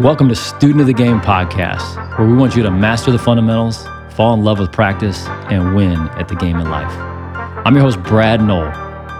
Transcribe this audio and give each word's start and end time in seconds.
Welcome 0.00 0.28
to 0.28 0.34
Student 0.34 0.80
of 0.80 0.88
the 0.88 0.92
Game 0.92 1.20
podcast, 1.20 2.18
where 2.18 2.26
we 2.26 2.34
want 2.34 2.56
you 2.56 2.64
to 2.64 2.70
master 2.72 3.12
the 3.12 3.18
fundamentals, 3.18 3.86
fall 4.16 4.34
in 4.34 4.42
love 4.42 4.58
with 4.58 4.72
practice, 4.72 5.24
and 5.52 5.76
win 5.76 5.96
at 6.18 6.26
the 6.26 6.34
game 6.34 6.58
of 6.58 6.66
life. 6.66 6.90
I'm 7.64 7.76
your 7.76 7.84
host, 7.84 8.02
Brad 8.02 8.42
Noll. 8.42 8.64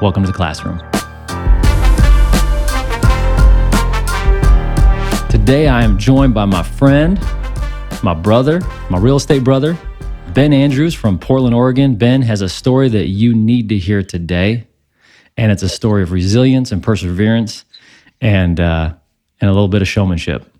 Welcome 0.03 0.25
to 0.25 0.27
the 0.27 0.33
classroom. 0.33 0.79
Today, 5.29 5.69
I 5.69 5.85
am 5.85 5.97
joined 5.97 6.35
by 6.35 6.45
my 6.45 6.65
friend, 6.65 7.21
my 8.03 8.13
brother, 8.13 8.61
my 8.91 8.99
real 8.99 9.15
estate 9.15 9.45
brother, 9.45 9.79
Ben 10.33 10.53
Andrews 10.53 10.93
from 10.93 11.21
Portland, 11.21 11.55
Oregon. 11.55 11.95
Ben 11.95 12.21
has 12.23 12.41
a 12.41 12.49
story 12.49 12.89
that 12.89 13.07
you 13.07 13.33
need 13.33 13.69
to 13.69 13.79
hear 13.79 14.03
today, 14.03 14.67
and 15.37 15.53
it's 15.53 15.63
a 15.63 15.69
story 15.69 16.03
of 16.03 16.11
resilience 16.11 16.73
and 16.73 16.83
perseverance, 16.83 17.65
and 18.21 18.59
uh, 18.59 18.93
and 19.41 19.49
a 19.49 19.53
little 19.53 19.69
bit 19.69 19.81
of 19.81 19.87
showmanship. 19.87 20.51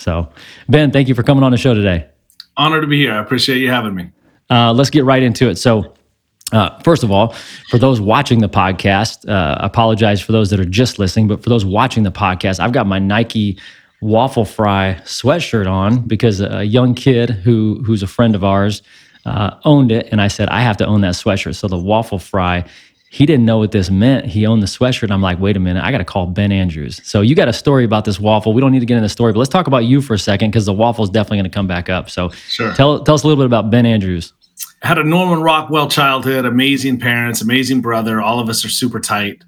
So, 0.00 0.28
Ben, 0.68 0.90
thank 0.90 1.08
you 1.08 1.14
for 1.14 1.22
coming 1.22 1.44
on 1.44 1.52
the 1.52 1.58
show 1.58 1.74
today. 1.74 2.08
Honor 2.56 2.80
to 2.80 2.86
be 2.86 2.98
here. 2.98 3.12
I 3.12 3.20
appreciate 3.20 3.58
you 3.58 3.70
having 3.70 3.94
me. 3.94 4.10
Uh, 4.48 4.72
let's 4.72 4.90
get 4.90 5.04
right 5.04 5.22
into 5.22 5.48
it. 5.48 5.56
So, 5.56 5.94
uh, 6.52 6.78
first 6.80 7.04
of 7.04 7.12
all, 7.12 7.34
for 7.68 7.78
those 7.78 8.00
watching 8.00 8.40
the 8.40 8.48
podcast, 8.48 9.28
uh, 9.28 9.56
apologize 9.60 10.20
for 10.20 10.32
those 10.32 10.50
that 10.50 10.58
are 10.58 10.64
just 10.64 10.98
listening, 10.98 11.28
but 11.28 11.42
for 11.42 11.48
those 11.48 11.64
watching 11.64 12.02
the 12.02 12.10
podcast, 12.10 12.58
I've 12.58 12.72
got 12.72 12.86
my 12.86 12.98
Nike 12.98 13.58
waffle 14.00 14.44
fry 14.44 14.98
sweatshirt 15.04 15.70
on 15.70 16.00
because 16.08 16.40
a 16.40 16.64
young 16.64 16.94
kid 16.94 17.30
who 17.30 17.82
who's 17.84 18.02
a 18.02 18.06
friend 18.06 18.34
of 18.34 18.42
ours 18.42 18.82
uh, 19.26 19.56
owned 19.64 19.92
it, 19.92 20.08
and 20.10 20.20
I 20.20 20.28
said 20.28 20.48
I 20.48 20.62
have 20.62 20.76
to 20.78 20.86
own 20.86 21.02
that 21.02 21.14
sweatshirt. 21.14 21.54
So 21.54 21.68
the 21.68 21.78
waffle 21.78 22.18
fry, 22.18 22.64
he 23.12 23.26
didn't 23.26 23.44
know 23.44 23.58
what 23.58 23.72
this 23.72 23.90
meant. 23.90 24.26
He 24.26 24.46
owned 24.46 24.62
the 24.62 24.68
sweatshirt. 24.68 25.10
I'm 25.10 25.20
like, 25.20 25.40
wait 25.40 25.56
a 25.56 25.60
minute, 25.60 25.82
I 25.82 25.90
got 25.90 25.98
to 25.98 26.04
call 26.04 26.26
Ben 26.26 26.52
Andrews. 26.52 27.00
So 27.04 27.22
you 27.22 27.34
got 27.34 27.48
a 27.48 27.52
story 27.52 27.84
about 27.84 28.04
this 28.04 28.20
waffle. 28.20 28.52
We 28.52 28.60
don't 28.60 28.70
need 28.70 28.78
to 28.78 28.86
get 28.86 28.94
into 28.98 29.06
the 29.06 29.08
story, 29.08 29.32
but 29.32 29.40
let's 29.40 29.48
talk 29.50 29.66
about 29.66 29.84
you 29.84 30.00
for 30.00 30.14
a 30.14 30.18
second 30.18 30.50
because 30.52 30.64
the 30.64 30.72
waffle 30.72 31.02
is 31.02 31.10
definitely 31.10 31.38
going 31.38 31.50
to 31.50 31.54
come 31.54 31.66
back 31.66 31.88
up. 31.88 32.08
So 32.08 32.28
Sure. 32.48 32.72
tell 32.74 33.02
tell 33.02 33.16
us 33.16 33.24
a 33.24 33.26
little 33.26 33.42
bit 33.42 33.46
about 33.46 33.68
Ben 33.68 33.84
Andrews. 33.84 34.32
Had 34.82 34.96
a 34.98 35.02
Norman 35.02 35.42
Rockwell 35.42 35.88
childhood, 35.88 36.44
amazing 36.44 37.00
parents, 37.00 37.42
amazing 37.42 37.80
brother. 37.80 38.20
All 38.20 38.38
of 38.38 38.48
us 38.48 38.64
are 38.64 38.68
super 38.68 39.00
tight. 39.00 39.42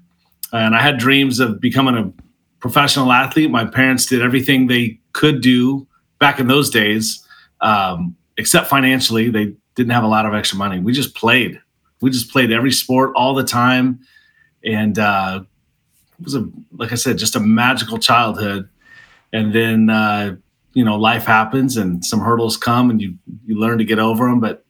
And 0.51 0.75
I 0.75 0.81
had 0.81 0.97
dreams 0.97 1.39
of 1.39 1.61
becoming 1.61 1.95
a 1.95 2.11
professional 2.59 3.13
athlete. 3.13 3.49
My 3.49 3.63
parents 3.65 4.05
did 4.05 4.21
everything 4.21 4.67
they 4.67 4.99
could 5.13 5.41
do 5.41 5.87
back 6.19 6.39
in 6.39 6.47
those 6.47 6.69
days, 6.69 7.25
um, 7.61 8.15
except 8.37 8.67
financially. 8.67 9.29
They 9.29 9.53
didn't 9.75 9.91
have 9.93 10.03
a 10.03 10.07
lot 10.07 10.25
of 10.25 10.33
extra 10.33 10.57
money. 10.57 10.79
We 10.79 10.91
just 10.91 11.15
played. 11.15 11.59
We 12.03 12.11
just 12.11 12.29
played 12.31 12.51
every 12.51 12.71
sport 12.71 13.13
all 13.15 13.33
the 13.33 13.45
time. 13.45 14.01
And 14.63 14.99
uh, 14.99 15.43
it 16.19 16.23
was 16.23 16.35
a, 16.35 16.47
like 16.73 16.91
I 16.91 16.95
said, 16.95 17.17
just 17.17 17.35
a 17.35 17.39
magical 17.39 17.97
childhood. 17.97 18.67
And 19.31 19.55
then, 19.55 19.89
uh, 19.89 20.35
you 20.73 20.83
know, 20.83 20.97
life 20.97 21.23
happens 21.23 21.77
and 21.77 22.03
some 22.03 22.19
hurdles 22.19 22.57
come 22.57 22.89
and 22.89 23.01
you, 23.01 23.15
you 23.45 23.57
learn 23.57 23.77
to 23.77 23.85
get 23.85 23.99
over 23.99 24.27
them. 24.27 24.41
But 24.41 24.65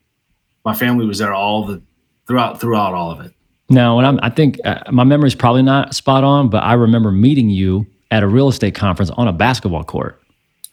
my 0.63 0.75
family 0.75 1.07
was 1.07 1.17
there 1.17 1.33
all 1.33 1.65
the, 1.65 1.81
throughout, 2.27 2.61
throughout 2.61 2.93
all 2.93 3.11
of 3.11 3.25
it. 3.25 3.33
No, 3.69 3.97
and 3.97 4.05
I'm, 4.05 4.19
I 4.21 4.29
think 4.29 4.59
uh, 4.63 4.83
my 4.91 5.03
is 5.25 5.33
probably 5.33 5.63
not 5.63 5.95
spot 5.95 6.23
on, 6.23 6.49
but 6.49 6.63
I 6.63 6.73
remember 6.73 7.11
meeting 7.11 7.49
you 7.49 7.87
at 8.11 8.21
a 8.21 8.27
real 8.27 8.47
estate 8.47 8.75
conference 8.75 9.09
on 9.09 9.27
a 9.27 9.33
basketball 9.33 9.83
court. 9.83 10.21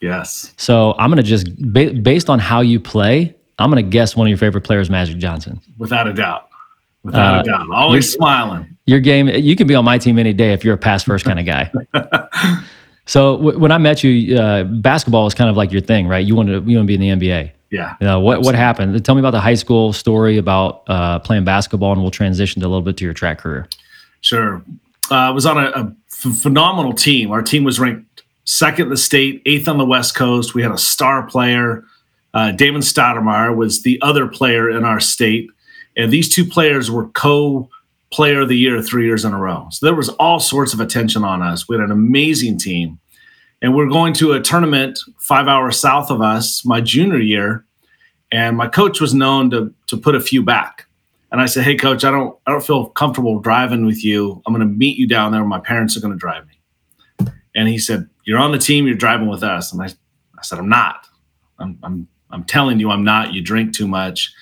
Yes. 0.03 0.53
So 0.59 0.95
I'm 0.99 1.11
gonna 1.11 1.23
just 1.23 1.57
ba- 1.73 1.95
based 1.95 2.29
on 2.29 2.39
how 2.39 2.61
you 2.61 2.81
play, 2.81 3.35
I'm 3.59 3.71
gonna 3.71 3.83
guess 3.83 4.15
one 4.15 4.27
of 4.27 4.29
your 4.29 4.39
favorite 4.39 4.65
players, 4.65 4.91
Magic 4.91 5.17
Johnson. 5.17 5.61
Without 5.79 6.07
a 6.07 6.13
doubt. 6.13 6.50
Without 7.03 7.39
Uh, 7.39 7.41
a 7.41 7.45
doubt. 7.45 7.67
Always 7.73 8.13
smiling. 8.13 8.77
Your 8.87 9.01
game, 9.01 9.29
you 9.29 9.57
can 9.57 9.67
be 9.67 9.75
on 9.75 9.85
my 9.85 9.99
team 9.99 10.19
any 10.19 10.33
day 10.33 10.53
if 10.53 10.65
you're 10.65 10.75
a 10.75 10.79
pass 10.79 11.05
first 11.05 11.25
kind 11.25 11.39
of 11.39 11.47
guy. 11.47 11.71
so 13.07 13.37
w- 13.37 13.59
when 13.59 13.73
I 13.73 13.79
met 13.79 14.03
you, 14.05 14.37
uh, 14.37 14.65
basketball 14.65 15.25
was 15.25 15.35
kind 15.35 15.49
of 15.51 15.57
like 15.57 15.73
your 15.73 15.81
thing, 15.81 16.07
right? 16.09 16.25
You 16.25 16.35
wanted 16.35 16.65
to, 16.65 16.71
you 16.71 16.77
want 16.77 16.89
to 16.89 16.99
be 16.99 17.03
in 17.07 17.19
the 17.19 17.27
NBA. 17.29 17.51
Yeah. 17.71 17.95
You 18.01 18.07
know, 18.07 18.19
what 18.21 18.43
what 18.43 18.55
happened? 18.57 19.05
Tell 19.05 19.15
me 19.15 19.21
about 19.21 19.31
the 19.31 19.41
high 19.41 19.55
school 19.55 19.93
story 19.93 20.39
about 20.39 20.83
uh, 20.89 21.21
playing 21.21 21.45
basketball, 21.45 21.93
and 21.93 22.03
we'll 22.03 22.11
transition 22.11 22.61
to 22.63 22.67
a 22.67 22.69
little 22.69 22.83
bit 22.83 22.97
to 22.97 23.05
your 23.05 23.15
track 23.15 23.39
career. 23.39 23.69
Sure. 24.23 24.61
Uh, 25.11 25.15
I 25.15 25.31
was 25.31 25.47
on 25.47 25.57
a, 25.57 25.69
a 25.71 25.95
ph- 26.23 26.35
phenomenal 26.35 26.93
team. 26.93 27.31
Our 27.31 27.43
team 27.43 27.63
was 27.63 27.79
ranked 27.79 28.23
second 28.45 28.87
in 28.87 28.91
the 28.91 28.97
state, 28.97 29.41
eighth 29.47 29.69
on 29.69 29.79
the 29.79 29.85
West 29.85 30.17
Coast. 30.17 30.53
We 30.55 30.63
had 30.63 30.73
a 30.73 30.79
star 30.79 31.23
player. 31.27 31.85
Uh, 32.35 32.51
Damon 32.53 32.81
Stoudemire 32.83 33.55
was 33.55 33.83
the 33.83 34.01
other 34.03 34.27
player 34.27 34.69
in 34.69 34.85
our 34.85 34.99
state. 35.01 35.49
And 35.97 36.11
these 36.11 36.33
two 36.33 36.45
players 36.45 36.91
were 36.91 37.09
co 37.09 37.69
player 38.13 38.41
of 38.41 38.49
the 38.49 38.57
year 38.57 38.83
three 38.83 39.07
years 39.07 39.25
in 39.25 39.33
a 39.33 39.39
row. 39.39 39.69
So 39.71 39.87
there 39.87 39.95
was 39.95 40.09
all 40.11 40.41
sorts 40.41 40.75
of 40.75 40.81
attention 40.81 41.25
on 41.25 41.43
us. 41.43 41.69
We 41.69 41.77
had 41.77 41.85
an 41.85 41.93
amazing 41.93 42.59
team. 42.59 42.99
And 43.63 43.75
we're 43.75 43.89
going 43.89 44.15
to 44.15 44.33
a 44.33 44.41
tournament 44.41 44.99
five 45.19 45.47
hours 45.47 45.79
south 45.79 46.11
of 46.11 46.21
us 46.21 46.65
my 46.65 46.81
junior 46.81 47.19
year. 47.19 47.65
And 48.33 48.57
my 48.57 48.69
coach 48.69 49.01
was 49.01 49.15
known 49.15 49.51
to, 49.51 49.73
to 49.89 49.97
put 49.97 50.15
a 50.15 50.21
few 50.21 50.43
back. 50.43 50.87
And 51.33 51.41
I 51.41 51.47
said, 51.47 51.65
"Hey, 51.65 51.77
coach, 51.77 52.05
I 52.05 52.11
don't, 52.11 52.37
I 52.47 52.51
don't 52.51 52.65
feel 52.65 52.87
comfortable 52.87 53.39
driving 53.39 53.87
with 53.87 54.05
you. 54.05 54.43
I'm 54.47 54.55
going 54.55 54.67
to 54.67 54.75
meet 54.75 54.97
you 54.97 55.07
down 55.07 55.33
there. 55.33 55.45
My 55.45 55.61
parents 55.61 55.97
are 55.97 56.01
going 56.01 56.13
to 56.13 56.19
drive 56.19 56.45
me." 56.47 57.31
And 57.55 57.69
he 57.69 57.79
said, 57.79 58.09
"You're 58.25 58.39
on 58.39 58.53
the 58.53 58.59
team. 58.59 58.87
You're 58.87 58.97
driving 58.97 59.29
with 59.29 59.43
us." 59.43 59.73
And 59.73 59.81
I, 59.81 59.87
I 59.87 60.43
said, 60.43 60.59
"I'm 60.59 60.69
not. 60.69 61.07
I'm, 61.59 61.79
I'm, 61.83 62.09
I'm 62.31 62.45
telling 62.45 62.81
you, 62.81 62.91
I'm 62.91 63.05
not. 63.05 63.33
You 63.33 63.43
drink 63.43 63.75
too 63.75 63.87
much." 63.87 64.33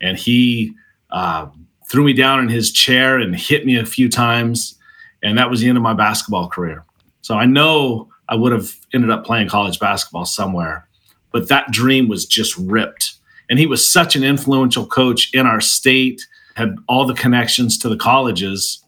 And 0.00 0.16
he 0.16 0.72
uh, 1.10 1.46
threw 1.90 2.04
me 2.04 2.12
down 2.12 2.40
in 2.40 2.48
his 2.48 2.70
chair 2.70 3.18
and 3.18 3.34
hit 3.34 3.64
me 3.64 3.76
a 3.76 3.86
few 3.86 4.08
times, 4.08 4.78
and 5.22 5.38
that 5.38 5.50
was 5.50 5.60
the 5.60 5.68
end 5.68 5.78
of 5.78 5.82
my 5.82 5.94
basketball 5.94 6.48
career. 6.48 6.84
So 7.22 7.34
I 7.34 7.46
know 7.46 8.08
I 8.28 8.36
would 8.36 8.52
have 8.52 8.74
ended 8.92 9.10
up 9.10 9.24
playing 9.24 9.48
college 9.48 9.78
basketball 9.78 10.26
somewhere, 10.26 10.88
but 11.32 11.48
that 11.48 11.70
dream 11.70 12.08
was 12.08 12.26
just 12.26 12.56
ripped. 12.56 13.14
And 13.50 13.58
he 13.58 13.66
was 13.66 13.90
such 13.90 14.14
an 14.16 14.24
influential 14.24 14.86
coach 14.86 15.30
in 15.32 15.46
our 15.46 15.60
state 15.60 16.26
had 16.58 16.76
all 16.88 17.06
the 17.06 17.14
connections 17.14 17.78
to 17.78 17.88
the 17.88 17.96
colleges 17.96 18.84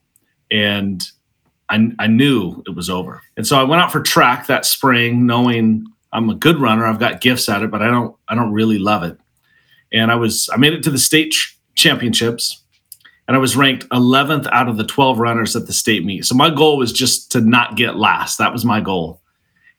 and 0.51 1.05
I, 1.69 1.93
I 2.01 2.09
knew 2.09 2.63
it 2.67 2.75
was 2.75 2.91
over 2.91 3.23
and 3.37 3.47
so 3.47 3.57
i 3.57 3.63
went 3.63 3.81
out 3.81 3.93
for 3.93 4.03
track 4.03 4.49
that 4.49 4.67
spring 4.67 5.25
knowing 5.25 5.87
i'm 6.13 6.29
a 6.29 6.35
good 6.35 6.59
runner 6.61 6.85
i've 6.85 6.99
got 6.99 7.21
gifts 7.21 7.49
at 7.49 7.63
it 7.63 7.71
but 7.71 7.81
i 7.81 7.87
don't 7.87 8.17
i 8.29 8.35
don't 8.35 8.53
really 8.53 8.79
love 8.79 9.05
it 9.05 9.17
and 9.93 10.11
i 10.11 10.17
was 10.17 10.51
i 10.53 10.57
made 10.57 10.73
it 10.73 10.83
to 10.83 10.91
the 10.91 10.99
state 10.99 11.31
ch- 11.31 11.57
championships 11.81 12.63
and 13.27 13.37
i 13.37 13.41
was 13.41 13.57
ranked 13.57 13.89
11th 13.89 14.49
out 14.53 14.69
of 14.69 14.77
the 14.77 14.85
12 14.85 15.19
runners 15.19 15.57
at 15.57 15.67
the 15.67 15.73
state 15.73 16.05
meet 16.05 16.25
so 16.25 16.35
my 16.35 16.51
goal 16.51 16.77
was 16.77 16.93
just 16.93 17.33
to 17.33 17.41
not 17.41 17.77
get 17.77 17.97
last 17.97 18.39
that 18.39 18.53
was 18.53 18.65
my 18.65 18.81
goal 18.81 19.21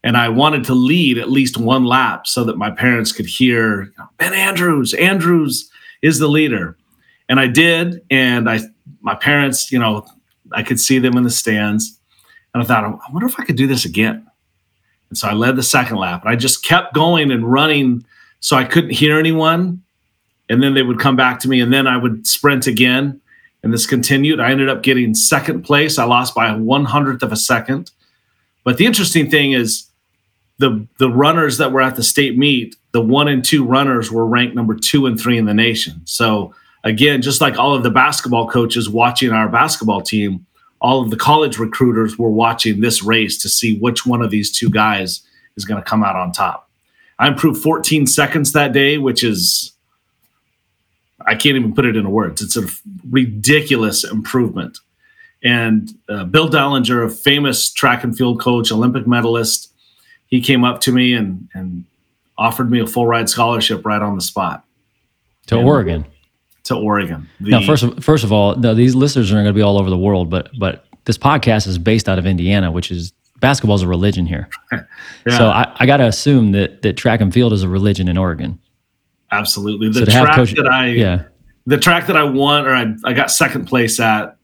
and 0.03 0.17
i 0.17 0.27
wanted 0.27 0.63
to 0.63 0.73
lead 0.73 1.17
at 1.17 1.29
least 1.29 1.57
one 1.57 1.85
lap 1.85 2.27
so 2.27 2.43
that 2.43 2.57
my 2.57 2.71
parents 2.71 3.11
could 3.11 3.25
hear 3.25 3.91
ben 4.17 4.33
andrews 4.33 4.93
andrews 4.95 5.69
is 6.01 6.19
the 6.19 6.27
leader 6.27 6.77
and 7.31 7.39
I 7.39 7.47
did. 7.47 8.01
And 8.11 8.49
I, 8.49 8.59
my 8.99 9.15
parents, 9.15 9.71
you 9.71 9.79
know, 9.79 10.05
I 10.51 10.63
could 10.63 10.81
see 10.81 10.99
them 10.99 11.15
in 11.15 11.23
the 11.23 11.29
stands, 11.29 11.97
and 12.53 12.61
I 12.61 12.65
thought, 12.65 12.83
I 12.83 13.11
wonder 13.13 13.25
if 13.25 13.39
I 13.39 13.45
could 13.45 13.55
do 13.55 13.67
this 13.67 13.85
again. 13.85 14.27
And 15.07 15.17
so 15.17 15.29
I 15.29 15.33
led 15.33 15.55
the 15.55 15.63
second 15.63 15.95
lap, 15.95 16.23
and 16.23 16.29
I 16.29 16.35
just 16.35 16.65
kept 16.65 16.93
going 16.93 17.31
and 17.31 17.49
running, 17.49 18.05
so 18.41 18.57
I 18.57 18.65
couldn't 18.65 18.89
hear 18.89 19.17
anyone. 19.17 19.81
And 20.51 20.61
then 20.61 20.73
they 20.73 20.83
would 20.83 20.99
come 20.99 21.15
back 21.15 21.39
to 21.39 21.47
me, 21.47 21.61
and 21.61 21.71
then 21.71 21.87
I 21.87 21.95
would 21.95 22.27
sprint 22.27 22.67
again, 22.67 23.21
and 23.63 23.73
this 23.73 23.85
continued. 23.85 24.41
I 24.41 24.51
ended 24.51 24.67
up 24.67 24.83
getting 24.83 25.13
second 25.13 25.61
place. 25.61 25.97
I 25.97 26.03
lost 26.03 26.35
by 26.35 26.49
a 26.49 26.57
one 26.57 26.83
hundredth 26.83 27.23
of 27.23 27.31
a 27.31 27.37
second. 27.37 27.91
But 28.65 28.75
the 28.75 28.85
interesting 28.85 29.31
thing 29.31 29.53
is, 29.53 29.87
the 30.57 30.85
the 30.99 31.09
runners 31.09 31.57
that 31.57 31.71
were 31.71 31.81
at 31.81 31.95
the 31.95 32.03
state 32.03 32.37
meet, 32.37 32.75
the 32.91 33.01
one 33.01 33.29
and 33.29 33.45
two 33.45 33.63
runners 33.63 34.11
were 34.11 34.25
ranked 34.25 34.53
number 34.53 34.75
two 34.75 35.05
and 35.05 35.17
three 35.17 35.37
in 35.37 35.45
the 35.45 35.53
nation. 35.53 36.01
So 36.03 36.53
again, 36.83 37.21
just 37.21 37.39
like 37.39 37.57
all 37.57 37.73
of 37.73 37.83
the 37.83 37.89
basketball 37.89 38.49
coaches 38.49 38.89
watching 38.89 39.31
our 39.31 39.47
basketball 39.47 40.01
team, 40.01 40.45
all 40.81 41.01
of 41.01 41.11
the 41.11 41.17
college 41.17 41.59
recruiters 41.59 42.17
were 42.17 42.29
watching 42.29 42.81
this 42.81 43.01
race 43.01 43.37
to 43.41 43.47
see 43.47 43.77
which 43.77 44.05
one 44.05 44.21
of 44.21 44.31
these 44.31 44.51
two 44.51 44.69
guys 44.69 45.21
is 45.55 45.63
going 45.63 45.81
to 45.81 45.89
come 45.89 46.03
out 46.03 46.15
on 46.15 46.31
top. 46.31 46.69
I 47.19 47.27
improved 47.27 47.61
14 47.61 48.07
seconds 48.07 48.51
that 48.51 48.73
day, 48.73 48.97
which 48.97 49.23
is, 49.23 49.73
I 51.27 51.35
can't 51.35 51.55
even 51.57 51.73
put 51.73 51.85
it 51.85 51.95
into 51.95 52.09
words. 52.09 52.41
It's 52.41 52.57
a 52.57 52.65
ridiculous 53.09 54.03
improvement. 54.03 54.77
And 55.43 55.89
uh, 56.07 56.25
Bill 56.25 56.49
Dellinger, 56.49 57.05
a 57.05 57.09
famous 57.09 57.71
track 57.71 58.03
and 58.03 58.15
field 58.15 58.39
coach, 58.39 58.71
Olympic 58.71 59.07
medalist, 59.07 59.71
he 60.27 60.39
came 60.41 60.63
up 60.63 60.81
to 60.81 60.91
me 60.91 61.13
and, 61.13 61.47
and 61.53 61.85
offered 62.37 62.69
me 62.71 62.79
a 62.79 62.87
full 62.87 63.07
ride 63.07 63.29
scholarship 63.29 63.85
right 63.85 64.01
on 64.01 64.15
the 64.15 64.21
spot 64.21 64.63
To 65.47 65.55
Yeah. 65.57 65.63
Oregon. 65.63 66.05
to 66.65 66.75
Oregon. 66.75 67.27
The- 67.39 67.49
Now, 67.51 67.61
first 67.65 67.83
of, 67.83 68.03
first 68.03 68.23
of 68.23 68.31
all, 68.31 68.55
no, 68.55 68.73
these 68.75 68.93
listeners 68.95 69.31
are 69.31 69.35
going 69.35 69.45
to 69.45 69.53
be 69.53 69.61
all 69.63 69.79
over 69.79 69.89
the 69.89 69.97
world, 69.97 70.29
but 70.29 70.49
but 70.59 70.85
this 71.05 71.17
podcast 71.17 71.67
is 71.67 71.77
based 71.79 72.07
out 72.07 72.19
of 72.19 72.25
Indiana, 72.27 72.71
which 72.71 72.91
is 72.91 73.11
basketball 73.39 73.75
is 73.75 73.81
a 73.81 73.87
religion 73.87 74.25
here. 74.27 74.47
Yeah. 75.25 75.37
So 75.37 75.49
I, 75.49 75.71
I 75.75 75.85
got 75.85 75.97
to 75.97 76.05
assume 76.07 76.51
that 76.53 76.81
that 76.81 76.97
track 76.97 77.21
and 77.21 77.31
field 77.31 77.53
is 77.53 77.61
a 77.61 77.69
religion 77.69 78.07
in 78.07 78.17
Oregon. 78.17 78.57
Absolutely. 79.31 79.89
The 79.89 80.05
So 80.11 80.23
track 80.23 80.35
coach- 80.35 80.53
that 80.55 80.67
I 80.67 80.87
Yeah, 80.87 81.23
the 81.65 81.77
track 81.77 82.07
that 82.07 82.17
I 82.17 82.23
won 82.23 82.67
or 82.67 82.73
I, 82.73 82.93
I 83.05 83.13
got 83.13 83.31
second 83.31 83.65
place 83.65 83.99
at, 83.99 84.35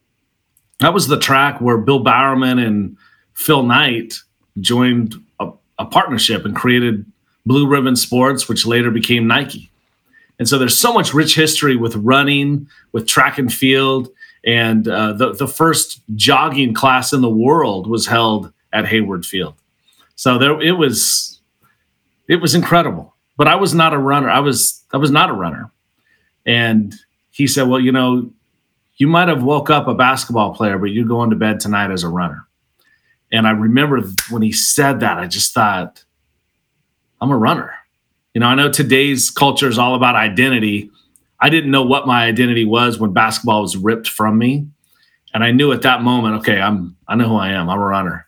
that 0.80 0.94
was 0.94 1.07
the 1.07 1.19
track 1.19 1.60
where 1.60 1.78
Bill 1.78 2.00
Bowerman 2.00 2.60
and 2.60 2.95
Phil 3.34 3.63
Knight 3.63 4.13
joined 4.62 5.16
a, 5.39 5.51
a 5.80 5.86
partnership 5.86 6.45
and 6.45 6.56
created 6.56 7.06
Blue 7.45 7.68
Ribbon 7.68 7.95
Sports, 7.95 8.48
which 8.48 8.66
later 8.66 8.92
became 8.92 9.28
Nike. 9.28 9.69
And 10.39 10.48
so 10.48 10.60
there's 10.60 10.78
so 10.78 10.94
much 10.94 11.13
rich 11.13 11.36
history 11.36 11.75
with 11.75 11.95
running, 11.95 12.68
with 12.92 13.07
track 13.07 13.38
and 13.40 13.51
field. 13.51 14.10
And 14.45 14.88
uh, 14.88 15.13
the, 15.13 15.33
the 15.33 15.48
first 15.48 16.01
jogging 16.16 16.74
class 16.74 17.12
in 17.12 17.22
the 17.22 17.30
world 17.30 17.88
was 17.88 18.06
held 18.06 18.54
at 18.72 18.86
Hayward 18.86 19.25
Field. 19.25 19.56
So 20.16 20.38
there 20.38 20.62
it 20.62 20.74
was 20.74 21.40
it 22.28 22.38
was 22.38 22.54
incredible. 22.56 23.16
But 23.38 23.48
I 23.48 23.56
was 23.56 23.74
not 23.74 23.94
a 23.94 23.98
runner. 23.98 24.30
I 24.30 24.39
was 24.39 24.84
I 24.92 24.98
was 24.98 25.12
not 25.12 25.30
a 25.30 25.34
runner. 25.34 25.72
And 26.45 26.94
he 27.30 27.45
said, 27.48 27.68
Well, 27.68 27.80
you 27.80 27.92
know, 27.92 28.31
you 28.95 29.07
might 29.07 29.28
have 29.28 29.44
woke 29.44 29.69
up 29.69 29.88
a 29.88 29.94
basketball 29.94 30.56
player, 30.56 30.78
but 30.78 30.88
you're 30.88 31.06
going 31.06 31.30
to 31.30 31.36
bed 31.36 31.60
tonight 31.60 31.92
as 31.92 32.04
a 32.04 32.10
runner. 32.10 32.48
And 33.31 33.45
I 33.45 33.51
remember 33.51 34.01
when 34.30 34.42
he 34.42 34.51
said 34.51 35.01
that, 35.01 35.18
I 35.18 35.28
just 35.28 35.54
thought, 35.54 36.04
I'm 37.22 37.31
a 37.31 37.38
runner. 37.38 37.74
You 38.34 38.39
know, 38.39 38.48
I 38.48 38.56
know 38.56 38.72
today's 38.72 39.30
culture 39.30 39.68
is 39.68 39.78
all 39.78 39.95
about 39.95 40.16
identity. 40.16 40.90
I 41.40 41.50
didn't 41.50 41.72
know 41.72 41.83
what 41.83 42.07
my 42.07 42.25
identity 42.25 42.66
was 42.66 43.00
when 43.00 43.12
basketball 43.12 43.62
was 43.62 43.75
ripped 43.75 44.07
from 44.07 44.38
me. 44.38 44.68
And 45.33 45.44
I 45.44 45.51
knew 45.51 45.72
at 45.72 45.81
that 45.83 46.01
moment, 46.01 46.36
okay, 46.38 46.60
I'm 46.60 46.95
I 47.07 47.16
know 47.16 47.28
who 47.28 47.36
I 47.36 47.50
am. 47.50 47.69
I'm 47.69 47.80
a 47.80 47.86
runner. 47.86 48.28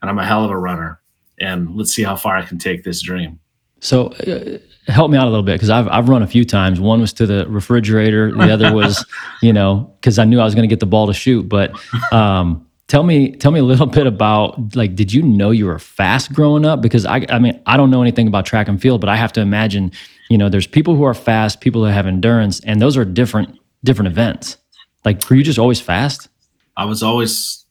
And 0.00 0.10
I'm 0.10 0.18
a 0.18 0.26
hell 0.26 0.44
of 0.44 0.50
a 0.50 0.56
runner. 0.56 1.00
And 1.38 1.76
let's 1.76 1.92
see 1.92 2.02
how 2.02 2.16
far 2.16 2.36
I 2.36 2.44
can 2.44 2.58
take 2.58 2.84
this 2.84 3.02
dream. 3.02 3.38
So 3.80 4.08
uh, 4.08 4.58
help 4.90 5.10
me 5.10 5.18
out 5.18 5.26
a 5.26 5.30
little 5.30 5.42
bit 5.42 5.54
because 5.54 5.70
I've 5.70 5.88
I've 5.88 6.08
run 6.08 6.22
a 6.22 6.26
few 6.26 6.44
times. 6.44 6.80
One 6.80 7.00
was 7.00 7.12
to 7.14 7.26
the 7.26 7.46
refrigerator. 7.48 8.30
The 8.32 8.52
other 8.52 8.72
was, 8.72 9.04
you 9.42 9.52
know, 9.52 9.92
because 10.00 10.18
I 10.18 10.24
knew 10.24 10.40
I 10.40 10.44
was 10.44 10.54
going 10.54 10.68
to 10.68 10.72
get 10.72 10.80
the 10.80 10.86
ball 10.86 11.06
to 11.06 11.14
shoot. 11.14 11.48
But 11.48 11.72
um, 12.12 12.66
tell 12.90 13.04
me 13.04 13.30
tell 13.36 13.52
me 13.52 13.60
a 13.60 13.64
little 13.64 13.86
bit 13.86 14.06
about 14.06 14.74
like 14.74 14.96
did 14.96 15.12
you 15.12 15.22
know 15.22 15.52
you 15.52 15.64
were 15.64 15.78
fast 15.78 16.32
growing 16.32 16.64
up 16.64 16.80
because 16.82 17.06
i 17.06 17.24
i 17.28 17.38
mean 17.38 17.58
i 17.64 17.76
don't 17.76 17.88
know 17.88 18.02
anything 18.02 18.26
about 18.26 18.44
track 18.44 18.66
and 18.66 18.82
field 18.82 19.00
but 19.00 19.08
i 19.08 19.14
have 19.14 19.32
to 19.32 19.40
imagine 19.40 19.92
you 20.28 20.36
know 20.36 20.48
there's 20.48 20.66
people 20.66 20.96
who 20.96 21.04
are 21.04 21.14
fast 21.14 21.60
people 21.60 21.82
that 21.82 21.92
have 21.92 22.04
endurance 22.04 22.58
and 22.64 22.82
those 22.82 22.96
are 22.96 23.04
different 23.04 23.56
different 23.84 24.08
events 24.08 24.56
like 25.04 25.30
were 25.30 25.36
you 25.36 25.44
just 25.44 25.58
always 25.58 25.80
fast 25.80 26.28
i 26.76 26.84
was 26.84 27.00
always 27.00 27.64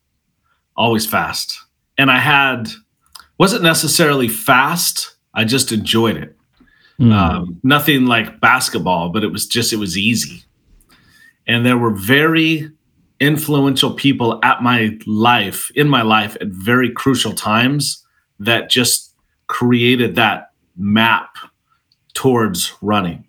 always 0.77 1.05
fast 1.05 1.59
and 1.97 2.09
i 2.09 2.17
had 2.17 2.69
wasn't 3.37 3.61
necessarily 3.61 4.29
fast 4.29 5.15
i 5.33 5.43
just 5.43 5.71
enjoyed 5.71 6.17
it. 6.17 6.35
Mm. 6.99 7.13
um, 7.13 7.59
nothing 7.63 8.07
like 8.07 8.41
basketball 8.41 9.09
but 9.09 9.23
it 9.23 9.31
was 9.31 9.47
just 9.47 9.71
it 9.71 9.77
was 9.77 9.97
easy. 9.97 10.43
And 11.47 11.65
there 11.65 11.77
were 11.77 11.91
very 11.91 12.69
influential 13.19 13.93
people 13.93 14.39
at 14.43 14.61
my 14.61 14.97
life 15.05 15.71
in 15.75 15.89
my 15.89 16.01
life 16.03 16.37
at 16.39 16.47
very 16.47 16.91
crucial 16.91 17.33
times 17.33 18.05
that 18.39 18.69
just 18.69 19.13
created 19.47 20.15
that 20.15 20.51
map 20.77 21.35
towards 22.13 22.73
running. 22.81 23.25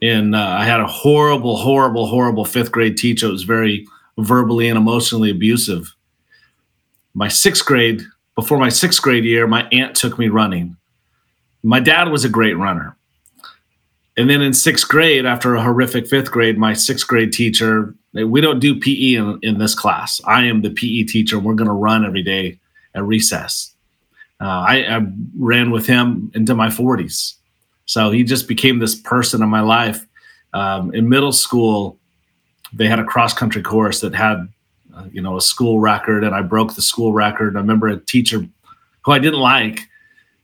And 0.00 0.34
uh, 0.34 0.56
i 0.58 0.64
had 0.64 0.80
a 0.80 0.86
horrible 0.86 1.56
horrible 1.56 2.06
horrible 2.06 2.44
fifth 2.44 2.72
grade 2.72 2.96
teacher 2.96 3.26
It 3.26 3.32
was 3.32 3.42
very 3.42 3.86
verbally 4.18 4.68
and 4.68 4.78
emotionally 4.78 5.30
abusive. 5.30 5.94
My 7.14 7.28
sixth 7.28 7.64
grade 7.66 8.02
before 8.34 8.58
my 8.58 8.68
sixth 8.70 9.02
grade 9.02 9.24
year 9.24 9.46
my 9.46 9.68
aunt 9.72 9.94
took 9.94 10.18
me 10.18 10.28
running 10.28 10.76
my 11.62 11.80
dad 11.80 12.08
was 12.08 12.24
a 12.24 12.28
great 12.28 12.56
runner 12.56 12.96
and 14.16 14.28
then 14.28 14.40
in 14.42 14.52
sixth 14.52 14.88
grade 14.88 15.26
after 15.26 15.54
a 15.54 15.62
horrific 15.62 16.06
fifth 16.06 16.30
grade 16.30 16.58
my 16.58 16.72
sixth 16.72 17.06
grade 17.06 17.32
teacher 17.32 17.94
we 18.24 18.40
don't 18.40 18.58
do 18.58 18.78
PE 18.78 19.14
in, 19.14 19.38
in 19.42 19.58
this 19.58 19.74
class. 19.74 20.20
I 20.24 20.44
am 20.44 20.62
the 20.62 20.70
PE 20.70 21.04
teacher. 21.04 21.38
We're 21.38 21.54
going 21.54 21.68
to 21.68 21.74
run 21.74 22.04
every 22.04 22.22
day 22.22 22.58
at 22.94 23.04
recess. 23.04 23.74
Uh, 24.40 24.44
I, 24.44 24.96
I, 24.96 25.06
ran 25.36 25.72
with 25.72 25.86
him 25.86 26.30
into 26.34 26.54
my 26.54 26.68
40s. 26.68 27.34
So 27.86 28.10
he 28.10 28.22
just 28.22 28.46
became 28.46 28.78
this 28.78 28.94
person 28.94 29.42
in 29.42 29.48
my 29.48 29.60
life. 29.60 30.06
Um, 30.54 30.94
in 30.94 31.08
middle 31.08 31.32
school, 31.32 31.98
they 32.72 32.86
had 32.86 33.00
a 33.00 33.04
cross 33.04 33.34
country 33.34 33.62
course 33.62 34.00
that 34.00 34.14
had, 34.14 34.48
uh, 34.94 35.06
you 35.10 35.20
know, 35.20 35.36
a 35.36 35.40
school 35.40 35.80
record, 35.80 36.22
and 36.22 36.34
I 36.34 36.42
broke 36.42 36.74
the 36.74 36.82
school 36.82 37.12
record. 37.12 37.56
I 37.56 37.60
remember 37.60 37.88
a 37.88 37.98
teacher 37.98 38.46
who 39.04 39.12
I 39.12 39.18
didn't 39.18 39.40
like, 39.40 39.80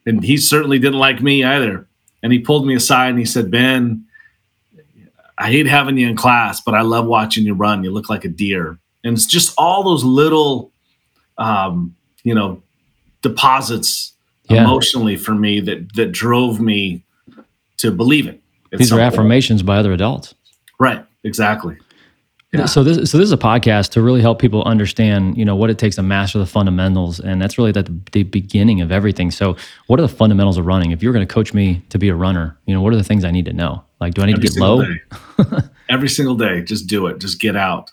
and 0.07 0.23
he 0.23 0.37
certainly 0.37 0.79
didn't 0.79 0.99
like 0.99 1.23
me 1.23 1.45
either. 1.45 1.87
And 2.23 2.33
he 2.33 2.39
pulled 2.39 2.67
me 2.67 2.75
aside 2.75 3.11
and 3.11 3.19
he 3.19 3.25
said, 3.25 3.51
Ben, 3.51 4.05
I 5.37 5.51
hate 5.51 5.67
having 5.67 5.99
you 5.99 6.09
in 6.09 6.17
class, 6.17 6.61
but 6.61 6.75
I 6.75 6.83
love 6.83 7.07
watching 7.07 7.45
you 7.45 7.55
run. 7.55 7.85
You 7.85 7.91
look 7.91 8.09
like 8.09 8.25
a 8.25 8.29
deer. 8.29 8.79
And 9.03 9.15
it's 9.15 9.27
just 9.27 9.55
all 9.59 9.83
those 9.83 10.05
little, 10.05 10.73
um, 11.39 11.95
you 12.23 12.35
know, 12.35 12.63
deposits 13.23 14.13
yeah. 14.49 14.63
emotionally 14.63 15.17
for 15.17 15.35
me 15.35 15.61
that 15.61 15.95
that 15.95 16.13
drove 16.13 16.61
me 16.61 17.03
to 17.79 17.91
believe 17.91 18.27
it. 18.27 18.41
These 18.73 18.93
are 18.93 19.01
affirmations 19.01 19.63
by 19.63 19.79
other 19.79 19.93
adults. 19.93 20.35
Right. 20.79 21.05
Exactly. 21.25 21.77
Yeah. 22.59 22.67
So 22.67 22.85
this 22.85 23.11
so 23.11 23.19
this 23.19 23.27
is 23.27 23.33
a 23.33 23.37
podcast 23.37 23.91
to 23.91 24.03
really 24.03 24.21
help 24.21 24.39
people 24.39 24.63
understand, 24.63 25.37
you 25.37 25.45
know, 25.45 25.57
what 25.57 25.71
it 25.71 25.79
takes 25.79 25.97
to 25.97 26.03
master 26.03 26.39
the 26.39 26.47
fundamentals, 26.47 27.19
and 27.19 27.43
that's 27.43 27.59
really 27.59 27.73
the, 27.73 27.83
the 28.13 28.23
beginning 28.23 28.81
of 28.81 28.93
everything. 28.93 29.31
So, 29.31 29.57
what 29.89 29.99
are 29.99 30.03
the 30.03 30.09
fundamentals 30.09 30.57
of 30.57 30.67
running? 30.67 30.93
If 30.93 31.03
you're 31.03 31.13
going 31.13 31.27
to 31.27 31.33
coach 31.33 31.53
me 31.53 31.83
to 31.89 31.99
be 31.99 32.09
a 32.09 32.15
runner, 32.15 32.57
you 32.67 32.75
know, 32.75 32.81
what 32.81 32.93
are 32.93 32.97
the 32.97 33.05
things 33.05 33.25
I 33.25 33.33
need 33.33 33.47
to 33.47 33.53
know? 33.53 33.83
Like, 34.01 34.15
do 34.15 34.23
I 34.23 34.27
need 34.27 34.37
Every 34.37 34.49
to 34.49 34.55
get 34.55 34.61
low? 34.61 34.85
Every 35.89 36.09
single 36.09 36.37
day, 36.37 36.63
just 36.63 36.87
do 36.87 37.07
it. 37.09 37.19
Just 37.19 37.41
get 37.41 37.57
out. 37.57 37.91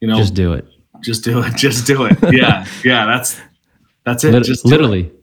You 0.00 0.08
know, 0.08 0.18
just 0.18 0.34
do 0.34 0.52
it. 0.52 0.66
Just 1.02 1.24
do 1.24 1.42
it. 1.42 1.54
Just 1.56 1.86
do 1.86 2.04
it. 2.04 2.16
Yeah, 2.32 2.66
yeah. 2.84 3.06
That's 3.06 3.40
that's 4.04 4.24
it. 4.24 4.44
just 4.44 4.64
literally. 4.64 5.06
It. 5.06 5.14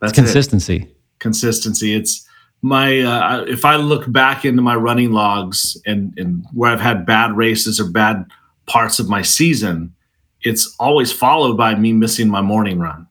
That's 0.00 0.10
it's 0.12 0.18
consistency. 0.18 0.76
It. 0.76 0.96
Consistency. 1.18 1.94
It's 1.94 2.27
my 2.62 3.00
uh, 3.00 3.44
if 3.44 3.64
I 3.64 3.76
look 3.76 4.10
back 4.10 4.44
into 4.44 4.62
my 4.62 4.74
running 4.74 5.12
logs 5.12 5.80
and 5.86 6.12
and 6.16 6.44
where 6.52 6.70
I've 6.70 6.80
had 6.80 7.06
bad 7.06 7.36
races 7.36 7.78
or 7.78 7.88
bad 7.90 8.24
parts 8.66 8.98
of 8.98 9.08
my 9.08 9.22
season, 9.22 9.94
it's 10.42 10.74
always 10.78 11.12
followed 11.12 11.56
by 11.56 11.74
me 11.74 11.92
missing 11.92 12.28
my 12.28 12.40
morning 12.40 12.78
run. 12.78 13.06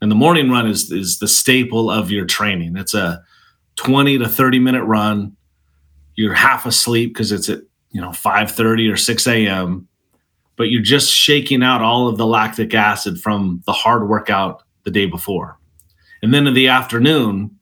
And 0.00 0.10
the 0.10 0.16
morning 0.16 0.50
run 0.50 0.68
is 0.68 0.90
is 0.92 1.18
the 1.18 1.28
staple 1.28 1.90
of 1.90 2.10
your 2.10 2.26
training. 2.26 2.76
It's 2.76 2.94
a 2.94 3.22
20 3.76 4.18
to 4.18 4.28
30 4.28 4.58
minute 4.58 4.84
run. 4.84 5.36
You're 6.16 6.34
half 6.34 6.66
asleep 6.66 7.14
because 7.14 7.32
it's 7.32 7.48
at 7.48 7.60
you 7.90 8.00
know 8.00 8.10
5:30 8.10 8.92
or 8.92 8.96
6 8.96 9.26
a.m. 9.26 9.88
But 10.56 10.64
you're 10.64 10.82
just 10.82 11.10
shaking 11.10 11.62
out 11.62 11.82
all 11.82 12.06
of 12.06 12.16
the 12.16 12.26
lactic 12.26 12.74
acid 12.74 13.18
from 13.20 13.62
the 13.66 13.72
hard 13.72 14.08
workout 14.08 14.62
the 14.84 14.90
day 14.90 15.06
before. 15.06 15.58
And 16.22 16.32
then 16.32 16.46
in 16.46 16.54
the 16.54 16.68
afternoon, 16.68 17.58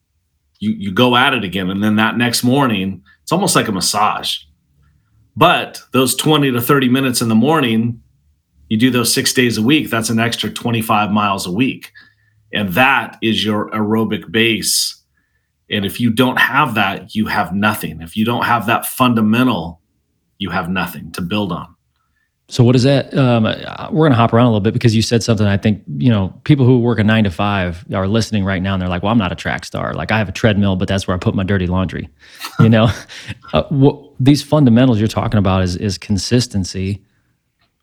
you 0.63 0.71
you 0.79 0.93
go 0.93 1.17
at 1.17 1.35
it 1.35 1.43
again. 1.43 1.69
And 1.71 1.83
then 1.83 1.97
that 1.97 2.17
next 2.17 2.45
morning 2.45 3.03
it's 3.23 3.33
almost 3.33 3.57
like 3.57 3.69
a 3.69 3.73
massage. 3.73 4.39
But 5.37 5.83
those 5.93 6.15
20 6.15 6.53
to 6.53 6.61
30 6.61 6.89
minutes 6.89 7.21
in 7.21 7.29
the 7.29 7.35
morning 7.35 8.01
you 8.69 8.79
do 8.79 8.91
those 8.91 9.13
six 9.13 9.35
days 9.35 9.59
a 9.59 9.63
week 9.63 9.91
that's 9.91 10.09
an 10.09 10.21
extra 10.21 10.49
25 10.49 11.11
miles 11.11 11.47
a 11.47 11.53
week. 11.53 11.91
And 12.55 12.71
that 12.75 13.19
is 13.23 13.45
your 13.45 13.71
aerobic 13.71 14.31
base. 14.31 15.03
And 15.69 15.85
if 15.85 15.99
you 16.01 16.11
don't 16.11 16.39
have 16.39 16.75
that 16.77 17.15
you 17.15 17.27
have 17.27 17.53
nothing. 17.53 18.01
If 18.01 18.17
you 18.17 18.25
don't 18.25 18.45
have 18.45 18.67
that 18.67 18.87
fundamental 18.87 19.81
you 20.39 20.51
have 20.51 20.71
nothing 20.71 21.11
to 21.13 21.23
build 21.23 21.51
on 21.51 21.75
so 22.53 22.63
what 22.63 22.77
is 22.77 22.83
that? 22.83 23.17
Um, 23.17 23.45
we're 23.95 24.07
gonna 24.07 24.15
hop 24.15 24.35
around 24.35 24.45
a 24.45 24.51
little 24.51 24.61
bit 24.61 24.75
because 24.75 24.95
you 24.95 25.01
said 25.01 25.23
something. 25.23 25.47
I 25.47 25.57
think 25.57 25.83
you 25.97 26.11
know 26.11 26.39
people 26.45 26.67
who 26.67 26.81
work 26.81 26.99
a 26.99 27.05
nine 27.05 27.25
to 27.25 27.31
five 27.31 27.83
are 27.95 28.07
listening 28.07 28.45
right 28.45 28.61
now, 28.61 28.75
and 28.75 28.83
they're 28.83 28.91
like, 28.91 29.03
"Well, 29.03 29.11
I'm 29.11 29.17
not 29.17 29.33
a 29.33 29.35
track 29.35 29.65
star. 29.65 29.95
Like 29.95 30.13
I 30.13 30.19
have 30.19 30.29
a 30.29 30.33
treadmill, 30.33 30.77
but 30.77 30.87
that's 30.87 31.09
where 31.09 31.17
I 31.17 31.19
put 31.19 31.35
my 31.35 31.45
dirty 31.45 31.67
laundry." 31.67 32.11
You 32.61 32.69
know, 32.69 32.91
uh, 33.55 33.63
what, 33.71 33.99
these 34.21 34.43
fundamentals 34.43 34.99
you're 34.99 35.09
talking 35.09 35.39
about 35.39 35.63
is 35.63 35.77
is 35.77 35.97
consistency, 35.97 37.03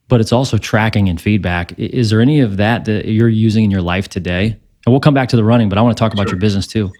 but 0.07 0.21
it's 0.21 0.31
also 0.31 0.59
tracking 0.59 1.09
and 1.09 1.19
feedback. 1.19 1.73
Is 1.79 2.11
there 2.11 2.21
any 2.21 2.39
of 2.39 2.57
that 2.57 2.85
that 2.85 3.05
you're 3.07 3.27
using 3.27 3.63
in 3.63 3.71
your 3.71 3.81
life 3.81 4.07
today? 4.07 4.55
And 4.85 4.93
we'll 4.93 4.99
come 4.99 5.15
back 5.15 5.29
to 5.29 5.35
the 5.35 5.43
running, 5.43 5.69
but 5.69 5.79
I 5.79 5.81
want 5.81 5.97
to 5.97 5.99
talk 5.99 6.13
about 6.13 6.27
sure. 6.27 6.35
your 6.35 6.41
business 6.41 6.67
too. 6.67 6.93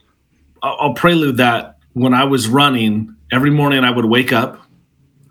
I'll 0.64 0.96
prelude 0.96 1.38
that. 1.38 1.78
When 1.94 2.16
I 2.16 2.24
was 2.24 2.48
running, 2.48 3.16
every 3.32 3.52
morning 3.52 3.84
I 3.84 3.92
would 3.92 4.06
wake 4.06 4.34
up 4.34 4.60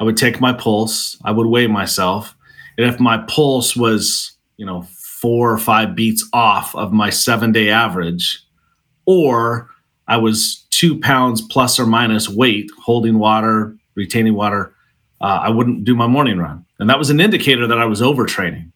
I 0.01 0.05
would 0.05 0.17
take 0.17 0.41
my 0.41 0.53
pulse, 0.53 1.17
I 1.25 1.33
would 1.33 1.47
weigh 1.47 1.67
myself. 1.67 2.35
And 2.77 2.87
if 2.87 3.01
my 3.01 3.19
pulse 3.19 3.77
was, 3.77 4.33
you 4.57 4.65
know, 4.65 4.83
four 4.93 5.53
or 5.53 5.59
five 5.59 5.97
beats 5.97 6.27
off 6.33 6.75
of 6.77 6.93
my 6.93 7.11
seven 7.11 7.51
day 7.51 7.71
average, 7.71 8.41
or 9.07 9.69
I 10.07 10.17
was 10.17 10.67
two 10.71 10.99
pounds 11.01 11.41
plus 11.43 11.81
or 11.81 11.87
minus 11.87 12.29
weight 12.29 12.71
holding 12.79 13.19
water, 13.19 13.77
retaining 13.95 14.35
water, 14.35 14.73
uh, 15.21 15.41
I 15.43 15.51
wouldn't 15.51 15.85
do 15.85 15.97
my 15.97 16.07
morning 16.07 16.39
run. 16.39 16.65
And 16.79 16.89
that 16.89 16.99
was 16.99 17.11
an 17.11 17.21
indicator 17.21 17.67
that 17.67 17.79
I 17.79 17.85
was 17.85 18.01
overtraining. 18.01 18.71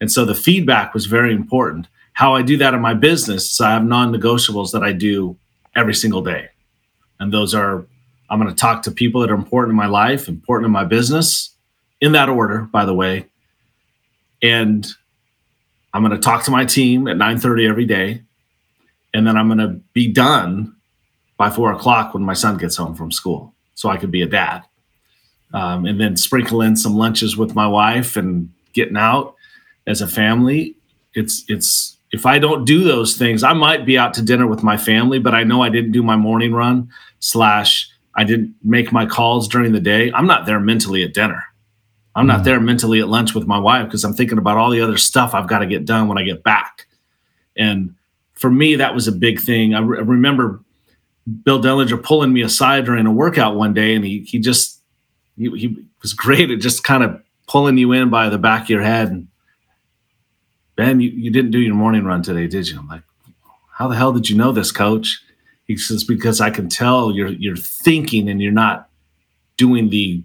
And 0.00 0.10
so 0.10 0.24
the 0.24 0.34
feedback 0.34 0.94
was 0.94 1.06
very 1.06 1.32
important. 1.32 1.86
How 2.12 2.34
I 2.34 2.42
do 2.42 2.56
that 2.56 2.74
in 2.74 2.80
my 2.80 2.94
business, 2.94 3.60
I 3.60 3.70
have 3.70 3.84
non 3.84 4.12
negotiables 4.12 4.72
that 4.72 4.82
I 4.82 4.92
do 4.92 5.36
every 5.76 5.94
single 5.94 6.22
day. 6.22 6.48
And 7.20 7.32
those 7.32 7.54
are 7.54 7.86
I'm 8.30 8.40
going 8.40 8.54
to 8.54 8.60
talk 8.60 8.82
to 8.82 8.90
people 8.90 9.20
that 9.22 9.30
are 9.30 9.34
important 9.34 9.70
in 9.72 9.76
my 9.76 9.86
life, 9.86 10.28
important 10.28 10.66
in 10.66 10.72
my 10.72 10.84
business, 10.84 11.50
in 12.00 12.12
that 12.12 12.28
order, 12.28 12.60
by 12.70 12.84
the 12.84 12.94
way. 12.94 13.26
And 14.42 14.86
I'm 15.92 16.04
going 16.04 16.14
to 16.14 16.22
talk 16.22 16.44
to 16.44 16.50
my 16.50 16.64
team 16.64 17.08
at 17.08 17.16
9:30 17.16 17.68
every 17.68 17.86
day. 17.86 18.22
and 19.14 19.26
then 19.26 19.36
I'm 19.36 19.48
going 19.48 19.58
to 19.58 19.80
be 19.94 20.06
done 20.06 20.76
by 21.38 21.50
four 21.50 21.72
o'clock 21.72 22.14
when 22.14 22.22
my 22.22 22.34
son 22.34 22.58
gets 22.58 22.76
home 22.76 22.94
from 22.94 23.10
school, 23.10 23.54
so 23.74 23.88
I 23.88 23.96
could 23.96 24.10
be 24.10 24.22
a 24.22 24.26
dad. 24.26 24.62
Um, 25.54 25.86
and 25.86 25.98
then 25.98 26.16
sprinkle 26.16 26.60
in 26.60 26.76
some 26.76 26.94
lunches 26.94 27.36
with 27.36 27.54
my 27.54 27.66
wife 27.66 28.16
and 28.16 28.52
getting 28.74 28.98
out 28.98 29.34
as 29.86 30.02
a 30.02 30.06
family. 30.06 30.76
It's 31.14 31.44
it's 31.48 31.96
if 32.12 32.26
I 32.26 32.38
don't 32.38 32.64
do 32.64 32.84
those 32.84 33.16
things, 33.16 33.42
I 33.42 33.54
might 33.54 33.86
be 33.86 33.96
out 33.96 34.12
to 34.14 34.22
dinner 34.22 34.46
with 34.46 34.62
my 34.62 34.76
family, 34.76 35.18
but 35.18 35.34
I 35.34 35.44
know 35.44 35.62
I 35.62 35.70
didn't 35.70 35.92
do 35.92 36.02
my 36.02 36.16
morning 36.16 36.52
run 36.52 36.90
slash 37.20 37.90
I 38.14 38.24
didn't 38.24 38.54
make 38.62 38.92
my 38.92 39.06
calls 39.06 39.48
during 39.48 39.72
the 39.72 39.80
day. 39.80 40.10
I'm 40.12 40.26
not 40.26 40.46
there 40.46 40.60
mentally 40.60 41.02
at 41.04 41.14
dinner. 41.14 41.44
I'm 42.14 42.26
not 42.26 42.40
mm. 42.40 42.44
there 42.44 42.60
mentally 42.60 43.00
at 43.00 43.08
lunch 43.08 43.34
with 43.34 43.46
my 43.46 43.58
wife 43.58 43.86
because 43.86 44.02
I'm 44.02 44.14
thinking 44.14 44.38
about 44.38 44.56
all 44.56 44.70
the 44.70 44.80
other 44.80 44.96
stuff 44.96 45.34
I've 45.34 45.46
got 45.46 45.60
to 45.60 45.66
get 45.66 45.84
done 45.84 46.08
when 46.08 46.18
I 46.18 46.24
get 46.24 46.42
back. 46.42 46.86
And 47.56 47.94
for 48.34 48.50
me, 48.50 48.76
that 48.76 48.94
was 48.94 49.06
a 49.06 49.12
big 49.12 49.40
thing. 49.40 49.74
I, 49.74 49.80
re- 49.80 49.98
I 49.98 50.02
remember 50.02 50.60
Bill 51.44 51.60
Dellinger 51.60 52.02
pulling 52.02 52.32
me 52.32 52.42
aside 52.42 52.86
during 52.86 53.06
a 53.06 53.12
workout 53.12 53.56
one 53.56 53.74
day, 53.74 53.94
and 53.94 54.04
he 54.04 54.20
he 54.20 54.38
just 54.38 54.80
he, 55.36 55.50
he 55.56 55.86
was 56.02 56.12
great 56.12 56.50
at 56.50 56.60
just 56.60 56.84
kind 56.84 57.02
of 57.02 57.20
pulling 57.46 57.78
you 57.78 57.92
in 57.92 58.10
by 58.10 58.28
the 58.28 58.38
back 58.38 58.62
of 58.62 58.70
your 58.70 58.82
head. 58.82 59.08
And 59.08 59.28
Ben, 60.76 61.00
you, 61.00 61.10
you 61.10 61.30
didn't 61.30 61.50
do 61.50 61.58
your 61.58 61.74
morning 61.74 62.04
run 62.04 62.22
today, 62.22 62.46
did 62.46 62.68
you? 62.68 62.78
I'm 62.78 62.88
like, 62.88 63.02
how 63.72 63.88
the 63.88 63.96
hell 63.96 64.12
did 64.12 64.30
you 64.30 64.36
know 64.36 64.52
this, 64.52 64.72
coach? 64.72 65.22
He 65.68 65.76
says, 65.76 66.02
because 66.02 66.40
I 66.40 66.50
can 66.50 66.68
tell 66.68 67.12
you're 67.12 67.28
you're 67.28 67.56
thinking 67.56 68.28
and 68.28 68.42
you're 68.42 68.50
not 68.52 68.88
doing 69.56 69.90
the 69.90 70.24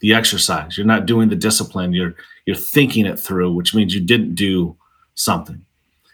the 0.00 0.12
exercise. 0.12 0.76
You're 0.76 0.86
not 0.86 1.06
doing 1.06 1.28
the 1.28 1.36
discipline. 1.36 1.92
You're 1.94 2.14
you're 2.44 2.56
thinking 2.56 3.06
it 3.06 3.18
through, 3.18 3.52
which 3.54 3.74
means 3.74 3.94
you 3.94 4.00
didn't 4.00 4.34
do 4.34 4.76
something. 5.14 5.64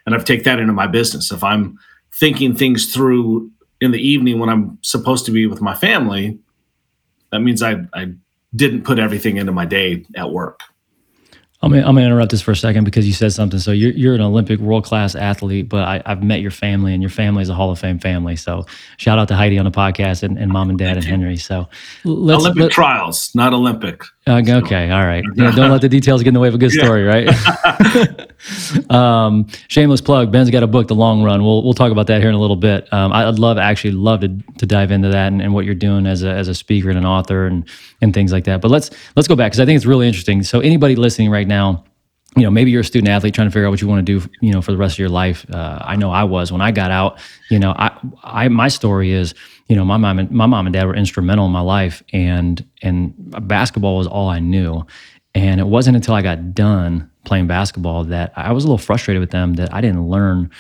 And 0.06 0.14
I've 0.14 0.24
taken 0.24 0.44
that 0.44 0.60
into 0.60 0.72
my 0.72 0.86
business. 0.86 1.32
If 1.32 1.42
I'm 1.42 1.78
thinking 2.12 2.54
things 2.54 2.92
through 2.92 3.50
in 3.80 3.90
the 3.90 4.00
evening 4.00 4.38
when 4.38 4.48
I'm 4.48 4.78
supposed 4.82 5.24
to 5.26 5.32
be 5.32 5.46
with 5.46 5.60
my 5.60 5.74
family, 5.74 6.38
that 7.30 7.40
means 7.40 7.62
I, 7.62 7.84
I 7.94 8.12
didn't 8.54 8.84
put 8.84 8.98
everything 8.98 9.36
into 9.36 9.52
my 9.52 9.64
day 9.64 10.04
at 10.16 10.30
work. 10.30 10.60
I'm 11.60 11.70
gonna, 11.70 11.82
I'm 11.82 11.96
gonna 11.96 12.06
interrupt 12.06 12.30
this 12.30 12.40
for 12.40 12.52
a 12.52 12.56
second 12.56 12.84
because 12.84 13.04
you 13.04 13.12
said 13.12 13.32
something. 13.32 13.58
So 13.58 13.72
you're 13.72 13.90
you're 13.90 14.14
an 14.14 14.20
Olympic 14.20 14.60
world 14.60 14.84
class 14.84 15.16
athlete, 15.16 15.68
but 15.68 15.82
I, 15.82 16.02
have 16.06 16.22
met 16.22 16.40
your 16.40 16.52
family, 16.52 16.94
and 16.94 17.02
your 17.02 17.10
family 17.10 17.42
is 17.42 17.48
a 17.48 17.54
Hall 17.54 17.72
of 17.72 17.80
Fame 17.80 17.98
family. 17.98 18.36
So 18.36 18.64
shout 18.96 19.18
out 19.18 19.26
to 19.28 19.34
Heidi 19.34 19.58
on 19.58 19.64
the 19.64 19.72
podcast 19.72 20.22
and, 20.22 20.38
and 20.38 20.52
mom 20.52 20.70
and 20.70 20.78
dad 20.78 20.96
and 20.96 21.04
Henry. 21.04 21.36
So 21.36 21.68
let's, 22.04 22.42
Olympic 22.42 22.62
let, 22.62 22.70
trials, 22.70 23.34
not 23.34 23.52
Olympic. 23.52 24.04
Uh, 24.28 24.42
okay, 24.46 24.90
all 24.90 25.04
right. 25.04 25.24
Yeah, 25.34 25.52
don't 25.52 25.70
let 25.70 25.80
the 25.80 25.88
details 25.88 26.22
get 26.22 26.28
in 26.28 26.34
the 26.34 26.40
way 26.40 26.48
of 26.48 26.54
a 26.54 26.58
good 26.58 26.72
story, 26.72 27.04
right? 27.04 27.28
um, 28.90 29.46
shameless 29.68 30.00
plug. 30.00 30.32
Ben's 30.32 30.50
got 30.50 30.64
a 30.64 30.66
book, 30.66 30.88
The 30.88 30.96
Long 30.96 31.22
Run. 31.22 31.44
We'll 31.44 31.62
we'll 31.62 31.74
talk 31.74 31.92
about 31.92 32.08
that 32.08 32.20
here 32.20 32.28
in 32.28 32.34
a 32.34 32.40
little 32.40 32.56
bit. 32.56 32.92
Um, 32.92 33.12
I'd 33.12 33.38
love 33.38 33.56
actually 33.58 33.92
love 33.92 34.20
to 34.20 34.28
to 34.58 34.66
dive 34.66 34.90
into 34.90 35.08
that 35.08 35.28
and, 35.28 35.40
and 35.40 35.54
what 35.54 35.64
you're 35.64 35.76
doing 35.76 36.06
as 36.06 36.24
a 36.24 36.30
as 36.30 36.48
a 36.48 36.54
speaker 36.54 36.88
and 36.88 36.98
an 36.98 37.06
author 37.06 37.46
and 37.46 37.68
and 38.00 38.12
things 38.12 38.32
like 38.32 38.44
that. 38.44 38.60
But 38.60 38.70
let's 38.70 38.90
let's 39.16 39.28
go 39.28 39.36
back 39.36 39.52
because 39.52 39.60
I 39.60 39.64
think 39.64 39.76
it's 39.76 39.86
really 39.86 40.06
interesting. 40.06 40.42
So 40.42 40.60
anybody 40.60 40.96
listening 40.96 41.30
right 41.30 41.47
now, 41.48 41.84
you 42.36 42.42
know, 42.42 42.50
maybe 42.50 42.70
you're 42.70 42.82
a 42.82 42.84
student 42.84 43.08
athlete 43.08 43.34
trying 43.34 43.48
to 43.48 43.50
figure 43.50 43.66
out 43.66 43.70
what 43.70 43.80
you 43.80 43.88
want 43.88 44.06
to 44.06 44.20
do, 44.20 44.28
you 44.40 44.52
know, 44.52 44.62
for 44.62 44.70
the 44.70 44.78
rest 44.78 44.94
of 44.94 44.98
your 44.98 45.08
life. 45.08 45.44
Uh, 45.50 45.78
I 45.80 45.96
know 45.96 46.10
I 46.10 46.24
was 46.24 46.52
when 46.52 46.60
I 46.60 46.70
got 46.70 46.90
out. 46.90 47.18
You 47.50 47.58
know, 47.58 47.72
I, 47.72 47.98
I 48.22 48.48
my 48.48 48.68
story 48.68 49.12
is, 49.12 49.34
you 49.68 49.74
know, 49.74 49.84
my 49.84 49.96
mom 49.96 50.18
and 50.18 50.30
my 50.30 50.46
mom 50.46 50.66
and 50.66 50.72
dad 50.72 50.86
were 50.86 50.94
instrumental 50.94 51.46
in 51.46 51.52
my 51.52 51.60
life, 51.60 52.02
and 52.12 52.64
and 52.82 53.14
basketball 53.48 53.96
was 53.96 54.06
all 54.06 54.28
I 54.28 54.38
knew. 54.38 54.86
And 55.34 55.60
it 55.60 55.66
wasn't 55.66 55.96
until 55.96 56.14
I 56.14 56.22
got 56.22 56.54
done 56.54 57.10
playing 57.24 57.46
basketball 57.46 58.04
that 58.04 58.32
I 58.34 58.52
was 58.52 58.64
a 58.64 58.66
little 58.66 58.78
frustrated 58.78 59.20
with 59.20 59.30
them 59.30 59.54
that 59.54 59.72
I 59.72 59.80
didn't 59.80 60.08
learn 60.08 60.50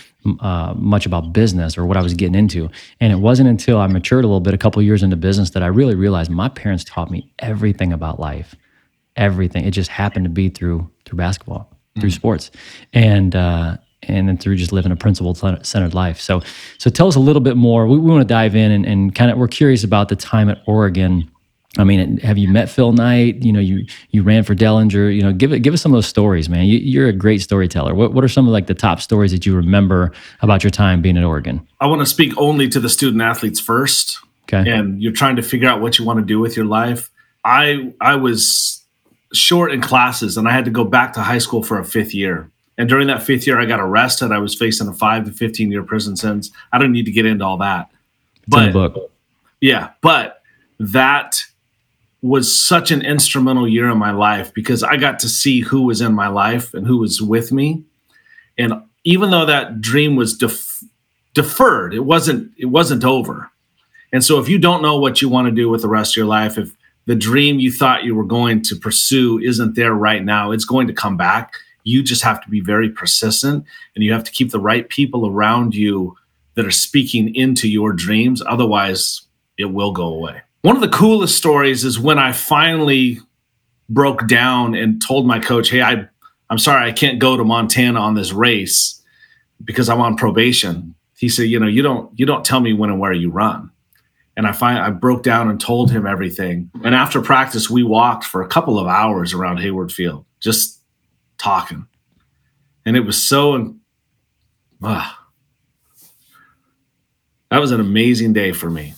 uh, 0.40 0.74
much 0.76 1.06
about 1.06 1.32
business 1.32 1.78
or 1.78 1.86
what 1.86 1.96
I 1.96 2.02
was 2.02 2.14
getting 2.14 2.34
into. 2.34 2.68
And 3.00 3.12
it 3.12 3.16
wasn't 3.16 3.48
until 3.48 3.78
I 3.78 3.86
matured 3.86 4.24
a 4.24 4.28
little 4.28 4.40
bit, 4.40 4.54
a 4.54 4.58
couple 4.58 4.82
years 4.82 5.02
into 5.02 5.16
business, 5.16 5.50
that 5.50 5.62
I 5.62 5.66
really 5.66 5.94
realized 5.94 6.30
my 6.30 6.48
parents 6.48 6.84
taught 6.84 7.10
me 7.10 7.32
everything 7.38 7.92
about 7.92 8.20
life, 8.20 8.54
everything. 9.18 9.64
It 9.64 9.72
just 9.72 9.90
happened 9.90 10.24
to 10.24 10.30
be 10.30 10.48
through 10.48 10.90
through 11.04 11.18
basketball, 11.18 11.70
mm-hmm. 11.70 12.00
through 12.00 12.10
sports, 12.10 12.50
and 12.92 13.36
uh, 13.36 13.76
and 14.02 14.28
then 14.28 14.38
through 14.38 14.56
just 14.56 14.72
living 14.72 14.92
a 14.92 14.96
principle 14.96 15.34
centered 15.34 15.94
life. 15.94 16.20
So 16.20 16.42
so 16.78 16.88
tell 16.88 17.08
us 17.08 17.16
a 17.16 17.20
little 17.20 17.40
bit 17.40 17.56
more. 17.56 17.86
We, 17.86 17.98
we 17.98 18.10
want 18.10 18.22
to 18.22 18.32
dive 18.32 18.56
in 18.56 18.72
and, 18.72 18.86
and 18.86 19.14
kind 19.14 19.30
of 19.30 19.36
we're 19.36 19.48
curious 19.48 19.84
about 19.84 20.08
the 20.08 20.16
time 20.16 20.48
at 20.48 20.62
Oregon 20.66 21.30
I 21.76 21.84
mean, 21.84 22.18
have 22.18 22.38
you 22.38 22.48
met 22.48 22.70
Phil 22.70 22.92
Knight? 22.92 23.42
You 23.42 23.52
know, 23.52 23.60
you 23.60 23.86
you 24.10 24.22
ran 24.22 24.42
for 24.42 24.54
Dellinger. 24.54 25.14
You 25.14 25.22
know, 25.22 25.32
give 25.32 25.52
it 25.52 25.60
give 25.60 25.74
us 25.74 25.82
some 25.82 25.92
of 25.92 25.96
those 25.96 26.06
stories, 26.06 26.48
man. 26.48 26.64
You, 26.64 27.04
are 27.04 27.08
a 27.08 27.12
great 27.12 27.42
storyteller. 27.42 27.94
What 27.94 28.14
what 28.14 28.24
are 28.24 28.28
some 28.28 28.46
of 28.46 28.52
like 28.52 28.66
the 28.66 28.74
top 28.74 29.00
stories 29.00 29.32
that 29.32 29.44
you 29.44 29.54
remember 29.54 30.12
about 30.40 30.64
your 30.64 30.70
time 30.70 31.02
being 31.02 31.18
at 31.18 31.24
Oregon? 31.24 31.66
I 31.80 31.86
want 31.86 32.00
to 32.00 32.06
speak 32.06 32.32
only 32.36 32.68
to 32.70 32.80
the 32.80 32.88
student 32.88 33.22
athletes 33.22 33.60
first. 33.60 34.18
Okay. 34.44 34.68
And 34.68 35.00
you're 35.02 35.12
trying 35.12 35.36
to 35.36 35.42
figure 35.42 35.68
out 35.68 35.82
what 35.82 35.98
you 35.98 36.06
want 36.06 36.18
to 36.18 36.24
do 36.24 36.40
with 36.40 36.56
your 36.56 36.64
life. 36.64 37.10
I 37.44 37.92
I 38.00 38.16
was 38.16 38.82
short 39.32 39.72
in 39.72 39.80
classes, 39.80 40.36
and 40.36 40.48
I 40.48 40.52
had 40.52 40.64
to 40.64 40.70
go 40.70 40.84
back 40.84 41.12
to 41.14 41.20
high 41.20 41.38
school 41.38 41.62
for 41.62 41.78
a 41.78 41.84
fifth 41.84 42.14
year. 42.14 42.50
And 42.76 42.88
during 42.88 43.08
that 43.08 43.22
fifth 43.22 43.46
year, 43.46 43.60
I 43.60 43.66
got 43.66 43.80
arrested. 43.80 44.30
I 44.30 44.38
was 44.38 44.54
facing 44.54 44.88
a 44.88 44.92
five 44.92 45.24
to 45.24 45.32
fifteen 45.32 45.70
year 45.70 45.82
prison 45.82 46.16
sentence. 46.16 46.50
I 46.72 46.78
don't 46.78 46.92
need 46.92 47.06
to 47.06 47.12
get 47.12 47.26
into 47.26 47.44
all 47.44 47.58
that. 47.58 47.90
It's 48.46 48.72
but 48.72 49.10
yeah, 49.60 49.90
but 50.00 50.42
that 50.78 51.42
was 52.22 52.54
such 52.54 52.90
an 52.90 53.02
instrumental 53.02 53.68
year 53.68 53.88
in 53.90 53.98
my 53.98 54.10
life 54.10 54.52
because 54.54 54.82
I 54.82 54.96
got 54.96 55.20
to 55.20 55.28
see 55.28 55.60
who 55.60 55.82
was 55.82 56.00
in 56.00 56.14
my 56.14 56.28
life 56.28 56.74
and 56.74 56.86
who 56.86 56.98
was 56.98 57.22
with 57.22 57.52
me. 57.52 57.84
And 58.56 58.82
even 59.04 59.30
though 59.30 59.46
that 59.46 59.80
dream 59.80 60.16
was 60.16 60.36
def- 60.36 60.82
deferred, 61.34 61.94
it 61.94 62.00
wasn't 62.00 62.52
it 62.56 62.66
wasn't 62.66 63.04
over. 63.04 63.50
And 64.12 64.24
so 64.24 64.40
if 64.40 64.48
you 64.48 64.58
don't 64.58 64.82
know 64.82 64.98
what 64.98 65.20
you 65.20 65.28
want 65.28 65.46
to 65.46 65.52
do 65.52 65.68
with 65.68 65.82
the 65.82 65.88
rest 65.88 66.12
of 66.12 66.16
your 66.16 66.26
life, 66.26 66.58
if 66.58 66.74
the 67.08 67.16
dream 67.16 67.58
you 67.58 67.72
thought 67.72 68.04
you 68.04 68.14
were 68.14 68.22
going 68.22 68.60
to 68.60 68.76
pursue 68.76 69.38
isn't 69.38 69.76
there 69.76 69.94
right 69.94 70.22
now, 70.22 70.50
it's 70.50 70.66
going 70.66 70.86
to 70.88 70.92
come 70.92 71.16
back. 71.16 71.54
You 71.82 72.02
just 72.02 72.22
have 72.22 72.42
to 72.42 72.50
be 72.50 72.60
very 72.60 72.90
persistent 72.90 73.64
and 73.94 74.04
you 74.04 74.12
have 74.12 74.24
to 74.24 74.30
keep 74.30 74.50
the 74.50 74.60
right 74.60 74.86
people 74.86 75.26
around 75.26 75.74
you 75.74 76.14
that 76.54 76.66
are 76.66 76.70
speaking 76.70 77.34
into 77.34 77.66
your 77.66 77.94
dreams. 77.94 78.42
Otherwise, 78.46 79.22
it 79.56 79.72
will 79.72 79.90
go 79.92 80.04
away. 80.04 80.42
One 80.60 80.76
of 80.76 80.82
the 80.82 80.88
coolest 80.90 81.34
stories 81.34 81.82
is 81.82 81.98
when 81.98 82.18
I 82.18 82.32
finally 82.32 83.20
broke 83.88 84.28
down 84.28 84.74
and 84.74 85.00
told 85.00 85.26
my 85.26 85.38
coach, 85.38 85.70
"Hey, 85.70 85.80
I 85.80 86.06
I'm 86.50 86.58
sorry 86.58 86.86
I 86.86 86.92
can't 86.92 87.18
go 87.18 87.38
to 87.38 87.44
Montana 87.44 87.98
on 87.98 88.16
this 88.16 88.34
race 88.34 89.02
because 89.64 89.88
I'm 89.88 90.02
on 90.02 90.16
probation." 90.16 90.94
He 91.16 91.30
said, 91.30 91.44
"You 91.44 91.58
know, 91.58 91.68
you 91.68 91.80
don't 91.80 92.10
you 92.18 92.26
don't 92.26 92.44
tell 92.44 92.60
me 92.60 92.74
when 92.74 92.90
and 92.90 93.00
where 93.00 93.14
you 93.14 93.30
run." 93.30 93.70
And 94.38 94.46
I 94.46 94.52
find 94.52 94.78
I 94.78 94.88
broke 94.88 95.22
down 95.22 95.50
and 95.50 95.60
told 95.60 95.90
him 95.90 96.06
everything. 96.06 96.70
And 96.82 96.94
after 96.94 97.20
practice, 97.20 97.68
we 97.68 97.82
walked 97.82 98.24
for 98.24 98.40
a 98.40 98.48
couple 98.48 98.78
of 98.78 98.86
hours 98.86 99.34
around 99.34 99.58
Hayward 99.58 99.92
Field, 99.92 100.24
just 100.40 100.80
talking. 101.36 101.86
And 102.86 102.96
it 102.96 103.00
was 103.00 103.22
so 103.22 103.76
uh, 104.82 105.10
that 107.50 107.58
was 107.58 107.72
an 107.72 107.80
amazing 107.80 108.32
day 108.32 108.52
for 108.52 108.70
me 108.70 108.94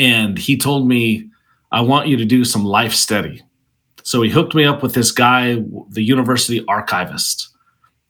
and 0.00 0.38
he 0.38 0.56
told 0.56 0.88
me, 0.88 1.28
I 1.72 1.82
want 1.82 2.08
you 2.08 2.16
to 2.16 2.24
do 2.24 2.44
some 2.46 2.64
life 2.64 2.94
study. 2.94 3.42
So 4.02 4.22
he 4.22 4.30
hooked 4.30 4.54
me 4.54 4.64
up 4.64 4.82
with 4.82 4.94
this 4.94 5.12
guy, 5.12 5.62
the 5.90 6.02
university 6.02 6.64
archivist. 6.66 7.50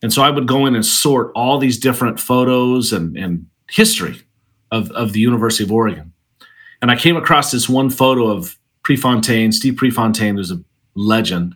And 0.01 0.13
so 0.13 0.23
I 0.23 0.31
would 0.31 0.47
go 0.47 0.67
in 0.67 0.77
and 0.77 0.87
sort 0.87 1.33
all 1.35 1.59
these 1.59 1.79
different 1.79 2.21
photos 2.21 2.93
and, 2.93 3.17
and 3.17 3.45
history 3.69 4.23
of, 4.71 4.91
of 4.93 5.13
the 5.13 5.21
University 5.21 5.65
of 5.65 5.73
Oregon. 5.73 6.13
And 6.83 6.91
I 6.91 6.97
came 6.97 7.17
across 7.17 7.51
this 7.51 7.69
one 7.69 7.91
photo 7.91 8.29
of 8.29 8.57
Prefontaine, 8.83 9.53
Steve 9.53 9.77
Prefontaine, 9.77 10.37
who's 10.37 10.51
a 10.51 10.63
legend, 10.95 11.55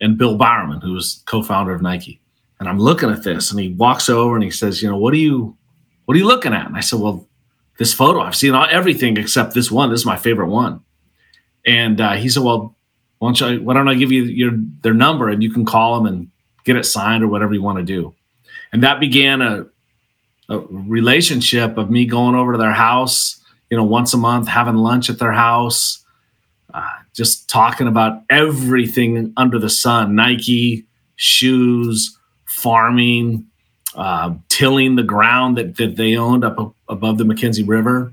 and 0.00 0.16
Bill 0.16 0.36
Bowerman, 0.36 0.80
who 0.80 0.92
was 0.92 1.22
co-founder 1.26 1.72
of 1.72 1.82
Nike. 1.82 2.20
And 2.58 2.68
I'm 2.68 2.78
looking 2.78 3.10
at 3.10 3.24
this, 3.24 3.50
and 3.50 3.58
he 3.58 3.70
walks 3.70 4.08
over 4.08 4.34
and 4.34 4.44
he 4.44 4.50
says, 4.50 4.82
"You 4.82 4.90
know, 4.90 4.96
what 4.96 5.14
are 5.14 5.18
you, 5.18 5.56
what 6.04 6.14
are 6.14 6.18
you 6.18 6.26
looking 6.26 6.52
at?" 6.52 6.66
And 6.66 6.76
I 6.76 6.80
said, 6.80 7.00
"Well, 7.00 7.26
this 7.80 7.94
photo. 7.94 8.20
I've 8.20 8.36
seen 8.36 8.54
all, 8.54 8.66
everything 8.70 9.16
except 9.16 9.54
this 9.54 9.70
one. 9.70 9.90
This 9.90 10.00
is 10.00 10.06
my 10.06 10.18
favorite 10.18 10.48
one. 10.48 10.82
And 11.66 11.98
uh, 11.98 12.12
he 12.12 12.28
said, 12.28 12.42
well, 12.42 12.76
why 13.18 13.32
don't, 13.32 13.40
you, 13.40 13.62
why 13.62 13.72
don't 13.72 13.88
I 13.88 13.94
give 13.94 14.12
you 14.12 14.24
your 14.24 14.52
their 14.82 14.92
number 14.92 15.30
and 15.30 15.42
you 15.42 15.50
can 15.50 15.64
call 15.64 15.96
them 15.96 16.04
and 16.04 16.30
get 16.64 16.76
it 16.76 16.84
signed 16.84 17.24
or 17.24 17.28
whatever 17.28 17.54
you 17.54 17.62
want 17.62 17.78
to 17.78 17.84
do. 17.84 18.14
And 18.70 18.82
that 18.82 19.00
began 19.00 19.40
a, 19.40 19.64
a 20.50 20.58
relationship 20.68 21.78
of 21.78 21.90
me 21.90 22.04
going 22.04 22.34
over 22.34 22.52
to 22.52 22.58
their 22.58 22.72
house, 22.72 23.40
you 23.70 23.76
know, 23.76 23.84
once 23.84 24.12
a 24.12 24.16
month, 24.16 24.48
having 24.48 24.74
lunch 24.74 25.08
at 25.08 25.20
their 25.20 25.32
house, 25.32 26.04
uh, 26.74 26.90
just 27.14 27.48
talking 27.48 27.86
about 27.86 28.22
everything 28.28 29.32
under 29.36 29.58
the 29.58 29.70
sun 29.70 30.16
Nike, 30.16 30.84
shoes, 31.14 32.18
farming, 32.46 33.46
uh, 33.94 34.34
tilling 34.48 34.96
the 34.96 35.04
ground 35.04 35.56
that, 35.56 35.76
that 35.76 35.96
they 35.96 36.16
owned 36.16 36.44
up 36.44 36.74
above 36.88 37.18
the 37.18 37.24
McKenzie 37.24 37.66
River. 37.66 38.12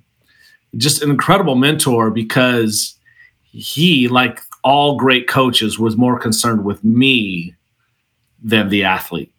Just 0.75 1.01
an 1.01 1.09
incredible 1.09 1.55
mentor 1.55 2.11
because 2.11 2.95
he, 3.41 4.07
like 4.07 4.41
all 4.63 4.95
great 4.95 5.27
coaches, 5.27 5.79
was 5.79 5.97
more 5.97 6.19
concerned 6.19 6.63
with 6.63 6.83
me 6.83 7.55
than 8.43 8.69
the 8.69 8.83
athlete. 8.83 9.33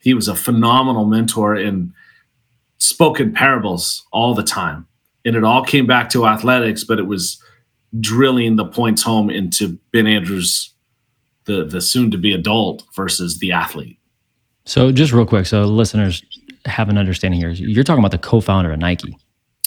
He 0.00 0.14
was 0.14 0.26
a 0.26 0.34
phenomenal 0.34 1.04
mentor 1.04 1.54
and 1.54 1.92
spoke 2.78 3.20
in 3.20 3.32
parables 3.32 4.06
all 4.12 4.34
the 4.34 4.42
time. 4.42 4.86
And 5.24 5.36
it 5.36 5.44
all 5.44 5.64
came 5.64 5.86
back 5.86 6.10
to 6.10 6.26
athletics, 6.26 6.84
but 6.84 6.98
it 6.98 7.06
was 7.06 7.42
drilling 8.00 8.56
the 8.56 8.66
points 8.66 9.02
home 9.02 9.30
into 9.30 9.78
Ben 9.92 10.06
Andrews, 10.06 10.72
the 11.44 11.64
the 11.64 11.80
soon 11.80 12.10
to 12.10 12.18
be 12.18 12.32
adult 12.32 12.84
versus 12.94 13.38
the 13.38 13.52
athlete. 13.52 13.98
So 14.66 14.92
just 14.92 15.12
real 15.12 15.26
quick, 15.26 15.46
so 15.46 15.64
listeners 15.64 16.22
have 16.66 16.88
an 16.88 16.98
understanding 16.98 17.38
here. 17.38 17.50
You're 17.50 17.84
talking 17.84 18.00
about 18.00 18.10
the 18.10 18.18
co-founder 18.18 18.72
of 18.72 18.78
Nike. 18.78 19.16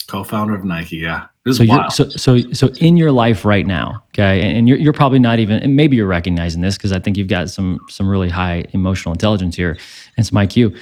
Co-founder 0.08 0.56
of 0.56 0.64
Nike, 0.64 0.98
yeah. 0.98 1.26
This 1.44 1.58
So, 1.58 1.66
wild. 1.68 1.92
so, 1.92 2.10
so, 2.10 2.40
so 2.54 2.68
in 2.80 2.98
your 2.98 3.12
life 3.12 3.46
right 3.46 3.66
now, 3.66 4.04
okay, 4.10 4.42
and 4.56 4.68
you're, 4.68 4.78
you're 4.78 4.94
probably 4.94 5.20
not 5.20 5.40
even, 5.40 5.62
and 5.62 5.76
maybe 5.76 5.98
you're 5.98 6.08
recognizing 6.08 6.62
this 6.62 6.78
because 6.78 6.92
I 6.92 7.00
think 7.00 7.18
you've 7.18 7.28
got 7.28 7.50
some 7.50 7.80
some 7.90 8.08
really 8.08 8.30
high 8.30 8.66
emotional 8.74 9.12
intelligence 9.12 9.56
here 9.56 9.78
and 10.16 10.26
some 10.26 10.38
IQ. 10.38 10.78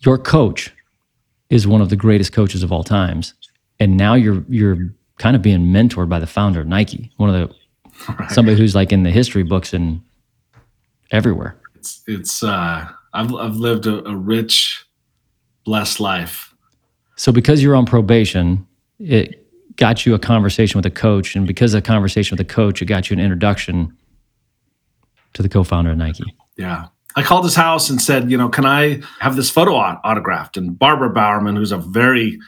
Your 0.00 0.18
coach 0.18 0.73
is 1.50 1.66
one 1.66 1.80
of 1.80 1.90
the 1.90 1.96
greatest 1.96 2.32
coaches 2.32 2.62
of 2.62 2.72
all 2.72 2.84
times, 2.84 3.34
and 3.80 3.96
now 3.96 4.14
you're 4.14 4.44
you're 4.48 4.76
kind 5.18 5.36
of 5.36 5.42
being 5.42 5.66
mentored 5.66 6.08
by 6.08 6.18
the 6.18 6.26
founder 6.26 6.60
of 6.60 6.66
Nike, 6.66 7.10
one 7.16 7.28
of 7.34 7.48
the 7.48 7.54
Right. 8.18 8.28
somebody 8.30 8.56
who's 8.58 8.74
like 8.74 8.92
in 8.92 9.04
the 9.04 9.10
history 9.10 9.44
books 9.44 9.72
and 9.72 10.00
everywhere. 11.12 11.56
it's 11.76 12.02
it's 12.08 12.42
uh 12.42 12.88
I've 13.12 13.32
I've 13.34 13.54
lived 13.54 13.86
a, 13.86 14.04
a 14.08 14.16
rich, 14.16 14.84
blessed 15.64 16.00
life. 16.00 16.52
So 17.16 17.30
because 17.30 17.62
you're 17.62 17.76
on 17.76 17.86
probation, 17.86 18.66
it 18.98 19.46
got 19.76 20.04
you 20.04 20.14
a 20.14 20.18
conversation 20.18 20.76
with 20.76 20.86
a 20.86 20.90
coach, 20.90 21.36
and 21.36 21.46
because 21.46 21.72
of 21.72 21.82
the 21.84 21.86
conversation 21.86 22.36
with 22.36 22.44
the 22.46 22.52
coach, 22.52 22.82
it 22.82 22.86
got 22.86 23.08
you 23.10 23.14
an 23.14 23.20
introduction 23.20 23.96
to 25.34 25.42
the 25.42 25.48
co-founder 25.48 25.92
of 25.92 25.96
Nike. 25.98 26.24
Yeah. 26.56 26.86
I 27.16 27.22
called 27.22 27.44
his 27.44 27.54
house 27.54 27.90
and 27.90 28.00
said, 28.00 28.30
you 28.30 28.36
know, 28.36 28.48
can 28.48 28.66
I 28.66 29.00
have 29.20 29.36
this 29.36 29.50
photo 29.50 29.74
aut- 29.74 30.00
autographed? 30.04 30.56
And 30.56 30.78
Barbara 30.78 31.10
Bowerman, 31.10 31.56
who's 31.56 31.72
a 31.72 31.78
very 31.78 32.38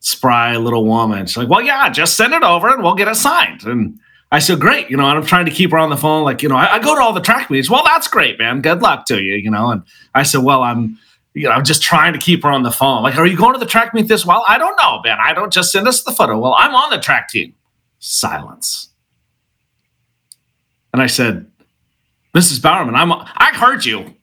spry 0.00 0.56
little 0.56 0.86
woman, 0.86 1.26
she's 1.26 1.36
like, 1.36 1.48
well, 1.48 1.62
yeah, 1.62 1.88
just 1.90 2.16
send 2.16 2.32
it 2.32 2.42
over 2.42 2.68
and 2.68 2.82
we'll 2.82 2.94
get 2.94 3.08
it 3.08 3.16
signed. 3.16 3.64
And 3.64 3.98
I 4.32 4.38
said, 4.38 4.58
great. 4.58 4.90
You 4.90 4.96
know, 4.96 5.08
and 5.08 5.18
I'm 5.18 5.26
trying 5.26 5.44
to 5.44 5.50
keep 5.50 5.72
her 5.72 5.78
on 5.78 5.90
the 5.90 5.96
phone. 5.96 6.24
Like, 6.24 6.42
you 6.42 6.48
know, 6.48 6.56
I, 6.56 6.74
I 6.74 6.78
go 6.78 6.94
to 6.94 7.00
all 7.00 7.12
the 7.12 7.20
track 7.20 7.50
meets. 7.50 7.68
Well, 7.70 7.82
that's 7.84 8.08
great, 8.08 8.38
man. 8.38 8.62
Good 8.62 8.80
luck 8.80 9.06
to 9.06 9.22
you, 9.22 9.34
you 9.34 9.50
know. 9.50 9.70
And 9.70 9.82
I 10.14 10.22
said, 10.22 10.42
well, 10.42 10.62
I'm, 10.62 10.98
you 11.34 11.44
know, 11.44 11.50
I'm 11.50 11.64
just 11.64 11.82
trying 11.82 12.14
to 12.14 12.18
keep 12.18 12.42
her 12.42 12.48
on 12.48 12.62
the 12.62 12.72
phone. 12.72 13.02
Like, 13.02 13.18
are 13.18 13.26
you 13.26 13.36
going 13.36 13.52
to 13.52 13.58
the 13.58 13.66
track 13.66 13.92
meet 13.92 14.08
this? 14.08 14.24
Well, 14.24 14.44
I 14.48 14.56
don't 14.56 14.76
know, 14.82 15.02
man. 15.04 15.18
I 15.22 15.34
don't 15.34 15.52
just 15.52 15.70
send 15.70 15.86
us 15.86 16.02
the 16.02 16.12
photo. 16.12 16.38
Well, 16.38 16.54
I'm 16.56 16.74
on 16.74 16.88
the 16.88 16.98
track 16.98 17.28
team. 17.28 17.54
Silence. 17.98 18.88
And 20.94 21.02
I 21.02 21.06
said, 21.06 21.50
Mrs. 22.36 22.60
Bowerman, 22.60 22.94
I'm 22.94 23.10
I 23.10 23.52
heard 23.54 23.86
you. 23.86 24.14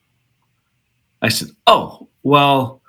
I 1.20 1.29
said, 1.29 1.48
Oh, 1.65 2.10
well, 2.22 2.82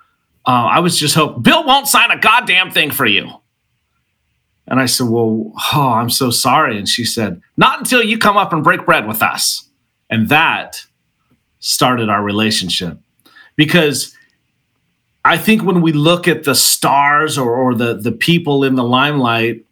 uh, 0.45 0.51
I 0.51 0.79
was 0.79 0.99
just 0.99 1.15
hoping 1.15 1.41
Bill 1.41 1.65
won't 1.65 1.87
sign 1.87 2.11
a 2.11 2.19
goddamn 2.19 2.69
thing 2.69 2.91
for 2.91 3.07
you. 3.07 3.29
And 4.67 4.79
I 4.79 4.85
said, 4.85 5.07
Well, 5.09 5.51
oh, 5.73 5.89
I'm 5.93 6.11
so 6.11 6.29
sorry. 6.29 6.77
And 6.77 6.87
she 6.87 7.03
said, 7.03 7.41
Not 7.57 7.79
until 7.79 8.03
you 8.03 8.19
come 8.19 8.37
up 8.37 8.53
and 8.53 8.63
break 8.63 8.85
bread 8.85 9.07
with 9.07 9.23
us. 9.23 9.67
And 10.11 10.29
that 10.29 10.85
started 11.57 12.07
our 12.07 12.21
relationship. 12.21 12.99
Because 13.55 14.15
I 15.23 15.39
think 15.39 15.63
when 15.63 15.81
we 15.81 15.91
look 15.91 16.27
at 16.27 16.43
the 16.43 16.53
stars 16.53 17.39
or, 17.39 17.55
or 17.55 17.73
the, 17.73 17.95
the 17.95 18.11
people 18.11 18.63
in 18.63 18.75
the 18.75 18.83
limelight, 18.83 19.65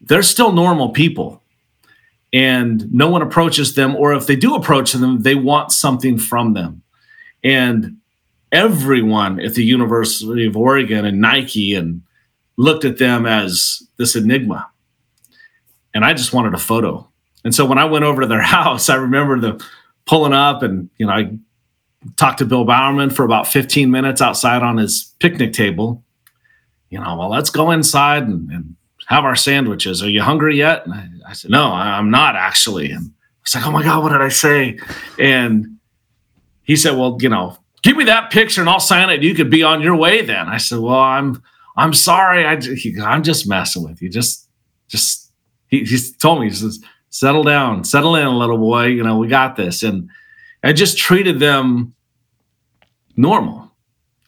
they're 0.00 0.22
still 0.22 0.52
normal 0.52 0.90
people 0.90 1.42
and 2.32 2.92
no 2.92 3.08
one 3.08 3.22
approaches 3.22 3.74
them 3.74 3.96
or 3.96 4.12
if 4.12 4.26
they 4.26 4.36
do 4.36 4.54
approach 4.54 4.92
them 4.92 5.22
they 5.22 5.34
want 5.34 5.72
something 5.72 6.18
from 6.18 6.52
them 6.52 6.82
and 7.42 7.96
everyone 8.52 9.40
at 9.40 9.54
the 9.54 9.64
university 9.64 10.46
of 10.46 10.56
oregon 10.56 11.04
and 11.04 11.20
nike 11.20 11.74
and 11.74 12.02
looked 12.56 12.84
at 12.84 12.98
them 12.98 13.24
as 13.24 13.82
this 13.96 14.14
enigma 14.14 14.68
and 15.94 16.04
i 16.04 16.12
just 16.12 16.32
wanted 16.32 16.52
a 16.52 16.58
photo 16.58 17.06
and 17.44 17.54
so 17.54 17.64
when 17.64 17.78
i 17.78 17.84
went 17.84 18.04
over 18.04 18.22
to 18.22 18.26
their 18.28 18.42
house 18.56 18.88
i 18.88 18.94
remember 18.94 19.38
the 19.40 19.64
pulling 20.06 20.32
up 20.32 20.62
and 20.62 20.90
you 20.98 21.06
know 21.06 21.12
i 21.12 21.30
talked 22.16 22.38
to 22.38 22.44
bill 22.44 22.64
bowerman 22.64 23.10
for 23.10 23.24
about 23.24 23.46
15 23.46 23.90
minutes 23.90 24.20
outside 24.20 24.62
on 24.62 24.76
his 24.76 25.14
picnic 25.18 25.52
table 25.52 26.02
you 26.90 26.98
know 26.98 27.16
well 27.16 27.30
let's 27.30 27.50
go 27.50 27.70
inside 27.70 28.24
and, 28.24 28.50
and 28.50 28.76
have 29.08 29.24
our 29.24 29.36
sandwiches. 29.36 30.02
Are 30.02 30.10
you 30.10 30.20
hungry 30.20 30.58
yet? 30.58 30.84
And 30.84 30.94
I, 30.94 31.08
I 31.28 31.32
said, 31.34 31.50
No, 31.50 31.68
I- 31.70 31.98
I'm 31.98 32.10
not 32.10 32.36
actually. 32.36 32.90
And 32.90 33.12
was 33.44 33.54
like, 33.54 33.66
Oh 33.66 33.70
my 33.72 33.82
God, 33.82 34.02
what 34.02 34.10
did 34.12 34.20
I 34.22 34.28
say? 34.28 34.78
And 35.18 35.78
he 36.62 36.76
said, 36.76 36.96
Well, 36.96 37.18
you 37.20 37.28
know, 37.28 37.56
give 37.82 37.96
me 37.96 38.04
that 38.04 38.30
picture 38.30 38.60
and 38.60 38.70
I'll 38.70 38.80
sign 38.80 39.10
it. 39.10 39.22
You 39.22 39.34
could 39.34 39.50
be 39.50 39.62
on 39.62 39.80
your 39.80 39.96
way 39.96 40.22
then. 40.22 40.48
I 40.48 40.56
said, 40.58 40.78
Well, 40.78 40.94
I'm 40.98 41.42
I'm 41.76 41.92
sorry. 41.92 42.44
I 42.44 42.60
he, 42.60 42.96
I'm 43.00 43.22
just 43.22 43.48
messing 43.48 43.84
with 43.84 44.00
you. 44.02 44.08
Just 44.08 44.48
just 44.88 45.30
he, 45.68 45.80
he's 45.80 46.16
told 46.16 46.40
me, 46.40 46.48
he 46.48 46.54
says, 46.54 46.82
settle 47.10 47.42
down, 47.44 47.84
settle 47.84 48.16
in, 48.16 48.26
little 48.38 48.56
boy. 48.58 48.86
You 48.86 49.02
know, 49.02 49.18
we 49.18 49.28
got 49.28 49.54
this. 49.56 49.82
And 49.82 50.08
I 50.64 50.72
just 50.72 50.96
treated 50.98 51.38
them 51.40 51.94
normal. 53.16 53.70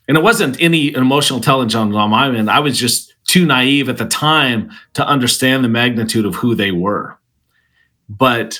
And 0.07 0.17
it 0.17 0.23
wasn't 0.23 0.61
any 0.61 0.93
emotional 0.93 1.37
intelligence 1.37 1.95
on 1.95 2.09
my 2.09 2.27
end. 2.35 2.49
I 2.49 2.59
was 2.59 2.77
just 2.77 3.10
too 3.31 3.45
naive 3.45 3.87
at 3.87 3.97
the 3.97 4.05
time 4.05 4.69
to 4.93 5.07
understand 5.07 5.63
the 5.63 5.69
magnitude 5.69 6.25
of 6.25 6.35
who 6.35 6.53
they 6.53 6.71
were. 6.71 7.17
But 8.09 8.59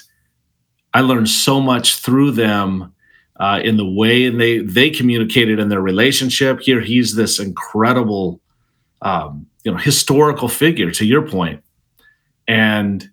I 0.94 1.02
learned 1.02 1.28
so 1.28 1.60
much 1.60 1.98
through 1.98 2.32
them 2.32 2.94
uh, 3.38 3.60
in 3.62 3.76
the 3.76 3.90
way 3.90 4.30
they 4.30 4.60
they 4.60 4.90
communicated 4.90 5.60
in 5.60 5.68
their 5.68 5.82
relationship. 5.82 6.62
Here, 6.62 6.80
he's 6.80 7.16
this 7.16 7.38
incredible, 7.38 8.40
um, 9.02 9.46
you 9.66 9.74
know, 9.74 9.78
historical 9.78 10.48
figure. 10.48 10.90
To 10.92 11.06
your 11.06 11.28
point, 11.28 11.62
and 12.48 13.10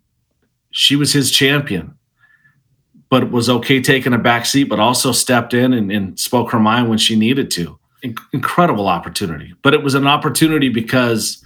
she 0.70 0.94
was 0.94 1.12
his 1.12 1.32
champion, 1.32 1.96
but 3.10 3.32
was 3.32 3.50
okay 3.50 3.80
taking 3.80 4.12
a 4.12 4.18
back 4.18 4.46
seat, 4.46 4.68
but 4.68 4.78
also 4.78 5.10
stepped 5.10 5.54
in 5.54 5.72
and, 5.72 5.90
and 5.90 6.20
spoke 6.20 6.52
her 6.52 6.60
mind 6.60 6.88
when 6.88 6.98
she 6.98 7.16
needed 7.16 7.50
to. 7.52 7.80
In- 8.04 8.14
incredible 8.32 8.86
opportunity, 8.86 9.54
but 9.62 9.74
it 9.74 9.82
was 9.82 9.96
an 9.96 10.06
opportunity 10.06 10.68
because 10.68 11.44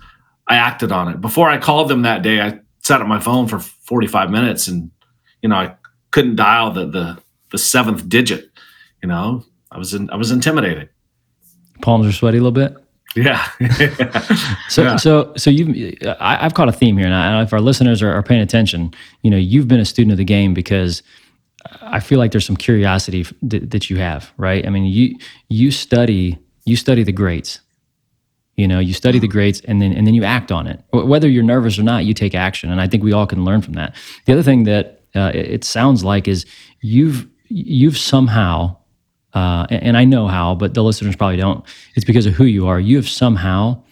I 0.48 0.56
acted 0.56 0.92
on 0.92 1.08
it. 1.08 1.20
Before 1.20 1.48
I 1.50 1.58
called 1.58 1.88
them 1.88 2.02
that 2.02 2.22
day, 2.22 2.40
I 2.40 2.58
sat 2.82 3.00
at 3.00 3.06
my 3.06 3.20
phone 3.20 3.46
for 3.48 3.58
45 3.60 4.30
minutes 4.30 4.68
and 4.68 4.90
you 5.40 5.48
know, 5.48 5.56
I 5.56 5.74
couldn't 6.10 6.36
dial 6.36 6.70
the 6.72 6.86
the 6.86 7.18
the 7.50 7.58
seventh 7.58 8.08
digit, 8.08 8.50
you 9.02 9.08
know. 9.08 9.44
I 9.70 9.78
was 9.78 9.94
in, 9.94 10.08
I 10.10 10.16
was 10.16 10.30
intimidated. 10.30 10.88
Palms 11.80 12.06
are 12.06 12.12
sweaty 12.12 12.38
a 12.38 12.40
little 12.42 12.52
bit. 12.52 12.76
Yeah. 13.16 13.46
So, 14.68 14.82
Yeah. 14.84 14.96
so, 14.96 15.32
so 15.36 15.50
you've, 15.50 15.98
I, 16.18 16.44
I've 16.46 16.54
caught 16.54 16.68
a 16.68 16.72
theme 16.72 16.96
here, 16.96 17.06
and 17.06 17.14
I, 17.14 17.42
if 17.42 17.52
our 17.52 17.60
listeners 17.60 18.00
are, 18.02 18.10
are 18.10 18.22
paying 18.22 18.40
attention, 18.40 18.94
you 19.22 19.30
know, 19.30 19.36
you've 19.36 19.68
been 19.68 19.80
a 19.80 19.84
student 19.84 20.12
of 20.12 20.18
the 20.18 20.24
game 20.24 20.54
because 20.54 21.02
I 21.82 22.00
feel 22.00 22.18
like 22.18 22.32
there's 22.32 22.46
some 22.46 22.56
curiosity 22.56 23.26
that, 23.42 23.70
that 23.70 23.90
you 23.90 23.98
have, 23.98 24.32
right? 24.38 24.66
I 24.66 24.70
mean, 24.70 24.84
you 24.86 25.16
you 25.48 25.70
study 25.70 26.38
you 26.64 26.76
study 26.76 27.02
the 27.02 27.12
greats, 27.12 27.60
you 28.56 28.68
know, 28.68 28.78
you 28.78 28.92
study 28.92 29.18
the 29.18 29.28
greats, 29.28 29.60
and 29.60 29.80
then 29.80 29.92
and 29.92 30.06
then 30.06 30.14
you 30.14 30.24
act 30.24 30.52
on 30.52 30.66
it. 30.66 30.82
Whether 30.92 31.28
you're 31.28 31.42
nervous 31.42 31.78
or 31.78 31.82
not, 31.82 32.04
you 32.04 32.14
take 32.14 32.34
action, 32.34 32.70
and 32.70 32.80
I 32.80 32.86
think 32.86 33.02
we 33.02 33.12
all 33.12 33.26
can 33.26 33.44
learn 33.44 33.62
from 33.62 33.74
that. 33.74 33.94
The 34.26 34.32
other 34.32 34.42
thing 34.42 34.64
that 34.64 35.02
uh, 35.14 35.30
it, 35.34 35.64
sounds 35.64 36.04
like 36.04 36.28
is 36.28 36.44
you've 36.80 37.26
you've 37.48 37.98
somehow 37.98 38.76
uh, 39.34 39.66
and 39.70 39.96
I 39.96 40.04
know 40.04 40.28
how, 40.28 40.54
but 40.54 40.74
the 40.74 40.82
listeners 40.82 41.16
probably 41.16 41.38
don't. 41.38 41.64
It's 41.94 42.04
because 42.04 42.26
of 42.26 42.34
who 42.34 42.44
you 42.44 42.66
are. 42.66 42.78
You 42.78 42.96
have 42.96 43.08
somehow 43.08 43.82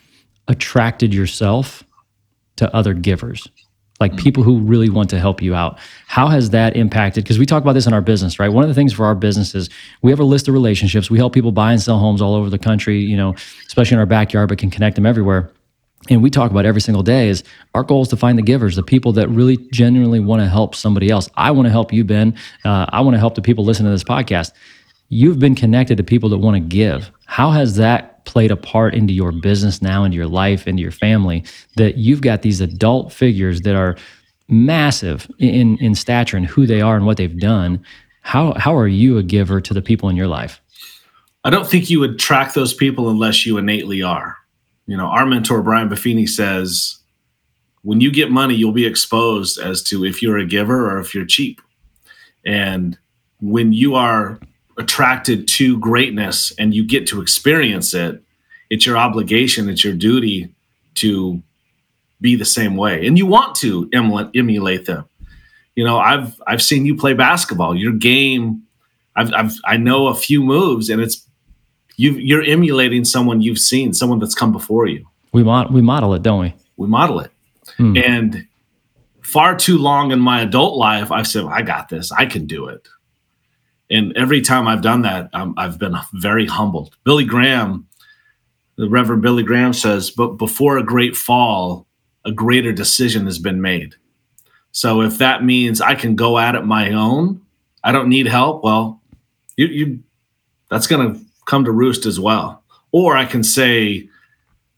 attracted 0.48 1.14
yourself 1.14 1.82
to 2.56 2.74
other 2.74 2.92
givers, 2.92 3.48
like 4.00 4.16
people 4.16 4.42
who 4.42 4.58
really 4.60 4.88
want 4.88 5.10
to 5.10 5.20
help 5.20 5.42
you 5.42 5.54
out. 5.54 5.78
How 6.06 6.28
has 6.28 6.50
that 6.50 6.74
impacted? 6.74 7.22
Because 7.22 7.38
we 7.38 7.46
talk 7.46 7.62
about 7.62 7.74
this 7.74 7.86
in 7.86 7.92
our 7.92 8.00
business, 8.00 8.38
right? 8.38 8.48
One 8.48 8.64
of 8.64 8.68
the 8.68 8.74
things 8.74 8.92
for 8.92 9.04
our 9.04 9.14
business 9.14 9.54
is 9.54 9.68
we 10.02 10.10
have 10.10 10.20
a 10.20 10.24
list 10.24 10.48
of 10.48 10.54
relationships. 10.54 11.10
We 11.10 11.18
help 11.18 11.34
people 11.34 11.52
buy 11.52 11.72
and 11.72 11.80
sell 11.80 11.98
homes 11.98 12.22
all 12.22 12.34
over 12.34 12.48
the 12.48 12.58
country, 12.58 12.98
you 12.98 13.16
know, 13.16 13.34
especially 13.66 13.96
in 13.96 14.00
our 14.00 14.06
backyard, 14.06 14.48
but 14.48 14.58
can 14.58 14.70
connect 14.70 14.96
them 14.96 15.06
everywhere. 15.06 15.50
And 16.08 16.22
we 16.22 16.30
talk 16.30 16.50
about 16.50 16.64
every 16.64 16.80
single 16.80 17.02
day 17.02 17.28
is 17.28 17.44
our 17.74 17.82
goal 17.82 18.02
is 18.02 18.08
to 18.08 18.16
find 18.16 18.38
the 18.38 18.42
givers, 18.42 18.74
the 18.74 18.82
people 18.82 19.12
that 19.12 19.28
really 19.28 19.58
genuinely 19.70 20.18
want 20.18 20.40
to 20.40 20.48
help 20.48 20.74
somebody 20.74 21.10
else. 21.10 21.28
I 21.36 21.50
want 21.50 21.66
to 21.66 21.70
help 21.70 21.92
you, 21.92 22.04
Ben. 22.04 22.34
Uh, 22.64 22.86
I 22.88 23.02
want 23.02 23.14
to 23.14 23.18
help 23.18 23.34
the 23.34 23.42
people 23.42 23.64
listening 23.64 23.88
to 23.88 23.92
this 23.92 24.04
podcast 24.04 24.52
you've 25.10 25.38
been 25.38 25.54
connected 25.54 25.98
to 25.98 26.04
people 26.04 26.28
that 26.30 26.38
want 26.38 26.54
to 26.54 26.60
give. 26.60 27.10
How 27.26 27.50
has 27.50 27.76
that 27.76 28.09
played 28.30 28.50
a 28.50 28.56
part 28.56 28.94
into 28.94 29.12
your 29.12 29.32
business 29.32 29.82
now, 29.82 30.04
into 30.04 30.16
your 30.16 30.28
life, 30.28 30.66
into 30.66 30.82
your 30.82 30.92
family? 30.92 31.44
That 31.76 31.96
you've 31.96 32.22
got 32.22 32.42
these 32.42 32.60
adult 32.60 33.12
figures 33.12 33.62
that 33.62 33.74
are 33.74 33.96
massive 34.48 35.30
in 35.38 35.76
in 35.78 35.94
stature 35.94 36.36
and 36.36 36.46
who 36.46 36.66
they 36.66 36.80
are 36.80 36.96
and 36.96 37.06
what 37.06 37.16
they've 37.16 37.38
done. 37.38 37.84
How 38.22 38.54
how 38.54 38.76
are 38.76 38.88
you 38.88 39.18
a 39.18 39.22
giver 39.22 39.60
to 39.60 39.74
the 39.74 39.82
people 39.82 40.08
in 40.08 40.16
your 40.16 40.28
life? 40.28 40.60
I 41.44 41.50
don't 41.50 41.66
think 41.66 41.88
you 41.88 42.00
would 42.00 42.18
track 42.18 42.52
those 42.52 42.74
people 42.74 43.08
unless 43.08 43.46
you 43.46 43.58
innately 43.58 44.02
are. 44.02 44.36
You 44.86 44.96
know, 44.96 45.06
our 45.06 45.24
mentor 45.24 45.62
Brian 45.62 45.88
Buffini 45.88 46.28
says, 46.28 46.98
when 47.82 48.00
you 48.00 48.12
get 48.12 48.30
money, 48.30 48.54
you'll 48.54 48.72
be 48.72 48.86
exposed 48.86 49.58
as 49.58 49.82
to 49.84 50.04
if 50.04 50.20
you're 50.20 50.36
a 50.36 50.44
giver 50.44 50.90
or 50.90 51.00
if 51.00 51.14
you're 51.14 51.24
cheap. 51.24 51.62
And 52.44 52.98
when 53.40 53.72
you 53.72 53.94
are 53.94 54.38
attracted 54.80 55.46
to 55.46 55.78
greatness 55.78 56.52
and 56.58 56.74
you 56.74 56.84
get 56.84 57.06
to 57.08 57.20
experience 57.20 57.94
it, 57.94 58.22
it's 58.70 58.86
your 58.86 58.96
obligation, 58.96 59.68
it's 59.68 59.84
your 59.84 59.94
duty 59.94 60.52
to 60.96 61.42
be 62.20 62.36
the 62.36 62.44
same 62.44 62.76
way, 62.76 63.06
and 63.06 63.16
you 63.16 63.26
want 63.26 63.54
to 63.56 63.88
emulate 64.34 64.86
them. 64.86 65.04
You 65.74 65.84
know, 65.84 65.98
I've 65.98 66.40
I've 66.46 66.62
seen 66.62 66.84
you 66.84 66.96
play 66.96 67.14
basketball. 67.14 67.74
Your 67.74 67.92
game, 67.92 68.62
I've, 69.16 69.32
I've 69.32 69.54
I 69.64 69.76
know 69.76 70.08
a 70.08 70.14
few 70.14 70.42
moves, 70.42 70.90
and 70.90 71.00
it's 71.00 71.26
you 71.96 72.12
you're 72.12 72.42
emulating 72.42 73.04
someone 73.04 73.40
you've 73.40 73.58
seen, 73.58 73.94
someone 73.94 74.18
that's 74.18 74.34
come 74.34 74.52
before 74.52 74.86
you. 74.86 75.06
We 75.32 75.42
mod 75.42 75.72
we 75.72 75.80
model 75.80 76.14
it, 76.14 76.22
don't 76.22 76.40
we? 76.40 76.54
We 76.76 76.88
model 76.88 77.20
it, 77.20 77.30
hmm. 77.76 77.96
and 77.96 78.46
far 79.22 79.54
too 79.54 79.78
long 79.78 80.10
in 80.10 80.20
my 80.20 80.42
adult 80.42 80.76
life, 80.76 81.12
I've 81.12 81.26
said, 81.26 81.44
I 81.44 81.62
got 81.62 81.88
this, 81.88 82.10
I 82.12 82.26
can 82.26 82.46
do 82.46 82.66
it. 82.66 82.86
And 83.90 84.16
every 84.16 84.40
time 84.40 84.68
I've 84.68 84.82
done 84.82 85.02
that, 85.02 85.30
i 85.32 85.52
I've 85.56 85.78
been 85.78 85.96
very 86.14 86.46
humbled. 86.46 86.96
Billy 87.04 87.24
Graham, 87.24 87.86
the 88.76 88.88
Reverend 88.88 89.22
Billy 89.22 89.42
Graham 89.42 89.72
says, 89.72 90.10
but 90.10 90.36
before 90.36 90.78
a 90.78 90.82
great 90.82 91.16
fall, 91.16 91.86
a 92.24 92.32
greater 92.32 92.72
decision 92.72 93.24
has 93.26 93.38
been 93.38 93.60
made. 93.60 93.94
So 94.72 95.02
if 95.02 95.18
that 95.18 95.44
means 95.44 95.80
I 95.80 95.94
can 95.94 96.14
go 96.14 96.38
at 96.38 96.54
it 96.54 96.64
my 96.64 96.92
own, 96.92 97.42
I 97.82 97.92
don't 97.92 98.08
need 98.08 98.26
help. 98.26 98.62
Well, 98.62 99.00
you, 99.56 99.66
you 99.66 100.02
that's 100.70 100.86
going 100.86 101.14
to 101.14 101.20
come 101.46 101.64
to 101.64 101.72
roost 101.72 102.06
as 102.06 102.20
well. 102.20 102.62
Or 102.92 103.16
I 103.16 103.24
can 103.24 103.42
say, 103.42 104.08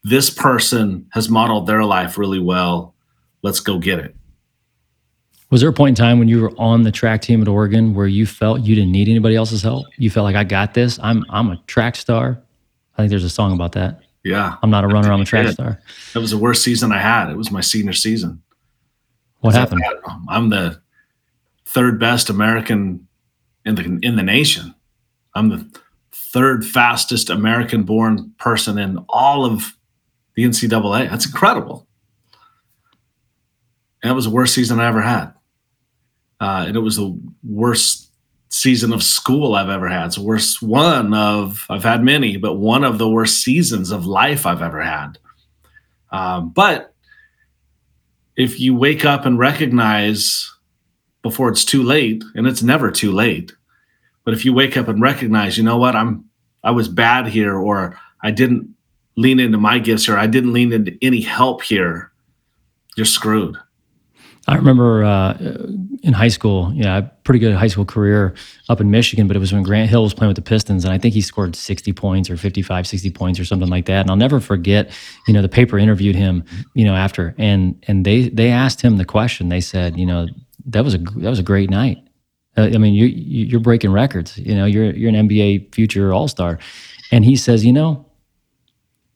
this 0.05 0.31
person 0.31 1.07
has 1.12 1.29
modeled 1.29 1.66
their 1.66 1.85
life 1.85 2.18
really 2.18 2.40
well. 2.40 2.94
Let's 3.42 3.61
go 3.61 3.79
get 3.79 3.98
it. 3.98 4.16
Was 5.53 5.61
there 5.61 5.69
a 5.69 5.73
point 5.73 5.99
in 5.99 6.03
time 6.03 6.19
when 6.19 6.29
you 6.29 6.41
were 6.41 6.53
on 6.57 6.83
the 6.83 6.91
track 6.91 7.21
team 7.21 7.43
at 7.43 7.47
Oregon 7.47 7.93
where 7.93 8.07
you 8.07 8.25
felt 8.25 8.62
you 8.62 8.75
didn't 8.75 8.91
need 8.91 9.07
anybody 9.07 9.37
else's 9.37 9.61
help? 9.61 9.85
You 9.99 10.09
felt 10.09 10.25
like 10.25 10.35
I 10.35 10.45
got 10.45 10.73
this. 10.73 10.99
I'm 11.03 11.27
I'm 11.29 11.51
a 11.51 11.59
track 11.67 11.95
star. 11.95 12.43
I 12.97 13.03
think 13.03 13.11
there's 13.11 13.23
a 13.23 13.29
song 13.29 13.53
about 13.53 13.73
that. 13.73 14.01
Yeah. 14.25 14.57
I'm 14.62 14.71
not 14.71 14.83
a 14.83 14.87
runner, 14.87 15.12
I'm 15.12 15.21
a 15.21 15.27
track 15.27 15.49
star. 15.49 15.79
That 16.15 16.21
was 16.21 16.31
the 16.31 16.38
worst 16.38 16.62
season 16.62 16.91
I 16.91 17.01
had. 17.01 17.29
It 17.29 17.37
was 17.37 17.51
my 17.51 17.61
senior 17.61 17.93
season. 17.93 18.41
What 19.41 19.53
happened? 19.53 19.85
I'm 20.27 20.49
the 20.49 20.81
third 21.67 22.01
best 22.01 22.31
American 22.31 23.07
in 23.67 23.75
the 23.75 23.99
in 24.03 24.17
the 24.17 24.23
nation. 24.23 24.75
I'm 25.35 25.51
the 25.51 25.71
third 26.12 26.65
fastest 26.65 27.29
American 27.29 27.83
born 27.83 28.33
person 28.38 28.79
in 28.79 29.05
all 29.11 29.45
of 29.45 29.77
the 30.35 30.45
NCAA. 30.45 31.11
That's 31.11 31.27
incredible. 31.27 31.87
And 34.03 34.09
that 34.09 34.15
was 34.15 34.25
the 34.25 34.31
worst 34.31 34.55
season 34.55 34.81
I 34.81 34.88
ever 34.88 35.03
had 35.03 35.32
uh, 36.43 36.65
and 36.67 36.77
it 36.77 36.81
was 36.81 36.97
the 36.97 37.17
worst 37.45 38.11
season 38.49 38.93
of 38.93 39.01
school 39.01 39.55
I've 39.55 39.69
ever 39.69 39.89
had. 39.89 40.07
It's 40.07 40.17
the 40.17 40.23
worst 40.23 40.61
one 40.61 41.15
of 41.15 41.65
I've 41.71 41.85
had 41.85 42.03
many, 42.03 42.37
but 42.37 42.55
one 42.55 42.83
of 42.83 42.99
the 42.99 43.09
worst 43.09 43.43
seasons 43.45 43.93
of 43.93 44.07
life 44.07 44.45
I've 44.45 44.61
ever 44.61 44.81
had. 44.81 45.19
Um, 46.11 46.51
but 46.51 46.95
if 48.37 48.59
you 48.59 48.75
wake 48.75 49.05
up 49.05 49.25
and 49.25 49.39
recognize 49.39 50.53
before 51.23 51.49
it's 51.49 51.65
too 51.65 51.85
late, 51.85 52.25
and 52.35 52.49
it's 52.49 52.63
never 52.63 52.91
too 52.91 53.13
late, 53.13 53.53
but 54.25 54.35
if 54.35 54.45
you 54.45 54.53
wake 54.53 54.77
up 54.77 54.89
and 54.89 55.01
recognize, 55.01 55.57
you 55.57 55.63
know 55.63 55.79
what, 55.79 55.95
I'm 55.95 56.25
I 56.65 56.73
was 56.73 56.89
bad 56.89 57.29
here, 57.29 57.57
or 57.57 57.97
I 58.21 58.33
didn't 58.33 58.69
lean 59.17 59.39
into 59.39 59.59
my 59.59 59.79
gifts, 59.79 60.09
or 60.09 60.19
I 60.19 60.27
didn't 60.27 60.53
lean 60.53 60.73
into 60.73 60.99
any 61.03 61.21
help 61.21 61.63
here, 61.63 62.11
you're 62.97 63.07
screwed. 63.07 63.57
I 64.49 64.57
remember 64.57 65.05
uh, 65.05 65.39
in 66.03 66.13
high 66.13 66.29
school, 66.29 66.73
yeah, 66.75 67.03
pretty 67.23 67.39
good 67.39 67.55
high 67.55 67.69
school 67.69 67.85
career 67.85 68.35
up 68.69 68.81
in 68.81 68.91
Michigan, 68.91 69.29
but 69.29 69.37
it 69.37 69.39
was 69.39 69.53
when 69.53 69.63
Grant 69.63 69.89
Hill 69.89 70.03
was 70.03 70.15
playing 70.15 70.31
with 70.31 70.37
the 70.37 70.43
Pistons, 70.43 70.85
and 70.85 70.93
I 70.93 70.99
think 70.99 71.15
he 71.15 71.21
scored 71.21 71.55
60 71.55 71.93
points 71.93 72.29
or 72.29 72.37
55, 72.37 72.87
60 72.87 73.11
points 73.11 73.39
or 73.39 73.45
something 73.45 73.69
like 73.69 73.87
that. 73.87 74.01
And 74.01 74.11
I'll 74.11 74.17
never 74.17 74.41
forget, 74.41 74.91
you 75.29 75.35
know, 75.35 75.43
the 75.43 75.49
paper 75.49 75.79
interviewed 75.79 76.17
him, 76.17 76.45
you 76.75 76.85
know, 76.85 76.95
after, 76.95 77.37
and 77.39 77.83
and 77.87 78.05
they 78.05 78.31
they 78.31 78.51
asked 78.51 78.83
him 78.83 78.97
the 78.97 79.05
question. 79.05 79.49
They 79.49 79.61
said, 79.61 79.97
you 79.97 80.07
know, 80.07 80.27
that 80.67 80.83
was 80.83 80.95
a 80.95 80.99
that 80.99 81.31
was 81.31 81.39
a 81.39 81.45
great 81.45 81.71
night. 81.71 81.99
Uh, 82.57 82.63
I 82.63 82.79
mean, 82.79 82.95
you 82.95 83.07
you're 83.07 83.61
breaking 83.61 83.93
records. 83.93 84.37
You 84.39 84.57
know, 84.57 84.65
you're 84.65 84.91
you're 84.91 85.11
an 85.11 85.29
NBA 85.29 85.73
future 85.73 86.13
All 86.13 86.27
Star, 86.27 86.59
and 87.13 87.25
he 87.25 87.37
says, 87.37 87.65
you 87.65 87.73
know, 87.73 88.07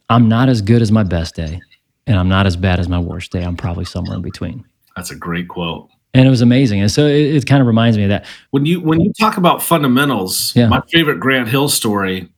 I'm 0.08 0.28
not 0.28 0.48
as 0.48 0.62
good 0.62 0.82
as 0.82 0.92
my 0.92 1.02
best 1.02 1.34
day, 1.34 1.60
and 2.06 2.16
I'm 2.16 2.28
not 2.28 2.46
as 2.46 2.56
bad 2.56 2.78
as 2.78 2.88
my 2.88 3.00
worst 3.00 3.32
day. 3.32 3.42
I'm 3.42 3.56
probably 3.56 3.84
somewhere 3.84 4.14
in 4.14 4.22
between. 4.22 4.64
That's 4.96 5.10
a 5.10 5.14
great 5.16 5.48
quote. 5.48 5.88
And 6.14 6.26
it 6.26 6.30
was 6.30 6.40
amazing. 6.40 6.80
And 6.80 6.90
so 6.90 7.06
it, 7.06 7.36
it 7.36 7.46
kind 7.46 7.60
of 7.60 7.66
reminds 7.66 7.98
me 7.98 8.04
of 8.04 8.08
that. 8.08 8.24
When 8.50 8.64
you 8.64 8.80
when 8.80 9.00
you 9.00 9.12
talk 9.20 9.36
about 9.36 9.62
fundamentals, 9.62 10.54
yeah. 10.56 10.68
my 10.68 10.80
favorite 10.90 11.20
Grant 11.20 11.48
Hill 11.48 11.68
story 11.68 12.28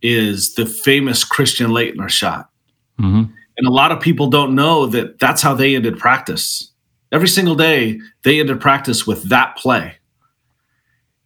is 0.00 0.54
the 0.54 0.66
famous 0.66 1.22
Christian 1.22 1.70
Laettner 1.70 2.08
shot. 2.08 2.48
Mm-hmm. 2.98 3.30
And 3.56 3.66
a 3.66 3.70
lot 3.70 3.92
of 3.92 4.00
people 4.00 4.28
don't 4.28 4.54
know 4.54 4.86
that 4.86 5.18
that's 5.18 5.42
how 5.42 5.54
they 5.54 5.76
ended 5.76 5.98
practice. 5.98 6.72
Every 7.12 7.28
single 7.28 7.54
day, 7.54 8.00
they 8.22 8.40
ended 8.40 8.60
practice 8.60 9.06
with 9.06 9.28
that 9.28 9.56
play. 9.56 9.96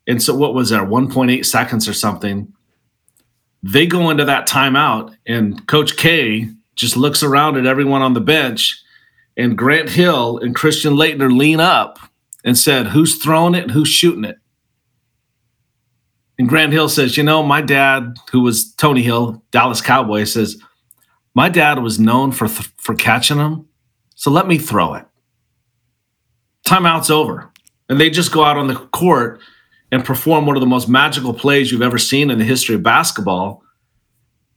And 0.06 0.22
so, 0.22 0.34
what 0.34 0.54
was 0.54 0.70
there, 0.70 0.84
1.8 0.84 1.44
seconds 1.44 1.88
or 1.88 1.94
something? 1.94 2.52
They 3.62 3.86
go 3.86 4.10
into 4.10 4.24
that 4.24 4.48
timeout, 4.48 5.14
and 5.26 5.66
Coach 5.66 5.96
K 5.96 6.48
just 6.76 6.96
looks 6.96 7.22
around 7.22 7.56
at 7.56 7.66
everyone 7.66 8.02
on 8.02 8.14
the 8.14 8.20
bench 8.20 8.82
and 9.38 9.56
Grant 9.56 9.88
Hill 9.88 10.38
and 10.38 10.54
Christian 10.54 10.94
Laettner 10.94 11.34
lean 11.34 11.60
up 11.60 12.00
and 12.44 12.58
said, 12.58 12.88
Who's 12.88 13.22
throwing 13.22 13.54
it 13.54 13.62
and 13.62 13.70
who's 13.70 13.88
shooting 13.88 14.24
it? 14.24 14.36
And 16.38 16.48
Grant 16.48 16.72
Hill 16.72 16.88
says, 16.88 17.16
You 17.16 17.22
know, 17.22 17.44
my 17.44 17.62
dad, 17.62 18.16
who 18.32 18.40
was 18.40 18.72
Tony 18.74 19.02
Hill, 19.02 19.42
Dallas 19.52 19.80
Cowboy, 19.80 20.24
says, 20.24 20.60
My 21.34 21.48
dad 21.48 21.78
was 21.82 22.00
known 22.00 22.32
for, 22.32 22.48
th- 22.48 22.70
for 22.78 22.96
catching 22.96 23.38
them. 23.38 23.68
So 24.16 24.32
let 24.32 24.48
me 24.48 24.58
throw 24.58 24.94
it. 24.94 25.06
Timeout's 26.66 27.10
over. 27.10 27.50
And 27.88 28.00
they 28.00 28.10
just 28.10 28.32
go 28.32 28.42
out 28.42 28.58
on 28.58 28.66
the 28.66 28.74
court 28.74 29.40
and 29.92 30.04
perform 30.04 30.46
one 30.46 30.56
of 30.56 30.60
the 30.60 30.66
most 30.66 30.88
magical 30.88 31.32
plays 31.32 31.70
you've 31.70 31.80
ever 31.80 31.96
seen 31.96 32.30
in 32.30 32.38
the 32.38 32.44
history 32.44 32.74
of 32.74 32.82
basketball. 32.82 33.62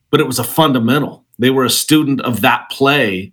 But 0.10 0.20
it 0.20 0.28
was 0.28 0.40
a 0.40 0.44
fundamental. 0.44 1.24
They 1.38 1.52
were 1.52 1.64
a 1.64 1.70
student 1.70 2.20
of 2.22 2.42
that 2.42 2.70
play 2.70 3.32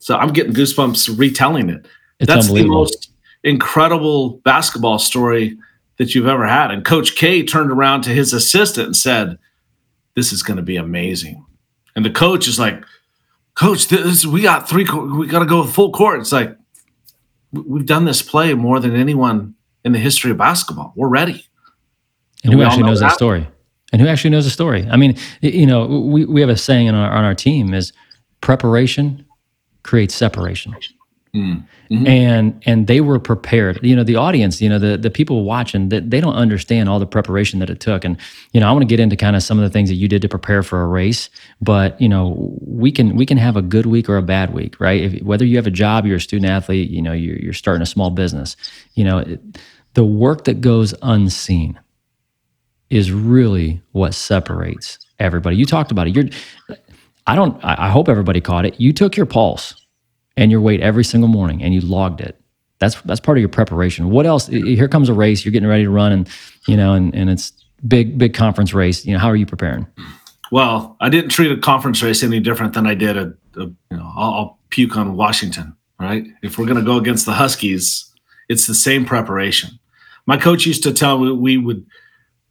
so 0.00 0.16
I'm 0.16 0.32
getting 0.32 0.52
goosebumps 0.52 1.16
retelling 1.18 1.68
it. 1.68 1.86
It's 2.18 2.26
That's 2.26 2.48
the 2.48 2.64
most 2.64 3.12
incredible 3.44 4.38
basketball 4.38 4.98
story 4.98 5.56
that 5.98 6.14
you've 6.14 6.26
ever 6.26 6.46
had. 6.46 6.70
And 6.70 6.84
Coach 6.84 7.14
K 7.14 7.44
turned 7.44 7.70
around 7.70 8.02
to 8.02 8.10
his 8.10 8.32
assistant 8.32 8.86
and 8.86 8.96
said, 8.96 9.38
"This 10.16 10.32
is 10.32 10.42
going 10.42 10.56
to 10.56 10.62
be 10.62 10.76
amazing." 10.76 11.44
And 11.94 12.04
the 12.04 12.10
coach 12.10 12.48
is 12.48 12.58
like, 12.58 12.82
"Coach, 13.54 13.88
this 13.88 14.24
we 14.24 14.40
got 14.40 14.68
three. 14.68 14.84
We 14.84 15.26
got 15.26 15.40
to 15.40 15.46
go 15.46 15.64
full 15.64 15.92
court." 15.92 16.20
It's 16.20 16.32
like 16.32 16.56
we've 17.52 17.86
done 17.86 18.06
this 18.06 18.22
play 18.22 18.54
more 18.54 18.80
than 18.80 18.96
anyone 18.96 19.54
in 19.84 19.92
the 19.92 19.98
history 19.98 20.30
of 20.30 20.38
basketball. 20.38 20.94
We're 20.96 21.08
ready. 21.08 21.46
And, 22.42 22.52
and 22.52 22.54
who 22.54 22.62
actually 22.62 22.84
know 22.84 22.88
knows 22.88 23.00
that 23.00 23.12
story? 23.12 23.46
And 23.92 24.00
who 24.00 24.08
actually 24.08 24.30
knows 24.30 24.44
the 24.44 24.50
story? 24.50 24.88
I 24.90 24.96
mean, 24.96 25.16
you 25.42 25.66
know, 25.66 25.86
we, 25.86 26.24
we 26.24 26.40
have 26.40 26.48
a 26.48 26.56
saying 26.56 26.88
on 26.88 26.94
our, 26.94 27.10
on 27.10 27.24
our 27.24 27.34
team 27.34 27.74
is 27.74 27.92
preparation 28.40 29.26
creates 29.82 30.14
separation. 30.14 30.74
Mm-hmm. 31.34 32.06
And 32.08 32.60
and 32.66 32.86
they 32.88 33.00
were 33.00 33.20
prepared. 33.20 33.78
You 33.84 33.94
know, 33.94 34.02
the 34.02 34.16
audience, 34.16 34.60
you 34.60 34.68
know, 34.68 34.80
the 34.80 34.96
the 34.96 35.10
people 35.10 35.44
watching, 35.44 35.88
that 35.90 36.10
they 36.10 36.20
don't 36.20 36.34
understand 36.34 36.88
all 36.88 36.98
the 36.98 37.06
preparation 37.06 37.60
that 37.60 37.70
it 37.70 37.78
took. 37.78 38.04
And 38.04 38.16
you 38.52 38.60
know, 38.60 38.68
I 38.68 38.72
want 38.72 38.82
to 38.82 38.86
get 38.86 38.98
into 38.98 39.16
kind 39.16 39.36
of 39.36 39.42
some 39.44 39.56
of 39.56 39.62
the 39.62 39.70
things 39.70 39.88
that 39.90 39.94
you 39.94 40.08
did 40.08 40.22
to 40.22 40.28
prepare 40.28 40.64
for 40.64 40.82
a 40.82 40.86
race. 40.86 41.30
But 41.60 42.00
you 42.00 42.08
know, 42.08 42.58
we 42.60 42.90
can 42.90 43.14
we 43.14 43.26
can 43.26 43.38
have 43.38 43.56
a 43.56 43.62
good 43.62 43.86
week 43.86 44.08
or 44.08 44.16
a 44.16 44.22
bad 44.22 44.52
week, 44.52 44.80
right? 44.80 45.02
If, 45.02 45.22
whether 45.22 45.44
you 45.44 45.56
have 45.56 45.68
a 45.68 45.72
job, 45.72 46.04
you're 46.04 46.16
a 46.16 46.20
student 46.20 46.50
athlete, 46.50 46.90
you 46.90 47.00
know, 47.00 47.12
you're 47.12 47.36
you're 47.36 47.52
starting 47.52 47.82
a 47.82 47.86
small 47.86 48.10
business. 48.10 48.56
You 48.94 49.04
know, 49.04 49.18
it, 49.18 49.40
the 49.94 50.04
work 50.04 50.44
that 50.44 50.60
goes 50.60 50.94
unseen 51.02 51.78
is 52.88 53.12
really 53.12 53.80
what 53.92 54.14
separates 54.14 54.98
everybody. 55.20 55.56
You 55.56 55.64
talked 55.64 55.92
about 55.92 56.08
it. 56.08 56.16
You're 56.16 56.76
I 57.26 57.36
don't, 57.36 57.58
I 57.62 57.88
hope 57.90 58.08
everybody 58.08 58.40
caught 58.40 58.64
it. 58.64 58.80
You 58.80 58.92
took 58.92 59.16
your 59.16 59.26
pulse 59.26 59.74
and 60.36 60.50
your 60.50 60.60
weight 60.60 60.80
every 60.80 61.04
single 61.04 61.28
morning 61.28 61.62
and 61.62 61.72
you 61.74 61.80
logged 61.80 62.20
it. 62.20 62.40
That's, 62.78 63.00
that's 63.02 63.20
part 63.20 63.36
of 63.36 63.40
your 63.40 63.50
preparation. 63.50 64.10
What 64.10 64.26
else? 64.26 64.46
Here 64.46 64.88
comes 64.88 65.08
a 65.08 65.14
race. 65.14 65.44
You're 65.44 65.52
getting 65.52 65.68
ready 65.68 65.84
to 65.84 65.90
run 65.90 66.12
and, 66.12 66.28
you 66.66 66.76
know, 66.76 66.94
and, 66.94 67.14
and 67.14 67.28
it's 67.28 67.52
big, 67.86 68.18
big 68.18 68.34
conference 68.34 68.72
race. 68.72 69.04
You 69.04 69.12
know, 69.12 69.18
how 69.18 69.28
are 69.28 69.36
you 69.36 69.46
preparing? 69.46 69.86
Well, 70.50 70.96
I 71.00 71.08
didn't 71.08 71.30
treat 71.30 71.52
a 71.52 71.56
conference 71.58 72.02
race 72.02 72.22
any 72.22 72.40
different 72.40 72.72
than 72.72 72.86
I 72.86 72.94
did 72.94 73.16
a, 73.16 73.34
a 73.56 73.60
you 73.60 73.76
know, 73.90 74.12
I'll, 74.16 74.34
I'll 74.34 74.58
puke 74.70 74.96
on 74.96 75.14
Washington, 75.14 75.76
right? 76.00 76.26
If 76.42 76.58
we're 76.58 76.66
going 76.66 76.78
to 76.78 76.84
go 76.84 76.96
against 76.96 77.26
the 77.26 77.32
Huskies, 77.32 78.10
it's 78.48 78.66
the 78.66 78.74
same 78.74 79.04
preparation. 79.04 79.78
My 80.26 80.36
coach 80.36 80.66
used 80.66 80.82
to 80.84 80.92
tell 80.92 81.18
me 81.18 81.32
we 81.32 81.58
would, 81.58 81.86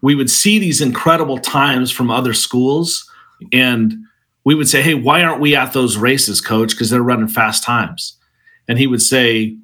we 0.02 0.16
would 0.16 0.30
see 0.30 0.60
these 0.60 0.80
incredible 0.80 1.40
times 1.40 1.92
from 1.92 2.10
other 2.10 2.34
schools 2.34 3.10
and 3.52 3.96
we 4.44 4.56
would 4.56 4.68
say, 4.68 4.82
Hey, 4.82 4.94
why 4.94 5.24
aren't 5.24 5.42
we 5.42 5.56
at 5.56 5.74
those 5.74 5.98
races, 5.98 6.42
coach? 6.42 6.72
Because 6.72 6.90
they're 6.90 7.02
running 7.02 7.28
fast 7.28 7.64
times. 7.64 8.18
And 8.68 8.78
he 8.78 8.88
would 8.88 9.02
say, 9.02 9.58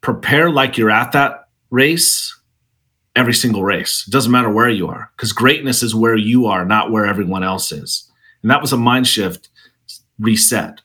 Prepare 0.00 0.50
like 0.50 0.76
you're 0.76 0.90
at 0.90 1.12
that 1.12 1.48
race 1.70 2.38
every 3.14 3.34
single 3.34 3.62
race. 3.62 4.04
It 4.06 4.10
doesn't 4.10 4.32
matter 4.32 4.50
where 4.50 4.68
you 4.68 4.88
are, 4.88 5.10
because 5.16 5.32
greatness 5.32 5.82
is 5.82 5.94
where 5.94 6.16
you 6.16 6.46
are, 6.46 6.64
not 6.64 6.90
where 6.90 7.06
everyone 7.06 7.42
else 7.42 7.72
is. 7.72 8.10
And 8.42 8.50
that 8.50 8.60
was 8.60 8.72
a 8.72 8.76
mind 8.76 9.06
shift 9.06 9.48
reset. 10.18 10.80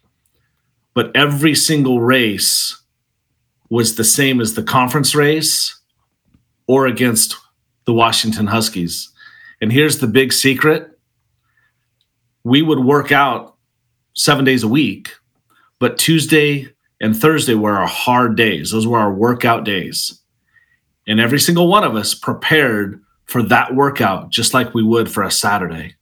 But 0.93 1.15
every 1.15 1.56
single 1.56 2.02
race 2.02 2.82
was 3.69 3.95
the 3.95 4.04
same 4.04 4.41
as 4.41 4.54
the 4.54 4.63
conference 4.63 5.13
race 5.13 5.80
or 6.67 6.88
against 6.88 7.36
the 7.86 7.93
Washington 7.93 8.47
Huskies. 8.47 9.10
And 9.62 9.71
here's 9.71 10.00
the 10.00 10.08
big 10.08 10.34
secret 10.34 10.97
we 12.48 12.62
would 12.62 12.80
work 12.80 13.12
out 13.12 13.56
seven 14.14 14.46
days 14.46 14.64
a 14.64 14.68
week, 14.68 15.10
but 15.80 15.98
Tuesday 15.98 16.68
and 17.02 17.16
Thursday 17.16 17.54
were 17.54 17.78
our 17.78 17.88
hard 17.88 18.36
days. 18.36 18.72
Those 18.72 18.88
were 18.88 18.98
our 18.98 19.14
workout 19.14 19.66
days. 19.66 20.22
And 21.08 21.20
every 21.20 21.40
single 21.40 21.68
one 21.68 21.84
of 21.84 21.96
us 21.96 22.14
prepared 22.14 23.02
for 23.26 23.44
that 23.44 23.76
workout 23.76 24.30
just 24.30 24.54
like 24.54 24.74
we 24.74 24.84
would 24.84 25.12
for 25.12 25.24
a 25.24 25.32
Saturday 25.32 25.96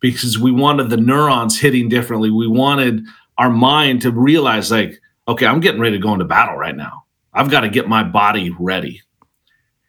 because 0.00 0.38
we 0.38 0.52
wanted 0.52 0.90
the 0.90 0.96
neurons 0.96 1.58
hitting 1.58 1.88
differently. 1.88 2.30
We 2.30 2.46
wanted 2.46 3.04
our 3.36 3.50
mind 3.50 4.02
to 4.02 4.12
realize, 4.12 4.70
like, 4.70 5.00
okay, 5.28 5.46
I'm 5.46 5.60
getting 5.60 5.80
ready 5.80 5.96
to 5.96 6.02
go 6.02 6.12
into 6.12 6.24
battle 6.24 6.56
right 6.56 6.76
now. 6.76 7.04
I've 7.32 7.50
got 7.50 7.60
to 7.60 7.68
get 7.68 7.88
my 7.88 8.02
body 8.02 8.54
ready. 8.58 9.02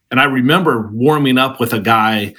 And 0.10 0.20
I 0.20 0.26
remember 0.26 0.90
warming 0.92 1.38
up 1.38 1.60
with 1.60 1.74
a 1.74 1.80
guy. 1.80 2.34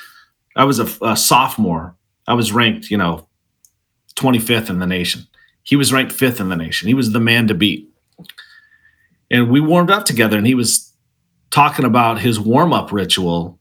I 0.57 0.65
was 0.65 0.79
a, 0.79 1.07
a 1.07 1.17
sophomore. 1.17 1.97
I 2.27 2.35
was 2.35 2.53
ranked, 2.53 2.91
you 2.91 2.99
know, 2.99 3.29
25th 4.17 4.71
in 4.71 4.79
the 4.79 4.87
nation. 4.87 5.27
He 5.63 5.77
was 5.77 5.93
ranked 5.93 6.13
fifth 6.13 6.41
in 6.41 6.49
the 6.49 6.57
nation. 6.57 6.89
He 6.89 6.95
was 6.95 7.13
the 7.13 7.21
man 7.21 7.47
to 7.49 7.55
beat. 7.55 7.89
And 9.31 9.51
we 9.51 9.61
warmed 9.61 9.91
up 9.91 10.05
together, 10.05 10.37
and 10.37 10.47
he 10.47 10.55
was 10.55 10.93
talking 11.51 11.85
about 11.85 12.21
his 12.21 12.41
warm 12.41 12.73
up 12.73 12.93
ritual. 12.93 13.59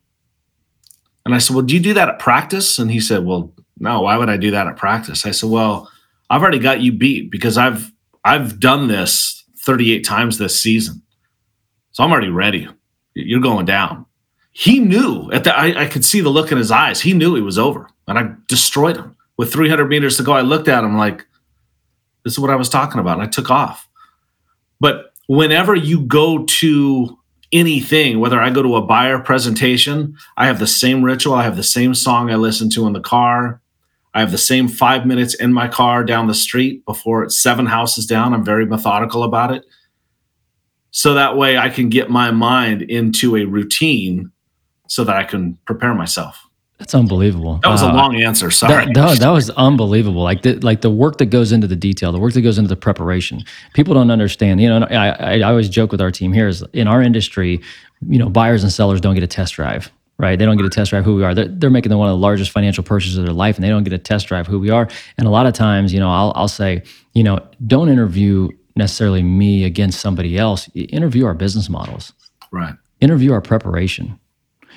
And 1.25 1.35
I 1.35 1.37
said, 1.37 1.55
Well, 1.55 1.65
do 1.65 1.73
you 1.73 1.79
do 1.79 1.93
that 1.93 2.09
at 2.09 2.19
practice? 2.19 2.79
And 2.79 2.91
he 2.91 2.99
said, 2.99 3.25
Well, 3.25 3.53
no, 3.79 4.01
why 4.01 4.17
would 4.17 4.29
I 4.29 4.37
do 4.37 4.51
that 4.51 4.67
at 4.67 4.77
practice? 4.77 5.25
I 5.25 5.31
said, 5.31 5.49
Well, 5.49 5.89
I've 6.29 6.41
already 6.41 6.59
got 6.59 6.81
you 6.81 6.91
beat 6.91 7.31
because 7.31 7.57
I've 7.57 7.91
I've 8.23 8.59
done 8.59 8.87
this 8.87 9.43
38 9.59 10.03
times 10.03 10.37
this 10.37 10.59
season. 10.59 11.01
So 11.91 12.03
I'm 12.03 12.11
already 12.11 12.29
ready. 12.29 12.67
You're 13.13 13.41
going 13.41 13.65
down. 13.65 14.05
He 14.51 14.79
knew 14.79 15.29
at 15.31 15.43
the 15.43 15.55
I, 15.55 15.83
I 15.83 15.87
could 15.87 16.03
see 16.03 16.21
the 16.21 16.29
look 16.29 16.51
in 16.51 16.57
his 16.57 16.71
eyes. 16.71 17.01
He 17.01 17.13
knew 17.13 17.35
he 17.35 17.41
was 17.41 17.57
over. 17.59 17.87
And 18.07 18.17
I 18.19 18.33
destroyed 18.47 18.97
him. 18.97 19.15
With 19.41 19.51
300 19.51 19.87
meters 19.87 20.17
to 20.17 20.23
go, 20.23 20.33
I 20.33 20.41
looked 20.41 20.67
at 20.67 20.83
him 20.83 20.99
like, 20.99 21.25
this 22.23 22.33
is 22.33 22.37
what 22.37 22.51
I 22.51 22.55
was 22.55 22.69
talking 22.69 22.99
about. 22.99 23.17
And 23.17 23.23
I 23.23 23.25
took 23.25 23.49
off. 23.49 23.89
But 24.79 25.13
whenever 25.25 25.73
you 25.73 26.05
go 26.05 26.45
to 26.45 27.17
anything, 27.51 28.19
whether 28.19 28.39
I 28.39 28.51
go 28.51 28.61
to 28.61 28.75
a 28.75 28.83
buyer 28.83 29.17
presentation, 29.17 30.15
I 30.37 30.45
have 30.45 30.59
the 30.59 30.67
same 30.67 31.01
ritual. 31.01 31.33
I 31.33 31.41
have 31.41 31.55
the 31.55 31.63
same 31.63 31.95
song 31.95 32.29
I 32.29 32.35
listen 32.35 32.69
to 32.69 32.85
in 32.85 32.93
the 32.93 33.01
car. 33.01 33.59
I 34.13 34.19
have 34.19 34.29
the 34.29 34.37
same 34.37 34.67
five 34.67 35.07
minutes 35.07 35.33
in 35.33 35.51
my 35.51 35.67
car 35.67 36.03
down 36.03 36.27
the 36.27 36.35
street 36.35 36.85
before 36.85 37.23
it's 37.23 37.41
seven 37.41 37.65
houses 37.65 38.05
down. 38.05 38.35
I'm 38.35 38.45
very 38.45 38.67
methodical 38.67 39.23
about 39.23 39.51
it. 39.51 39.65
So 40.91 41.15
that 41.15 41.35
way 41.35 41.57
I 41.57 41.69
can 41.69 41.89
get 41.89 42.11
my 42.11 42.29
mind 42.29 42.83
into 42.83 43.35
a 43.35 43.45
routine 43.45 44.31
so 44.87 45.03
that 45.03 45.15
I 45.15 45.23
can 45.23 45.57
prepare 45.65 45.95
myself. 45.95 46.45
That's 46.81 46.95
unbelievable. 46.95 47.59
That 47.61 47.69
was 47.69 47.83
uh, 47.83 47.91
a 47.91 47.93
long 47.93 48.15
answer. 48.15 48.49
Sorry. 48.49 48.85
That, 48.85 48.95
that, 48.95 49.19
that, 49.19 49.29
was 49.29 49.51
unbelievable. 49.51 50.23
Like 50.23 50.41
the 50.41 50.55
like 50.61 50.81
the 50.81 50.89
work 50.89 51.19
that 51.19 51.27
goes 51.27 51.51
into 51.51 51.67
the 51.67 51.75
detail, 51.75 52.11
the 52.11 52.17
work 52.17 52.33
that 52.33 52.41
goes 52.41 52.57
into 52.57 52.69
the 52.69 52.75
preparation. 52.75 53.43
People 53.75 53.93
don't 53.93 54.09
understand. 54.09 54.59
You 54.59 54.69
know, 54.69 54.87
I, 54.89 55.09
I, 55.09 55.33
I 55.37 55.41
always 55.43 55.69
joke 55.69 55.91
with 55.91 56.01
our 56.01 56.09
team 56.09 56.33
here 56.33 56.47
is 56.47 56.63
in 56.73 56.87
our 56.87 56.99
industry, 57.03 57.61
you 58.09 58.17
know, 58.17 58.29
buyers 58.29 58.63
and 58.63 58.73
sellers 58.73 58.99
don't 58.99 59.13
get 59.13 59.23
a 59.23 59.27
test 59.27 59.53
drive. 59.53 59.91
Right, 60.17 60.39
they 60.39 60.45
don't 60.45 60.57
get 60.57 60.65
a 60.65 60.69
test 60.69 60.89
drive 60.89 61.05
who 61.05 61.15
we 61.15 61.23
are. 61.23 61.35
They're, 61.35 61.47
they're 61.47 61.69
making 61.69 61.95
one 61.95 62.07
of 62.07 62.13
the 62.13 62.21
largest 62.21 62.49
financial 62.49 62.83
purchases 62.83 63.19
of 63.19 63.25
their 63.25 63.33
life, 63.33 63.57
and 63.57 63.63
they 63.63 63.69
don't 63.69 63.83
get 63.83 63.93
a 63.93 63.99
test 63.99 64.27
drive 64.27 64.47
who 64.47 64.59
we 64.59 64.71
are. 64.71 64.87
And 65.19 65.27
a 65.27 65.31
lot 65.31 65.45
of 65.45 65.53
times, 65.53 65.93
you 65.93 65.99
know, 65.99 66.11
I'll, 66.11 66.33
I'll 66.35 66.47
say, 66.47 66.83
you 67.13 67.23
know, 67.23 67.39
don't 67.67 67.89
interview 67.89 68.49
necessarily 68.75 69.21
me 69.21 69.65
against 69.65 69.99
somebody 69.99 70.37
else. 70.37 70.67
Interview 70.73 71.25
our 71.25 71.33
business 71.35 71.69
models. 71.69 72.13
Right. 72.51 72.73
Interview 72.99 73.33
our 73.33 73.41
preparation 73.41 74.19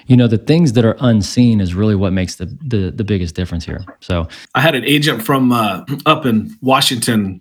you 0.07 0.17
know 0.17 0.27
the 0.27 0.39
things 0.39 0.73
that 0.75 0.85
are 0.85 0.97
unseen 1.01 1.61
is 1.61 1.75
really 1.75 1.95
what 1.95 2.13
makes 2.13 2.37
the 2.37 2.47
the, 2.67 2.91
the 2.91 3.05
biggest 3.05 3.35
difference 3.35 3.65
here. 3.65 3.85
So 4.01 4.29
i 4.55 4.61
had 4.61 4.75
an 4.75 4.85
agent 4.85 5.23
from 5.23 5.53
uh, 5.53 5.85
up 6.07 6.27
in 6.27 6.57
washington 6.61 7.41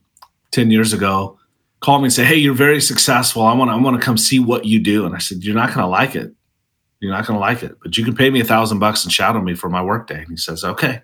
10 0.51 0.71
years 0.71 0.93
ago 0.93 1.37
call 1.79 1.99
me 1.99 2.05
and 2.05 2.13
say 2.13 2.23
hey 2.23 2.35
you're 2.35 2.53
very 2.53 2.81
successful. 2.81 3.43
I 3.43 3.53
want 3.53 3.69
to 3.69 3.73
i 3.73 3.77
want 3.77 3.99
to 3.99 4.05
come 4.05 4.17
see 4.17 4.39
what 4.39 4.65
you 4.65 4.79
do. 4.79 5.05
And 5.05 5.15
i 5.15 5.19
said 5.19 5.43
you're 5.43 5.55
not 5.55 5.69
going 5.69 5.79
to 5.79 5.87
like 5.87 6.15
it. 6.15 6.33
You're 6.99 7.11
not 7.11 7.25
going 7.25 7.35
to 7.35 7.41
like 7.41 7.63
it 7.63 7.75
but 7.81 7.97
you 7.97 8.05
can 8.05 8.15
pay 8.15 8.29
me 8.29 8.41
a 8.41 8.45
thousand 8.45 8.79
bucks 8.79 9.03
and 9.03 9.11
shadow 9.11 9.41
me 9.41 9.55
for 9.55 9.69
my 9.69 9.81
workday. 9.81 10.19
And 10.19 10.29
he 10.29 10.37
says 10.37 10.63
okay. 10.63 11.01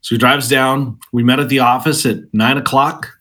So 0.00 0.14
he 0.14 0.18
drives 0.18 0.48
down. 0.48 0.98
We 1.12 1.24
met 1.24 1.40
at 1.40 1.48
the 1.48 1.58
office 1.58 2.06
at 2.06 2.18
nine 2.32 2.56
o'clock. 2.56 3.18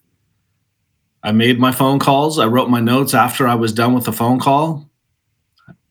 I 1.23 1.31
made 1.31 1.59
my 1.59 1.71
phone 1.71 1.97
calls. 1.97 2.37
I 2.39 2.45
wrote 2.45 2.69
my 2.69 2.79
notes 2.79 3.13
after 3.13 3.47
i 3.47 3.55
was 3.55 3.73
done 3.73 3.93
with 3.93 4.05
the 4.05 4.13
phone 4.13 4.39
call. 4.39 4.89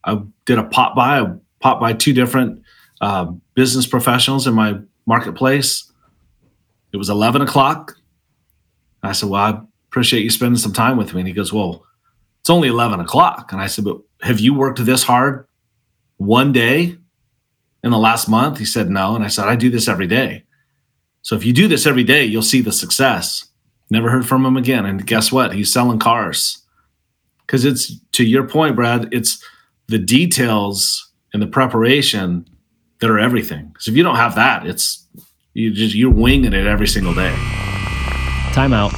I 0.05 0.23
did 0.47 0.59
a 0.59 0.65
pop 0.65 0.95
by. 0.95 1.25
Popped 1.61 1.81
by 1.81 1.93
two 1.93 2.13
different 2.13 2.63
uh, 3.01 3.27
business 3.55 3.87
professionals 3.87 4.47
in 4.47 4.55
my 4.55 4.79
marketplace. 5.07 5.91
It 6.93 6.97
was 6.97 7.09
11 7.09 7.43
o'clock. 7.43 7.97
I 9.03 9.13
said, 9.13 9.29
Well, 9.29 9.41
I 9.41 9.61
appreciate 9.89 10.23
you 10.23 10.31
spending 10.31 10.59
some 10.59 10.73
time 10.73 10.97
with 10.97 11.15
me. 11.15 11.21
And 11.21 11.29
he 11.29 11.35
goes, 11.35 11.53
Well, 11.53 11.85
it's 12.41 12.51
only 12.51 12.69
11 12.69 13.01
o'clock. 13.01 13.53
And 13.53 13.61
I 13.61 13.67
said, 13.67 13.85
But 13.85 13.99
have 14.23 14.41
you 14.41 14.55
worked 14.55 14.85
this 14.85 15.03
hard 15.03 15.47
one 16.19 16.53
day 16.53 16.97
in 17.83 17.91
the 17.91 17.99
last 17.99 18.29
month? 18.29 18.59
He 18.59 18.65
said, 18.65 18.91
No. 18.91 19.15
And 19.15 19.25
I 19.25 19.29
said, 19.29 19.47
I 19.47 19.57
do 19.57 19.71
this 19.71 19.89
every 19.89 20.07
day. 20.07 20.45
So 21.23 21.35
if 21.35 21.45
you 21.45 21.53
do 21.53 21.69
this 21.69 21.87
every 21.87 22.05
day, 22.05 22.25
you'll 22.25 22.43
see 22.43 22.61
the 22.61 22.73
success. 22.73 23.47
Never 23.91 24.11
heard 24.11 24.27
from 24.27 24.45
him 24.45 24.57
again. 24.57 24.85
And 24.85 25.07
guess 25.07 25.33
what? 25.33 25.55
He's 25.55 25.73
selling 25.73 25.99
cars. 25.99 26.63
Because 27.47 27.65
it's 27.65 27.99
to 28.13 28.25
your 28.25 28.49
point, 28.49 28.77
Brad, 28.77 29.09
it's 29.13 29.43
the 29.89 29.99
details 29.99 31.13
and 31.33 31.43
the 31.43 31.47
preparation 31.47 32.49
that 33.01 33.11
are 33.11 33.19
everything. 33.19 33.69
Because 33.69 33.89
if 33.89 33.97
you 33.97 34.03
don't 34.03 34.17
have 34.17 34.35
that, 34.35 34.67
it's 34.67 35.07
you 35.55 35.71
just 35.73 35.95
you're 35.95 36.11
winging 36.11 36.53
it 36.53 36.67
every 36.67 36.89
single 36.89 37.15
day. 37.15 37.35
Timeout. 38.53 38.93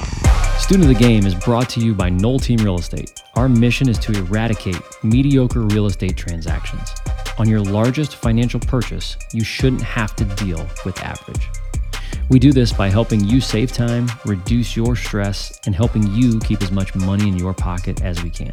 Student 0.58 0.90
of 0.90 0.98
the 0.98 1.02
Game 1.02 1.24
is 1.24 1.34
brought 1.34 1.68
to 1.70 1.80
you 1.80 1.94
by 1.94 2.10
Noll 2.10 2.38
Team 2.38 2.58
Real 2.58 2.78
Estate. 2.78 3.22
Our 3.36 3.48
mission 3.48 3.88
is 3.88 3.98
to 4.00 4.12
eradicate 4.12 4.76
mediocre 5.02 5.60
real 5.62 5.86
estate 5.86 6.16
transactions. 6.16 6.92
On 7.38 7.48
your 7.48 7.60
largest 7.60 8.16
financial 8.16 8.60
purchase, 8.60 9.16
you 9.32 9.44
shouldn't 9.44 9.82
have 9.82 10.14
to 10.16 10.24
deal 10.24 10.68
with 10.84 11.00
average. 11.02 11.48
We 12.28 12.38
do 12.38 12.52
this 12.52 12.72
by 12.72 12.90
helping 12.90 13.24
you 13.24 13.40
save 13.40 13.72
time, 13.72 14.10
reduce 14.26 14.76
your 14.76 14.96
stress, 14.96 15.58
and 15.64 15.74
helping 15.74 16.06
you 16.12 16.38
keep 16.40 16.60
as 16.62 16.70
much 16.70 16.94
money 16.94 17.28
in 17.28 17.38
your 17.38 17.54
pocket 17.54 18.02
as 18.02 18.22
we 18.22 18.28
can. 18.28 18.52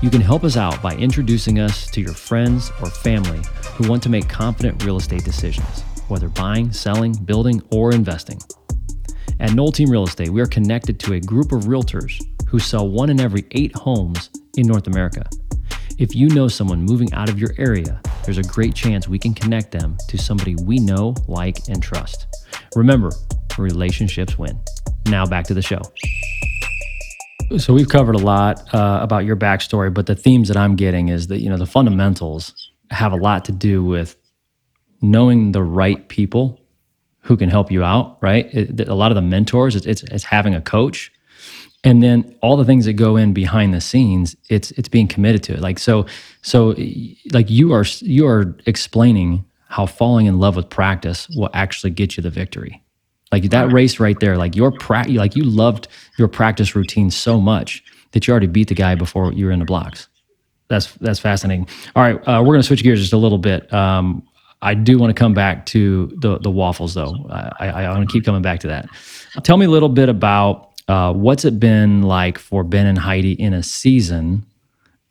You 0.00 0.10
can 0.10 0.20
help 0.20 0.44
us 0.44 0.56
out 0.56 0.80
by 0.80 0.94
introducing 0.94 1.58
us 1.58 1.90
to 1.90 2.00
your 2.00 2.14
friends 2.14 2.70
or 2.80 2.88
family 2.88 3.40
who 3.74 3.88
want 3.88 4.02
to 4.04 4.08
make 4.08 4.28
confident 4.28 4.84
real 4.84 4.96
estate 4.96 5.24
decisions, 5.24 5.82
whether 6.08 6.28
buying, 6.28 6.72
selling, 6.72 7.12
building, 7.24 7.62
or 7.72 7.92
investing. 7.92 8.40
At 9.40 9.54
Noll 9.54 9.72
Team 9.72 9.90
Real 9.90 10.04
Estate, 10.04 10.30
we 10.30 10.40
are 10.40 10.46
connected 10.46 10.98
to 11.00 11.14
a 11.14 11.20
group 11.20 11.52
of 11.52 11.64
realtors 11.64 12.20
who 12.48 12.58
sell 12.58 12.88
one 12.88 13.10
in 13.10 13.20
every 13.20 13.44
eight 13.52 13.74
homes 13.74 14.30
in 14.56 14.66
North 14.66 14.86
America. 14.86 15.24
If 15.98 16.14
you 16.14 16.28
know 16.28 16.48
someone 16.48 16.82
moving 16.82 17.12
out 17.12 17.28
of 17.28 17.38
your 17.38 17.50
area, 17.58 18.00
there's 18.24 18.38
a 18.38 18.42
great 18.42 18.74
chance 18.74 19.08
we 19.08 19.18
can 19.18 19.34
connect 19.34 19.72
them 19.72 19.96
to 20.08 20.16
somebody 20.16 20.54
we 20.62 20.78
know, 20.78 21.14
like, 21.26 21.68
and 21.68 21.82
trust. 21.82 22.26
Remember, 22.76 23.10
relationships 23.58 24.38
win. 24.38 24.58
Now 25.06 25.26
back 25.26 25.44
to 25.46 25.54
the 25.54 25.62
show. 25.62 25.80
So 27.56 27.72
we've 27.72 27.88
covered 27.88 28.14
a 28.14 28.18
lot 28.18 28.62
uh, 28.74 28.98
about 29.00 29.24
your 29.24 29.36
backstory, 29.36 29.92
but 29.92 30.04
the 30.04 30.14
themes 30.14 30.48
that 30.48 30.56
I'm 30.58 30.76
getting 30.76 31.08
is 31.08 31.28
that 31.28 31.40
you 31.40 31.48
know 31.48 31.56
the 31.56 31.66
fundamentals 31.66 32.70
have 32.90 33.12
a 33.12 33.16
lot 33.16 33.46
to 33.46 33.52
do 33.52 33.82
with 33.82 34.16
knowing 35.00 35.52
the 35.52 35.62
right 35.62 36.06
people 36.08 36.60
who 37.20 37.38
can 37.38 37.48
help 37.48 37.70
you 37.70 37.82
out. 37.82 38.18
Right, 38.20 38.52
it, 38.52 38.86
a 38.86 38.94
lot 38.94 39.10
of 39.10 39.14
the 39.14 39.22
mentors, 39.22 39.76
it's, 39.76 39.86
it's 39.86 40.02
it's 40.02 40.24
having 40.24 40.54
a 40.54 40.60
coach, 40.60 41.10
and 41.82 42.02
then 42.02 42.36
all 42.42 42.58
the 42.58 42.66
things 42.66 42.84
that 42.84 42.94
go 42.94 43.16
in 43.16 43.32
behind 43.32 43.72
the 43.72 43.80
scenes. 43.80 44.36
It's 44.50 44.70
it's 44.72 44.90
being 44.90 45.08
committed 45.08 45.42
to 45.44 45.54
it. 45.54 45.60
Like 45.60 45.78
so, 45.78 46.04
so 46.42 46.74
like 47.32 47.48
you 47.48 47.72
are 47.72 47.84
you 48.00 48.26
are 48.26 48.58
explaining 48.66 49.46
how 49.68 49.86
falling 49.86 50.26
in 50.26 50.38
love 50.38 50.54
with 50.54 50.68
practice 50.68 51.26
will 51.30 51.50
actually 51.54 51.90
get 51.90 52.18
you 52.18 52.22
the 52.22 52.30
victory. 52.30 52.82
Like 53.30 53.50
that 53.50 53.70
race 53.72 54.00
right 54.00 54.18
there, 54.20 54.36
like 54.36 54.56
your 54.56 54.72
pra- 54.72 55.08
like 55.08 55.36
you 55.36 55.44
loved 55.44 55.88
your 56.16 56.28
practice 56.28 56.74
routine 56.74 57.10
so 57.10 57.40
much 57.40 57.84
that 58.12 58.26
you 58.26 58.32
already 58.32 58.46
beat 58.46 58.68
the 58.68 58.74
guy 58.74 58.94
before 58.94 59.32
you 59.32 59.46
were 59.46 59.52
in 59.52 59.58
the 59.58 59.64
blocks. 59.64 60.08
That's 60.68 60.92
that's 60.94 61.18
fascinating. 61.18 61.68
All 61.94 62.02
right, 62.02 62.16
uh, 62.26 62.40
we're 62.40 62.54
going 62.54 62.60
to 62.60 62.66
switch 62.66 62.82
gears 62.82 63.00
just 63.00 63.12
a 63.12 63.18
little 63.18 63.38
bit. 63.38 63.72
Um, 63.72 64.26
I 64.62 64.74
do 64.74 64.98
want 64.98 65.14
to 65.14 65.18
come 65.18 65.34
back 65.34 65.66
to 65.66 66.06
the 66.20 66.38
the 66.38 66.50
waffles 66.50 66.94
though. 66.94 67.14
I, 67.30 67.52
I, 67.60 67.84
I 67.84 67.90
want 67.90 68.08
to 68.08 68.12
keep 68.12 68.24
coming 68.24 68.42
back 68.42 68.60
to 68.60 68.66
that. 68.68 68.88
Tell 69.42 69.56
me 69.56 69.66
a 69.66 69.70
little 69.70 69.88
bit 69.88 70.08
about 70.08 70.72
uh, 70.88 71.12
what's 71.12 71.44
it 71.44 71.60
been 71.60 72.02
like 72.02 72.38
for 72.38 72.64
Ben 72.64 72.86
and 72.86 72.98
Heidi 72.98 73.32
in 73.32 73.52
a 73.52 73.62
season 73.62 74.44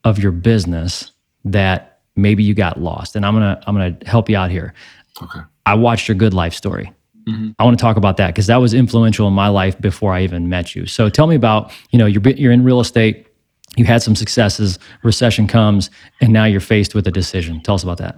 of 0.03 0.19
your 0.19 0.31
business 0.31 1.11
that 1.45 1.99
maybe 2.15 2.43
you 2.43 2.53
got 2.53 2.81
lost. 2.81 3.15
And 3.15 3.25
I'm 3.25 3.33
gonna 3.35 3.61
I'm 3.67 3.75
gonna 3.75 3.97
help 4.05 4.29
you 4.29 4.37
out 4.37 4.49
here. 4.51 4.73
Okay. 5.21 5.39
I 5.65 5.75
watched 5.75 6.07
your 6.07 6.15
good 6.15 6.33
life 6.33 6.53
story 6.53 6.91
Mm-hmm. 7.27 7.49
I 7.59 7.63
want 7.65 7.77
to 7.77 7.81
talk 7.81 7.97
about 7.97 8.17
that 8.17 8.27
because 8.27 8.47
that 8.47 8.57
was 8.57 8.73
influential 8.73 9.27
in 9.27 9.33
my 9.33 9.49
life 9.49 9.79
before 9.81 10.13
I 10.13 10.23
even 10.23 10.47
met 10.47 10.75
you. 10.75 10.85
So 10.85 11.09
tell 11.09 11.27
me 11.27 11.35
about, 11.35 11.71
you 11.91 11.99
know, 11.99 12.05
you're 12.05 12.21
you're 12.29 12.51
in 12.53 12.63
real 12.63 12.79
estate, 12.79 13.27
you 13.75 13.85
had 13.85 14.01
some 14.01 14.15
successes, 14.15 14.79
recession 15.03 15.47
comes, 15.47 15.89
and 16.21 16.31
now 16.31 16.45
you're 16.45 16.61
faced 16.61 16.95
with 16.95 17.05
a 17.05 17.11
decision. 17.11 17.61
Tell 17.61 17.75
us 17.75 17.83
about 17.83 17.97
that. 17.97 18.15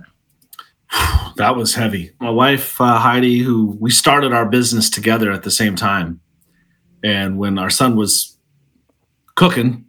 that 1.38 1.56
was 1.56 1.74
heavy. 1.74 2.12
My 2.20 2.30
wife 2.30 2.80
uh, 2.80 3.00
Heidi, 3.00 3.40
who 3.40 3.78
we 3.80 3.90
started 3.90 4.32
our 4.32 4.46
business 4.46 4.90
together 4.90 5.32
at 5.32 5.44
the 5.44 5.52
same 5.52 5.76
time, 5.76 6.20
and 7.04 7.38
when 7.38 7.58
our 7.58 7.70
son 7.70 7.96
was 7.96 8.38
cooking, 9.36 9.86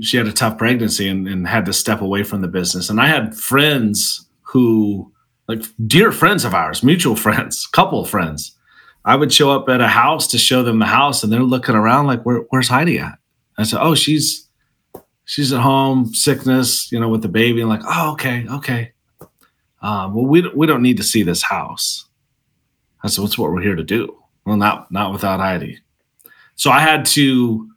she 0.00 0.16
had 0.16 0.26
a 0.26 0.32
tough 0.32 0.58
pregnancy 0.58 1.08
and, 1.08 1.28
and 1.28 1.46
had 1.46 1.66
to 1.66 1.72
step 1.72 2.00
away 2.00 2.22
from 2.22 2.40
the 2.40 2.48
business. 2.48 2.90
And 2.90 3.00
I 3.00 3.06
had 3.06 3.34
friends 3.34 4.26
who 4.42 5.11
like 5.56 5.64
dear 5.86 6.12
friends 6.12 6.44
of 6.44 6.54
ours, 6.54 6.82
mutual 6.82 7.16
friends, 7.16 7.66
couple 7.72 8.04
friends. 8.04 8.56
I 9.04 9.16
would 9.16 9.32
show 9.32 9.50
up 9.50 9.68
at 9.68 9.80
a 9.80 9.88
house 9.88 10.28
to 10.28 10.38
show 10.38 10.62
them 10.62 10.78
the 10.78 10.86
house, 10.86 11.22
and 11.22 11.32
they're 11.32 11.42
looking 11.42 11.74
around 11.74 12.06
like, 12.06 12.22
Where, 12.22 12.38
"Where's 12.50 12.68
Heidi 12.68 12.98
at?" 12.98 13.18
I 13.58 13.64
said, 13.64 13.80
"Oh, 13.82 13.94
she's 13.94 14.48
she's 15.24 15.52
at 15.52 15.60
home, 15.60 16.14
sickness, 16.14 16.90
you 16.92 17.00
know, 17.00 17.08
with 17.08 17.22
the 17.22 17.28
baby." 17.28 17.60
And 17.60 17.68
like, 17.68 17.82
"Oh, 17.84 18.12
okay, 18.12 18.46
okay. 18.48 18.92
Um, 19.80 20.14
well, 20.14 20.26
we 20.26 20.48
we 20.54 20.66
don't 20.66 20.82
need 20.82 20.98
to 20.98 21.02
see 21.02 21.22
this 21.22 21.42
house." 21.42 22.06
I 23.02 23.08
said, 23.08 23.22
"What's 23.22 23.36
what 23.36 23.50
we're 23.50 23.62
here 23.62 23.74
to 23.74 23.82
do?" 23.82 24.16
Well, 24.46 24.56
not 24.56 24.90
not 24.92 25.12
without 25.12 25.40
Heidi. 25.40 25.80
So 26.54 26.70
I 26.70 26.80
had 26.80 27.04
to 27.06 27.68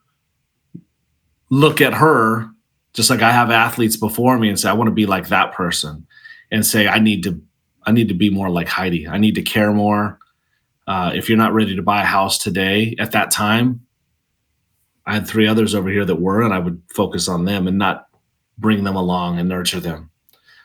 look 1.49 1.81
at 1.81 1.93
her 1.93 2.49
just 2.93 3.09
like 3.09 3.21
I 3.21 3.31
have 3.31 3.51
athletes 3.51 3.97
before 3.97 4.37
me 4.37 4.47
and 4.49 4.59
say, 4.59 4.69
"I 4.69 4.73
want 4.73 4.87
to 4.89 4.93
be 4.93 5.05
like 5.05 5.29
that 5.29 5.53
person," 5.53 6.05
and 6.51 6.65
say, 6.65 6.87
"I 6.87 6.99
need 6.99 7.23
to 7.23 7.41
I 7.85 7.91
need 7.91 8.07
to 8.07 8.13
be 8.13 8.29
more 8.29 8.49
like 8.49 8.67
Heidi. 8.67 9.07
I 9.07 9.17
need 9.17 9.35
to 9.35 9.41
care 9.41 9.71
more. 9.71 10.19
Uh, 10.87 11.11
if 11.15 11.29
you're 11.29 11.37
not 11.37 11.53
ready 11.53 11.75
to 11.75 11.81
buy 11.81 12.01
a 12.01 12.05
house 12.05 12.37
today, 12.37 12.95
at 12.99 13.11
that 13.11 13.31
time, 13.31 13.85
I 15.05 15.13
had 15.13 15.27
three 15.27 15.47
others 15.47 15.75
over 15.75 15.89
here 15.89 16.05
that 16.05 16.21
were, 16.21 16.41
and 16.41 16.53
I 16.53 16.59
would 16.59 16.81
focus 16.93 17.27
on 17.27 17.45
them 17.45 17.67
and 17.67 17.77
not 17.77 18.07
bring 18.57 18.83
them 18.83 18.95
along 18.95 19.39
and 19.39 19.47
nurture 19.49 19.79
them. 19.79 20.09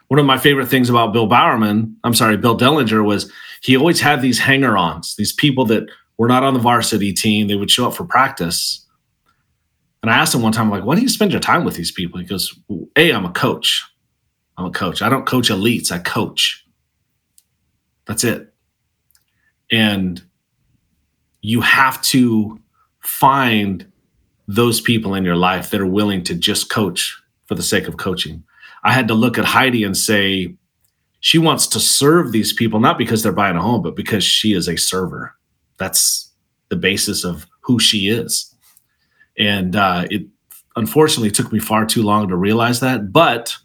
One 0.09 0.19
of 0.19 0.27
my 0.27 0.39
favorite 0.39 0.67
things 0.67 0.91
about 0.91 1.13
Bill 1.13 1.27
Bowerman, 1.27 1.97
I'm 2.05 2.15
sorry, 2.15 2.37
Bill 2.37 2.57
Dellinger, 2.57 3.05
was 3.05 3.31
he 3.63 3.77
always 3.77 4.01
had 4.01 4.23
these 4.23 4.39
hanger 4.39 4.77
ons, 4.77 5.15
these 5.17 5.33
people 5.33 5.65
that 5.67 5.89
were 6.19 6.29
not 6.29 6.43
on 6.43 6.55
the 6.55 6.61
varsity 6.61 7.13
team. 7.13 7.47
They 7.47 7.55
would 7.55 7.71
show 7.71 7.87
up 7.87 7.95
for 7.95 8.05
practice. 8.05 8.85
And 10.03 10.11
I 10.11 10.17
asked 10.17 10.35
him 10.35 10.43
one 10.43 10.53
time, 10.53 10.67
I'm 10.67 10.71
like, 10.71 10.85
why 10.85 10.97
do 10.97 11.03
you 11.03 11.09
spend 11.09 11.31
your 11.31 11.41
time 11.41 11.65
with 11.65 11.77
these 11.77 11.93
people? 11.93 12.19
He 12.19 12.27
goes, 12.27 12.59
A, 12.97 13.13
I'm 13.13 13.27
a 13.27 13.31
coach. 13.33 13.85
I'm 14.57 14.67
a 14.67 14.71
coach. 14.71 15.03
I 15.03 15.09
don't 15.09 15.27
coach 15.27 15.49
elites, 15.49 15.93
I 15.93 15.99
coach. 15.99 16.67
That's 18.07 18.25
it. 18.25 18.53
And 19.71 20.23
you 21.43 21.61
have 21.61 22.03
to 22.03 22.61
find 23.01 23.91
those 24.49 24.81
people 24.81 25.15
in 25.15 25.25
your 25.25 25.37
life 25.37 25.71
that 25.71 25.81
are 25.81 25.87
willing 25.87 26.23
to 26.25 26.35
just 26.35 26.71
coach 26.71 27.17
for 27.47 27.55
the 27.55 27.63
sake 27.63 27.87
of 27.87 27.97
coaching. 27.97 28.43
I 28.83 28.93
had 28.93 29.09
to 29.09 29.15
look 29.15 29.39
at 29.39 29.45
Heidi 29.45 29.85
and 29.85 29.97
say, 29.97 30.57
she 31.21 31.39
wants 31.39 31.67
to 31.69 31.81
serve 31.81 32.33
these 32.33 32.53
people, 32.53 32.81
not 32.81 32.99
because 32.99 33.23
they're 33.23 33.33
buying 33.33 33.57
a 33.57 33.63
home, 33.63 33.83
but 33.83 33.95
because 33.95 34.25
she 34.25 34.55
is 34.55 34.69
a 34.69 34.77
server. 34.77 35.35
That's 35.77 36.33
the 36.69 36.77
basis 36.77 37.25
of 37.25 37.47
who 37.61 37.79
she 37.79 38.09
is. 38.09 38.55
And 39.39 39.77
uh, 39.77 40.07
it 40.11 40.27
unfortunately 40.77 41.31
took 41.31 41.53
me 41.53 41.59
far 41.59 41.85
too 41.85 42.03
long 42.03 42.29
to 42.29 42.37
realize 42.37 42.81
that, 42.81 43.13
but 43.13 43.57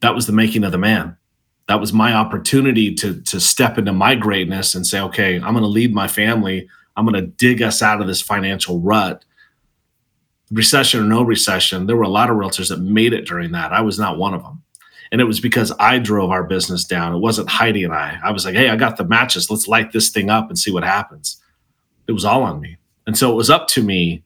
that 0.00 0.14
was 0.14 0.26
the 0.26 0.32
making 0.32 0.64
of 0.64 0.72
the 0.72 0.78
man 0.78 1.16
that 1.72 1.80
was 1.80 1.94
my 1.94 2.12
opportunity 2.12 2.94
to 2.94 3.18
to 3.22 3.40
step 3.40 3.78
into 3.78 3.94
my 3.94 4.14
greatness 4.14 4.74
and 4.74 4.86
say, 4.86 5.00
okay, 5.00 5.36
I'm 5.36 5.54
going 5.54 5.62
to 5.62 5.66
lead 5.66 5.94
my 5.94 6.06
family. 6.06 6.68
I'm 6.98 7.06
going 7.06 7.18
to 7.18 7.26
dig 7.26 7.62
us 7.62 7.80
out 7.80 8.02
of 8.02 8.06
this 8.06 8.20
financial 8.20 8.78
rut. 8.78 9.24
Recession 10.50 11.00
or 11.00 11.04
no 11.04 11.22
recession, 11.22 11.86
there 11.86 11.96
were 11.96 12.02
a 12.02 12.10
lot 12.10 12.28
of 12.28 12.36
realtors 12.36 12.68
that 12.68 12.80
made 12.80 13.14
it 13.14 13.24
during 13.24 13.52
that. 13.52 13.72
I 13.72 13.80
was 13.80 13.98
not 13.98 14.18
one 14.18 14.34
of 14.34 14.42
them. 14.42 14.62
And 15.10 15.22
it 15.22 15.24
was 15.24 15.40
because 15.40 15.72
I 15.78 15.98
drove 15.98 16.30
our 16.30 16.44
business 16.44 16.84
down. 16.84 17.14
It 17.14 17.20
wasn't 17.20 17.48
Heidi 17.48 17.84
and 17.84 17.94
I. 17.94 18.18
I 18.22 18.32
was 18.32 18.44
like, 18.44 18.54
hey, 18.54 18.68
I 18.68 18.76
got 18.76 18.98
the 18.98 19.04
matches. 19.04 19.50
Let's 19.50 19.66
light 19.66 19.92
this 19.92 20.10
thing 20.10 20.28
up 20.28 20.50
and 20.50 20.58
see 20.58 20.72
what 20.72 20.84
happens. 20.84 21.42
It 22.06 22.12
was 22.12 22.26
all 22.26 22.42
on 22.42 22.60
me. 22.60 22.76
And 23.06 23.16
so 23.16 23.32
it 23.32 23.34
was 23.34 23.48
up 23.48 23.66
to 23.68 23.82
me 23.82 24.24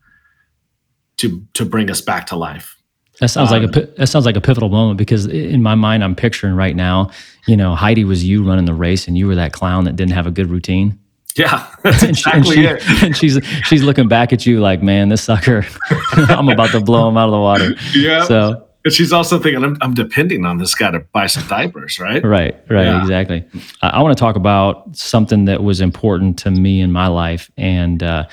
to 1.18 1.46
to 1.54 1.64
bring 1.64 1.92
us 1.92 2.00
back 2.00 2.26
to 2.26 2.34
life. 2.34 2.75
That 3.20 3.28
sounds 3.28 3.50
um, 3.50 3.62
like 3.62 3.76
a 3.76 3.82
um, 3.82 3.94
that 3.96 4.06
sounds 4.08 4.26
like 4.26 4.36
a 4.36 4.40
pivotal 4.40 4.68
moment 4.68 4.98
because 4.98 5.26
in 5.26 5.62
my 5.62 5.74
mind, 5.74 6.04
I'm 6.04 6.14
picturing 6.14 6.54
right 6.54 6.76
now, 6.76 7.10
you 7.46 7.56
know, 7.56 7.74
Heidi 7.74 8.04
was 8.04 8.24
you 8.24 8.44
running 8.44 8.66
the 8.66 8.74
race, 8.74 9.08
and 9.08 9.16
you 9.16 9.26
were 9.26 9.34
that 9.36 9.52
clown 9.52 9.84
that 9.84 9.96
didn't 9.96 10.12
have 10.12 10.26
a 10.26 10.30
good 10.30 10.50
routine. 10.50 10.98
Yeah, 11.34 11.66
that's 11.82 12.02
and 12.02 12.10
exactly 12.10 12.56
she, 12.56 12.66
and 12.66 12.80
she, 12.80 12.88
it. 12.88 13.02
And 13.02 13.16
she's 13.16 13.40
she's 13.64 13.82
looking 13.82 14.08
back 14.08 14.32
at 14.32 14.44
you 14.44 14.60
like, 14.60 14.82
man, 14.82 15.08
this 15.08 15.22
sucker, 15.22 15.66
I'm 16.12 16.48
about 16.48 16.70
to 16.70 16.80
blow 16.80 17.08
him 17.08 17.16
out 17.16 17.26
of 17.26 17.32
the 17.32 17.38
water. 17.38 17.74
Yeah. 17.94 18.24
So. 18.24 18.62
And 18.84 18.92
she's 18.92 19.12
also 19.12 19.40
thinking, 19.40 19.64
I'm, 19.64 19.76
I'm 19.80 19.94
depending 19.94 20.46
on 20.46 20.58
this 20.58 20.72
guy 20.72 20.92
to 20.92 21.00
buy 21.00 21.26
some 21.26 21.44
diapers, 21.48 21.98
right? 21.98 22.24
Right, 22.24 22.54
right, 22.70 22.84
yeah. 22.84 23.00
exactly. 23.00 23.44
I, 23.82 23.88
I 23.88 24.02
want 24.02 24.16
to 24.16 24.20
talk 24.20 24.36
about 24.36 24.94
something 24.94 25.46
that 25.46 25.64
was 25.64 25.80
important 25.80 26.38
to 26.40 26.52
me 26.52 26.80
in 26.80 26.92
my 26.92 27.08
life, 27.08 27.50
and 27.56 28.00
uh, 28.00 28.26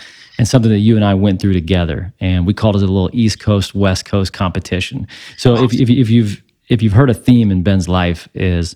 and 0.43 0.47
something 0.49 0.71
that 0.71 0.79
you 0.79 0.97
and 0.97 1.05
I 1.05 1.13
went 1.13 1.41
through 1.41 1.53
together. 1.53 2.13
And 2.19 2.45
we 2.45 2.53
called 2.53 2.75
it 2.75 2.79
a 2.79 2.85
little 2.85 3.09
East 3.13 3.39
Coast 3.39 3.73
West 3.73 4.03
Coast 4.03 4.33
competition. 4.33 5.07
So 5.37 5.63
if, 5.63 5.73
if, 5.73 5.89
if 5.89 6.09
you've 6.09 6.43
if 6.67 6.81
you've 6.81 6.91
heard 6.91 7.09
a 7.09 7.13
theme 7.13 7.49
in 7.49 7.63
Ben's 7.63 7.87
life 7.87 8.27
is 8.33 8.75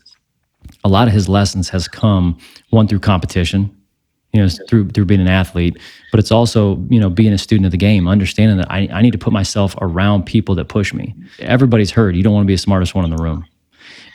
a 0.86 0.88
lot 0.88 1.10
of 1.10 1.14
his 1.14 1.28
lessons 1.28 1.68
has 1.68 1.90
come 1.90 2.38
one 2.70 2.88
through 2.88 3.02
competition, 3.02 3.70
you 4.32 4.42
know, 4.42 4.48
through 4.70 4.92
through 4.92 5.04
being 5.04 5.20
an 5.20 5.28
athlete, 5.28 5.78
but 6.10 6.22
it's 6.22 6.32
also 6.32 6.78
you 6.90 7.02
know 7.02 7.10
being 7.10 7.34
a 7.34 7.38
student 7.38 7.66
of 7.66 7.72
the 7.74 7.78
game, 7.78 8.08
understanding 8.08 8.56
that 8.56 8.72
I, 8.72 8.88
I 8.90 9.02
need 9.02 9.12
to 9.12 9.18
put 9.18 9.34
myself 9.34 9.76
around 9.82 10.26
people 10.26 10.56
that 10.56 10.70
push 10.70 10.94
me. 10.94 11.16
Everybody's 11.40 11.92
heard 11.92 12.16
you 12.16 12.24
don't 12.24 12.34
want 12.34 12.46
to 12.46 12.48
be 12.48 12.54
the 12.54 12.60
smartest 12.60 12.96
one 12.96 13.04
in 13.04 13.12
the 13.12 13.22
room. 13.22 13.46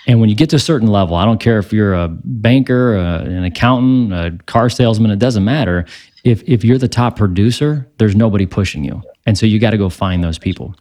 And 0.07 0.21
when 0.21 0.29
you 0.29 0.35
get 0.35 0.51
to 0.51 0.57
a 0.57 0.61
certain 0.61 0.89
level, 0.89 1.15
I 1.15 1.25
don't 1.25 1.39
care 1.39 1.59
if 1.59 1.73
you're 1.73 1.95
a 1.95 2.09
banker, 2.09 2.97
an 2.97 3.45
accountant, 3.45 4.13
a 4.13 4.45
car 4.47 4.69
salesman, 4.69 5.11
it 5.11 5.19
doesn't 5.19 5.45
matter 5.45 5.87
if 6.25 6.43
if 6.47 6.65
you're 6.65 6.79
the 6.79 6.89
top 6.89 7.17
producer, 7.17 7.89
there's 7.99 8.15
nobody 8.15 8.47
pushing 8.47 8.85
you. 8.85 9.03
And 9.27 9.37
so 9.37 9.47
you 9.47 9.59
got 9.59 9.71
to 9.71 9.79
go 9.79 9.89
find 9.89 10.23
those 10.23 10.39
people. 10.39 10.75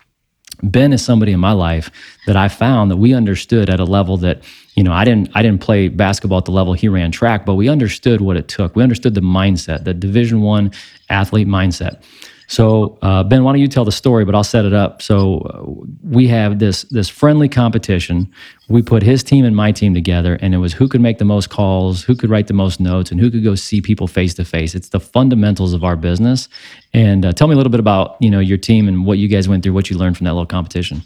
Ben 0.64 0.94
is 0.94 1.04
somebody 1.04 1.32
in 1.32 1.40
my 1.40 1.54
life 1.54 1.90
that 2.28 2.36
I 2.36 2.48
found 2.48 2.92
that 2.92 2.98
we 2.98 3.14
understood 3.16 3.70
at 3.70 3.80
a 3.80 3.84
level 3.84 4.18
that, 4.18 4.44
you 4.76 4.84
know, 4.84 4.94
I 4.94 5.04
didn't 5.04 5.30
I 5.34 5.42
didn't 5.42 5.62
play 5.62 5.88
basketball 5.88 6.38
at 6.38 6.46
the 6.46 6.52
level 6.52 6.74
he 6.74 6.88
ran 6.88 7.12
track, 7.12 7.46
but 7.46 7.56
we 7.56 7.70
understood 7.70 8.22
what 8.22 8.38
it 8.38 8.48
took. 8.48 8.76
We 8.76 8.84
understood 8.84 9.16
the 9.16 9.22
mindset, 9.22 9.84
the 9.84 9.94
division 9.94 10.42
1 10.42 10.72
athlete 11.10 11.48
mindset. 11.48 12.04
So 12.52 12.98
uh, 13.02 13.24
Ben, 13.24 13.46
why 13.46 13.54
don't 13.54 13.62
you 13.62 13.70
tell 13.70 13.86
the 13.86 13.94
story? 13.94 14.26
But 14.26 14.36
I'll 14.36 14.44
set 14.44 14.66
it 14.66 14.74
up. 14.74 15.02
So 15.02 15.38
uh, 15.40 15.86
we 16.04 16.28
have 16.28 16.60
this 16.60 16.84
this 16.84 17.08
friendly 17.08 17.48
competition. 17.48 18.30
We 18.68 18.82
put 18.82 19.04
his 19.04 19.24
team 19.24 19.46
and 19.46 19.56
my 19.56 19.72
team 19.72 19.94
together, 19.94 20.38
and 20.42 20.54
it 20.54 20.58
was 20.58 20.74
who 20.74 20.90
could 20.90 21.00
make 21.00 21.18
the 21.18 21.24
most 21.24 21.50
calls, 21.50 22.04
who 22.04 22.14
could 22.14 22.30
write 22.30 22.48
the 22.48 22.54
most 22.54 22.82
notes, 22.82 23.10
and 23.10 23.22
who 23.22 23.32
could 23.32 23.46
go 23.46 23.56
see 23.56 23.80
people 23.80 24.06
face 24.06 24.34
to 24.34 24.44
face. 24.44 24.76
It's 24.76 24.90
the 24.90 25.00
fundamentals 25.00 25.72
of 25.72 25.86
our 25.86 25.96
business. 25.96 26.50
And 26.94 27.26
uh, 27.26 27.32
tell 27.32 27.48
me 27.48 27.54
a 27.54 27.56
little 27.56 27.72
bit 27.72 27.80
about 27.80 28.18
you 28.20 28.30
know 28.30 28.42
your 28.42 28.58
team 28.58 28.90
and 28.90 29.06
what 29.06 29.18
you 29.18 29.30
guys 29.30 29.48
went 29.48 29.64
through, 29.64 29.72
what 29.72 29.90
you 29.90 29.98
learned 29.98 30.18
from 30.18 30.26
that 30.26 30.34
little 30.34 30.46
competition. 30.46 31.04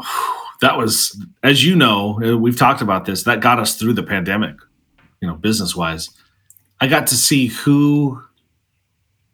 That 0.60 0.76
was, 0.76 1.16
as 1.44 1.64
you 1.64 1.76
know, 1.76 2.20
uh, 2.20 2.36
we've 2.36 2.58
talked 2.58 2.82
about 2.82 3.04
this. 3.04 3.22
That 3.22 3.38
got 3.38 3.60
us 3.60 3.76
through 3.76 3.92
the 3.92 4.02
pandemic, 4.02 4.56
you 5.20 5.28
know, 5.28 5.36
business 5.36 5.76
wise. 5.76 6.10
I 6.80 6.88
got 6.88 7.06
to 7.06 7.14
see 7.14 7.46
who 7.46 8.20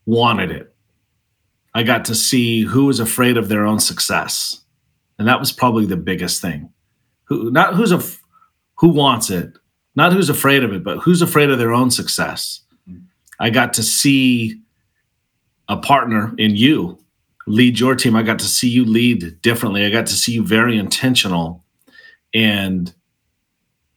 wanted 0.04 0.50
it 0.50 0.73
I 1.74 1.82
got 1.82 2.04
to 2.06 2.14
see 2.14 2.62
who 2.62 2.86
was 2.86 3.00
afraid 3.00 3.36
of 3.36 3.48
their 3.48 3.64
own 3.64 3.80
success. 3.80 4.60
And 5.18 5.26
that 5.28 5.40
was 5.40 5.52
probably 5.52 5.86
the 5.86 5.96
biggest 5.96 6.40
thing. 6.40 6.70
Who 7.24 7.50
not 7.50 7.74
who's 7.74 7.92
a 7.92 8.02
who 8.76 8.88
wants 8.88 9.30
it, 9.30 9.52
not 9.94 10.12
who's 10.12 10.28
afraid 10.28 10.62
of 10.62 10.72
it, 10.72 10.84
but 10.84 10.98
who's 10.98 11.22
afraid 11.22 11.50
of 11.50 11.58
their 11.58 11.72
own 11.72 11.90
success. 11.90 12.60
I 13.40 13.50
got 13.50 13.72
to 13.74 13.82
see 13.82 14.60
a 15.68 15.76
partner 15.76 16.34
in 16.38 16.56
you 16.56 16.98
lead 17.46 17.78
your 17.78 17.94
team. 17.94 18.16
I 18.16 18.22
got 18.22 18.38
to 18.40 18.44
see 18.44 18.68
you 18.68 18.84
lead 18.84 19.40
differently. 19.42 19.84
I 19.84 19.90
got 19.90 20.06
to 20.06 20.14
see 20.14 20.32
you 20.32 20.44
very 20.44 20.78
intentional. 20.78 21.64
And 22.32 22.92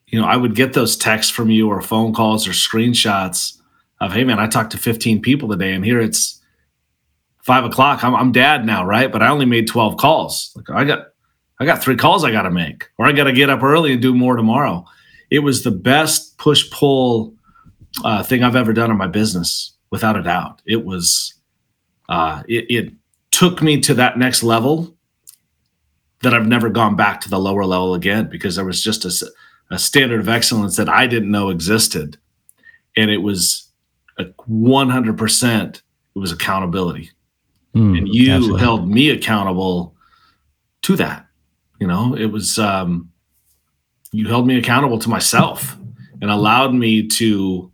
you 0.07 0.19
know, 0.19 0.27
I 0.27 0.37
would 0.37 0.55
get 0.55 0.73
those 0.73 0.95
texts 0.95 1.31
from 1.31 1.49
you 1.49 1.67
or 1.69 1.81
phone 1.81 2.13
calls 2.13 2.47
or 2.47 2.51
screenshots 2.51 3.59
of, 3.99 4.13
hey 4.13 4.23
man, 4.23 4.39
I 4.39 4.47
talked 4.47 4.71
to 4.71 4.77
15 4.77 5.21
people 5.21 5.49
today, 5.49 5.73
and 5.73 5.83
here 5.83 5.99
it's 5.99 6.41
five 7.47 7.63
o'clock. 7.63 8.03
I'm, 8.03 8.13
I'm 8.13 8.33
dad 8.33 8.65
now, 8.65 8.85
right? 8.85 9.09
But 9.09 9.23
I 9.23 9.29
only 9.29 9.45
made 9.45 9.67
12 9.67 9.95
calls. 9.95 10.51
Like 10.55 10.69
I 10.69 10.83
got, 10.83 11.07
I 11.59 11.65
got 11.65 11.81
three 11.81 11.95
calls 11.95 12.25
I 12.25 12.31
got 12.31 12.41
to 12.43 12.51
make, 12.51 12.89
or 12.97 13.07
I 13.07 13.13
got 13.13 13.23
to 13.23 13.31
get 13.31 13.49
up 13.49 13.63
early 13.63 13.93
and 13.93 14.01
do 14.01 14.13
more 14.13 14.35
tomorrow. 14.35 14.85
It 15.31 15.39
was 15.39 15.63
the 15.63 15.71
best 15.71 16.37
push 16.37 16.69
pull 16.69 17.33
uh, 18.03 18.21
thing 18.21 18.43
I've 18.43 18.57
ever 18.57 18.73
done 18.73 18.91
in 18.91 18.97
my 18.97 19.07
business, 19.07 19.73
without 19.91 20.17
a 20.17 20.21
doubt. 20.21 20.61
It 20.65 20.85
was, 20.85 21.35
uh, 22.09 22.43
it, 22.49 22.65
it 22.69 22.93
took 23.31 23.61
me 23.61 23.79
to 23.79 23.93
that 23.93 24.19
next 24.19 24.43
level 24.43 24.93
that 26.23 26.33
I've 26.33 26.47
never 26.47 26.69
gone 26.69 26.97
back 26.97 27.21
to 27.21 27.29
the 27.29 27.39
lower 27.39 27.63
level 27.63 27.93
again 27.93 28.27
because 28.29 28.57
there 28.57 28.65
was 28.65 28.83
just 28.83 29.05
a, 29.05 29.31
a 29.71 29.79
standard 29.79 30.19
of 30.19 30.27
excellence 30.27 30.75
that 30.75 30.89
I 30.89 31.07
didn't 31.07 31.31
know 31.31 31.49
existed. 31.49 32.17
And 32.97 33.09
it 33.09 33.21
was 33.21 33.69
a 34.17 34.25
100% 34.25 35.75
it 36.17 36.19
was 36.19 36.31
accountability. 36.31 37.11
Mm, 37.77 37.97
and 37.97 38.07
you 38.09 38.31
absolutely. 38.31 38.59
held 38.61 38.89
me 38.89 39.09
accountable 39.09 39.95
to 40.83 40.95
that. 40.97 41.27
You 41.79 41.87
know, 41.87 42.15
it 42.15 42.27
was 42.27 42.57
um 42.59 43.11
you 44.11 44.27
held 44.27 44.47
me 44.47 44.57
accountable 44.57 44.99
to 44.99 45.09
myself 45.09 45.77
and 46.21 46.31
allowed 46.31 46.73
me 46.73 47.07
to 47.07 47.71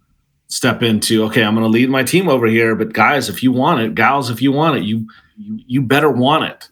step 0.47 0.83
into 0.83 1.23
okay 1.25 1.43
i'm 1.43 1.55
going 1.55 1.63
to 1.65 1.69
lead 1.69 1.89
my 1.89 2.03
team 2.03 2.27
over 2.29 2.45
here 2.45 2.75
but 2.75 2.93
guys 2.93 3.27
if 3.29 3.41
you 3.41 3.51
want 3.51 3.79
it 3.79 3.95
gals 3.95 4.29
if 4.29 4.39
you 4.41 4.51
want 4.51 4.77
it 4.77 4.83
you 4.83 5.07
you, 5.37 5.59
you 5.65 5.81
better 5.81 6.09
want 6.11 6.43
it 6.43 6.69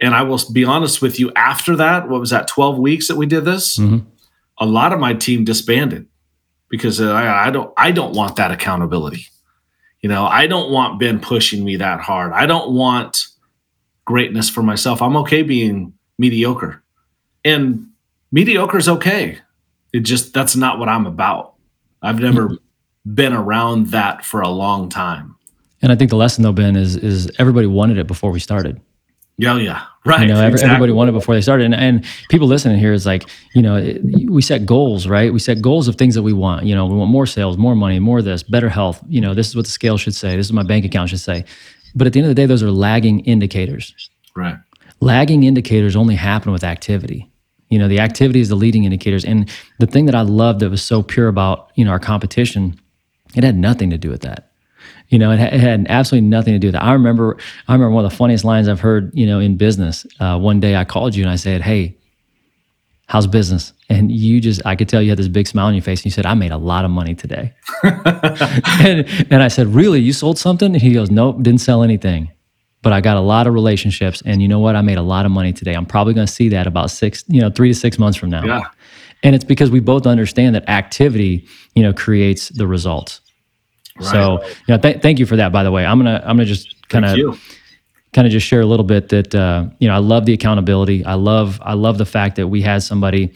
and 0.00 0.14
i 0.14 0.22
will 0.22 0.40
be 0.52 0.64
honest 0.64 1.00
with 1.02 1.20
you 1.20 1.30
after 1.36 1.76
that 1.76 2.08
what 2.08 2.18
was 2.18 2.30
that 2.30 2.48
12 2.48 2.78
weeks 2.78 3.06
that 3.08 3.16
we 3.16 3.26
did 3.26 3.44
this 3.44 3.78
Mhm. 3.78 4.04
a 4.58 4.66
lot 4.66 4.92
of 4.92 4.98
my 4.98 5.12
team 5.14 5.44
disbanded 5.44 6.06
because 6.70 7.00
I, 7.00 7.46
I 7.46 7.50
don't 7.50 7.72
i 7.76 7.92
don't 7.92 8.14
want 8.16 8.34
that 8.36 8.50
accountability 8.50 9.26
you 10.02 10.08
know 10.08 10.26
i 10.26 10.46
don't 10.46 10.70
want 10.70 10.98
ben 10.98 11.20
pushing 11.20 11.64
me 11.64 11.76
that 11.76 12.00
hard. 12.00 12.32
I 12.32 12.46
don't 12.46 12.72
want 12.72 13.26
greatness 14.04 14.48
for 14.50 14.62
myself. 14.62 15.00
I'm 15.00 15.16
okay 15.18 15.42
being 15.42 15.92
mediocre. 16.18 16.82
And 17.44 17.86
mediocre 18.32 18.76
is 18.76 18.88
okay. 18.88 19.38
It 19.92 20.00
just 20.00 20.34
that's 20.34 20.56
not 20.56 20.78
what 20.78 20.88
i'm 20.88 21.06
about. 21.06 21.54
I've 22.02 22.20
never 22.20 22.48
mm-hmm. 22.48 23.14
been 23.14 23.32
around 23.32 23.88
that 23.88 24.24
for 24.24 24.40
a 24.40 24.48
long 24.48 24.88
time. 24.88 25.36
And 25.82 25.92
I 25.92 25.96
think 25.96 26.10
the 26.10 26.16
lesson 26.16 26.42
though, 26.42 26.52
Ben, 26.52 26.76
is 26.76 26.96
is 26.96 27.30
everybody 27.38 27.66
wanted 27.66 27.98
it 27.98 28.06
before 28.06 28.30
we 28.30 28.40
started. 28.40 28.80
Yeah 29.40 29.56
yeah 29.56 29.82
right 30.04 30.22
You 30.22 30.28
know, 30.28 30.36
every, 30.36 30.52
exactly. 30.52 30.74
everybody 30.74 30.92
wanted 30.92 31.12
before 31.12 31.34
they 31.34 31.42
started. 31.42 31.64
And, 31.66 31.74
and 31.74 32.04
people 32.30 32.48
listening 32.48 32.78
here 32.78 32.94
is 32.94 33.04
like, 33.04 33.22
you 33.54 33.60
know, 33.60 33.76
it, 33.76 34.00
we 34.30 34.40
set 34.40 34.64
goals, 34.64 35.06
right? 35.06 35.30
We 35.30 35.38
set 35.38 35.60
goals 35.60 35.88
of 35.88 35.96
things 35.96 36.14
that 36.14 36.22
we 36.22 36.32
want. 36.32 36.64
You 36.64 36.74
know, 36.74 36.86
we 36.86 36.96
want 36.96 37.10
more 37.10 37.26
sales, 37.26 37.58
more 37.58 37.74
money, 37.76 37.98
more 37.98 38.20
of 38.20 38.24
this, 38.24 38.42
better 38.42 38.70
health. 38.70 38.98
You 39.08 39.20
know, 39.20 39.34
this 39.34 39.48
is 39.48 39.54
what 39.56 39.66
the 39.66 39.70
scale 39.70 39.98
should 39.98 40.14
say. 40.14 40.36
This 40.36 40.46
is 40.46 40.52
what 40.52 40.64
my 40.64 40.68
bank 40.68 40.86
account 40.86 41.10
should 41.10 41.20
say. 41.20 41.44
But 41.94 42.06
at 42.06 42.14
the 42.14 42.20
end 42.20 42.26
of 42.30 42.34
the 42.34 42.40
day, 42.42 42.46
those 42.46 42.62
are 42.62 42.70
lagging 42.70 43.20
indicators. 43.20 43.94
right 44.34 44.56
lagging 45.02 45.44
indicators 45.44 45.96
only 45.96 46.14
happen 46.14 46.52
with 46.52 46.62
activity 46.64 47.30
you 47.70 47.78
know 47.78 47.88
the 47.88 48.00
activity 48.00 48.40
is 48.40 48.48
the 48.50 48.54
leading 48.54 48.84
indicators 48.84 49.24
and 49.24 49.48
the 49.78 49.86
thing 49.86 50.04
that 50.06 50.14
i 50.14 50.20
loved 50.22 50.60
that 50.60 50.70
was 50.70 50.82
so 50.82 51.02
pure 51.02 51.28
about 51.28 51.70
you 51.74 51.84
know 51.84 51.90
our 51.90 51.98
competition 51.98 52.78
it 53.34 53.42
had 53.44 53.56
nothing 53.56 53.88
to 53.90 53.96
do 53.98 54.10
with 54.10 54.20
that 54.22 54.49
you 55.10 55.18
know 55.18 55.30
it, 55.30 55.38
it 55.38 55.60
had 55.60 55.86
absolutely 55.88 56.26
nothing 56.26 56.54
to 56.54 56.58
do 56.58 56.68
with 56.68 56.74
that 56.74 56.82
i 56.82 56.92
remember 56.92 57.36
i 57.68 57.72
remember 57.72 57.94
one 57.94 58.04
of 58.04 58.10
the 58.10 58.16
funniest 58.16 58.44
lines 58.44 58.68
i've 58.68 58.80
heard 58.80 59.10
you 59.14 59.26
know 59.26 59.38
in 59.38 59.56
business 59.56 60.06
uh, 60.18 60.38
one 60.38 60.58
day 60.58 60.76
i 60.76 60.84
called 60.84 61.14
you 61.14 61.22
and 61.22 61.30
i 61.30 61.36
said 61.36 61.60
hey 61.60 61.94
how's 63.06 63.26
business 63.26 63.72
and 63.88 64.10
you 64.10 64.40
just 64.40 64.64
i 64.64 64.74
could 64.74 64.88
tell 64.88 65.02
you 65.02 65.10
had 65.10 65.18
this 65.18 65.28
big 65.28 65.46
smile 65.46 65.66
on 65.66 65.74
your 65.74 65.82
face 65.82 66.00
and 66.00 66.06
you 66.06 66.10
said 66.10 66.26
i 66.26 66.34
made 66.34 66.52
a 66.52 66.56
lot 66.56 66.84
of 66.84 66.90
money 66.90 67.14
today 67.14 67.52
and, 67.82 69.06
and 69.30 69.42
I 69.42 69.48
said, 69.48 69.68
Really? 69.68 70.00
You 70.00 70.12
sold 70.12 70.38
something? 70.38 70.72
And 70.72 70.82
he 70.82 70.92
goes, 70.92 71.10
Nope, 71.10 71.42
didn't 71.42 71.60
sell 71.60 71.82
anything. 71.82 72.30
But 72.82 72.92
I 72.92 73.00
got 73.00 73.16
a 73.16 73.20
lot 73.20 73.46
of 73.46 73.54
relationships. 73.54 74.22
And 74.24 74.40
you 74.40 74.48
know 74.48 74.58
what? 74.58 74.74
I 74.74 74.80
made 74.80 74.96
a 74.96 75.02
lot 75.02 75.26
of 75.26 75.32
money 75.32 75.52
today. 75.52 75.74
I'm 75.74 75.86
probably 75.86 76.14
going 76.14 76.26
to 76.26 76.32
see 76.32 76.48
that 76.50 76.66
about 76.66 76.90
six, 76.90 77.24
you 77.28 77.40
know, 77.40 77.50
three 77.50 77.68
to 77.68 77.74
six 77.74 77.98
months 77.98 78.18
from 78.18 78.30
now. 78.30 78.44
yeah 78.44 78.62
And 79.22 79.34
it's 79.34 79.44
because 79.44 79.70
we 79.70 79.80
both 79.80 80.06
understand 80.06 80.54
that 80.54 80.68
activity, 80.68 81.46
you 81.74 81.82
know, 81.82 81.92
creates 81.92 82.48
the 82.50 82.66
results. 82.66 83.20
So, 84.00 84.42
you 84.42 84.74
know, 84.74 84.78
th- 84.78 85.02
thank 85.02 85.18
you 85.18 85.26
for 85.26 85.36
that, 85.36 85.52
by 85.52 85.62
the 85.62 85.70
way. 85.70 85.84
I'm 85.84 86.02
going 86.02 86.20
to, 86.20 86.28
I'm 86.28 86.38
to 86.38 86.44
just 86.44 86.88
kind 86.88 87.04
of 87.04 87.16
kind 88.12 88.26
of 88.26 88.32
just 88.32 88.46
share 88.46 88.60
a 88.60 88.66
little 88.66 88.84
bit 88.84 89.08
that 89.10 89.34
uh, 89.34 89.66
you 89.78 89.88
know 89.88 89.94
I 89.94 89.98
love 89.98 90.26
the 90.26 90.32
accountability. 90.32 91.04
I 91.04 91.14
love 91.14 91.60
I 91.62 91.74
love 91.74 91.98
the 91.98 92.06
fact 92.06 92.36
that 92.36 92.48
we 92.48 92.62
had 92.62 92.82
somebody. 92.82 93.32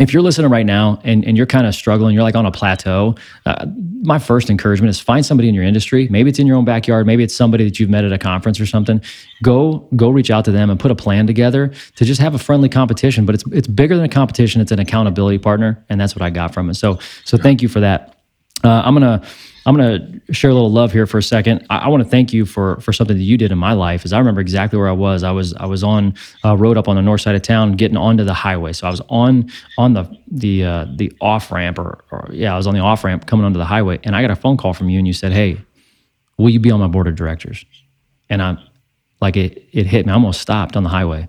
If 0.00 0.12
you're 0.12 0.22
listening 0.22 0.50
right 0.50 0.66
now 0.66 1.00
and, 1.04 1.24
and 1.24 1.36
you're 1.36 1.46
kind 1.46 1.68
of 1.68 1.74
struggling, 1.74 2.14
you're 2.14 2.24
like 2.24 2.34
on 2.34 2.46
a 2.46 2.50
plateau. 2.50 3.14
Uh, 3.46 3.66
my 4.02 4.18
first 4.18 4.50
encouragement 4.50 4.90
is 4.90 4.98
find 4.98 5.24
somebody 5.24 5.48
in 5.48 5.54
your 5.54 5.62
industry. 5.62 6.08
Maybe 6.10 6.30
it's 6.30 6.40
in 6.40 6.48
your 6.48 6.56
own 6.56 6.64
backyard. 6.64 7.06
Maybe 7.06 7.22
it's 7.22 7.34
somebody 7.34 7.62
that 7.62 7.78
you've 7.78 7.90
met 7.90 8.02
at 8.02 8.12
a 8.12 8.18
conference 8.18 8.58
or 8.58 8.66
something. 8.66 9.00
Go 9.42 9.88
go 9.94 10.10
reach 10.10 10.32
out 10.32 10.44
to 10.46 10.50
them 10.50 10.68
and 10.68 10.80
put 10.80 10.90
a 10.90 10.96
plan 10.96 11.28
together 11.28 11.68
to 11.94 12.04
just 12.04 12.20
have 12.20 12.34
a 12.34 12.38
friendly 12.40 12.68
competition. 12.68 13.24
But 13.24 13.36
it's 13.36 13.44
it's 13.52 13.68
bigger 13.68 13.94
than 13.94 14.04
a 14.04 14.08
competition. 14.08 14.60
It's 14.60 14.72
an 14.72 14.80
accountability 14.80 15.38
partner, 15.38 15.84
and 15.88 16.00
that's 16.00 16.16
what 16.16 16.22
I 16.22 16.30
got 16.30 16.52
from 16.52 16.70
it. 16.70 16.74
So 16.74 16.98
so 17.24 17.36
thank 17.36 17.62
you 17.62 17.68
for 17.68 17.80
that. 17.80 18.16
Uh, 18.64 18.82
I'm 18.84 18.94
gonna 18.94 19.22
I'm 19.66 19.76
gonna 19.76 20.20
share 20.30 20.50
a 20.50 20.54
little 20.54 20.70
love 20.70 20.92
here 20.92 21.06
for 21.06 21.16
a 21.16 21.22
second. 21.22 21.66
I, 21.70 21.78
I 21.78 21.88
want 21.88 22.02
to 22.02 22.08
thank 22.08 22.34
you 22.34 22.44
for 22.44 22.78
for 22.80 22.92
something 22.92 23.16
that 23.16 23.22
you 23.22 23.38
did 23.38 23.50
in 23.50 23.56
my 23.56 23.72
life. 23.72 24.04
Is 24.04 24.12
I 24.12 24.18
remember 24.18 24.42
exactly 24.42 24.78
where 24.78 24.88
I 24.88 24.92
was. 24.92 25.22
I 25.22 25.30
was 25.30 25.54
I 25.54 25.64
was 25.64 25.82
on 25.82 26.14
a 26.42 26.56
road 26.56 26.76
up 26.76 26.86
on 26.86 26.96
the 26.96 27.02
north 27.02 27.22
side 27.22 27.34
of 27.34 27.42
town, 27.42 27.72
getting 27.72 27.96
onto 27.96 28.24
the 28.24 28.34
highway. 28.34 28.74
So 28.74 28.86
I 28.86 28.90
was 28.90 29.00
on 29.08 29.50
on 29.78 29.94
the 29.94 30.04
the 30.30 30.64
uh, 30.64 30.86
the 30.96 31.12
off 31.20 31.50
ramp, 31.50 31.78
or, 31.78 32.04
or 32.10 32.28
yeah, 32.30 32.52
I 32.52 32.56
was 32.58 32.66
on 32.66 32.74
the 32.74 32.80
off 32.80 33.04
ramp 33.04 33.26
coming 33.26 33.46
onto 33.46 33.58
the 33.58 33.64
highway, 33.64 34.00
and 34.04 34.14
I 34.14 34.20
got 34.20 34.30
a 34.30 34.36
phone 34.36 34.58
call 34.58 34.74
from 34.74 34.90
you, 34.90 34.98
and 34.98 35.06
you 35.06 35.14
said, 35.14 35.32
"Hey, 35.32 35.58
will 36.36 36.50
you 36.50 36.60
be 36.60 36.70
on 36.70 36.80
my 36.80 36.88
board 36.88 37.06
of 37.06 37.14
directors?" 37.14 37.64
And 38.28 38.42
I'm 38.42 38.58
like 39.22 39.36
it 39.36 39.66
it 39.72 39.86
hit 39.86 40.04
me. 40.04 40.12
I 40.12 40.14
almost 40.14 40.42
stopped 40.42 40.76
on 40.76 40.82
the 40.82 40.90
highway, 40.90 41.26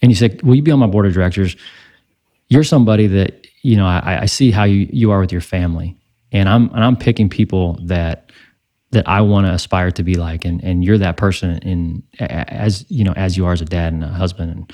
and 0.00 0.10
you 0.10 0.16
said, 0.16 0.42
"Will 0.42 0.54
you 0.54 0.62
be 0.62 0.70
on 0.70 0.78
my 0.78 0.86
board 0.86 1.04
of 1.04 1.12
directors?" 1.12 1.54
You're 2.48 2.64
somebody 2.64 3.06
that 3.08 3.46
you 3.62 3.76
know. 3.76 3.86
I, 3.86 4.22
I 4.22 4.26
see 4.26 4.50
how 4.50 4.64
you 4.64 4.88
you 4.90 5.10
are 5.10 5.20
with 5.20 5.32
your 5.32 5.40
family 5.42 5.98
and 6.34 6.48
I'm 6.48 6.68
and 6.74 6.84
I'm 6.84 6.96
picking 6.96 7.30
people 7.30 7.78
that 7.84 8.30
that 8.90 9.08
I 9.08 9.22
want 9.22 9.46
to 9.46 9.52
aspire 9.52 9.90
to 9.92 10.02
be 10.02 10.16
like, 10.16 10.44
and 10.44 10.62
and 10.62 10.84
you're 10.84 10.98
that 10.98 11.16
person 11.16 11.58
in 11.58 12.02
as 12.18 12.84
you 12.90 13.04
know 13.04 13.12
as 13.12 13.36
you 13.36 13.46
are 13.46 13.52
as 13.52 13.62
a 13.62 13.64
dad 13.64 13.92
and 13.92 14.04
a 14.04 14.08
husband, 14.08 14.50
and 14.50 14.72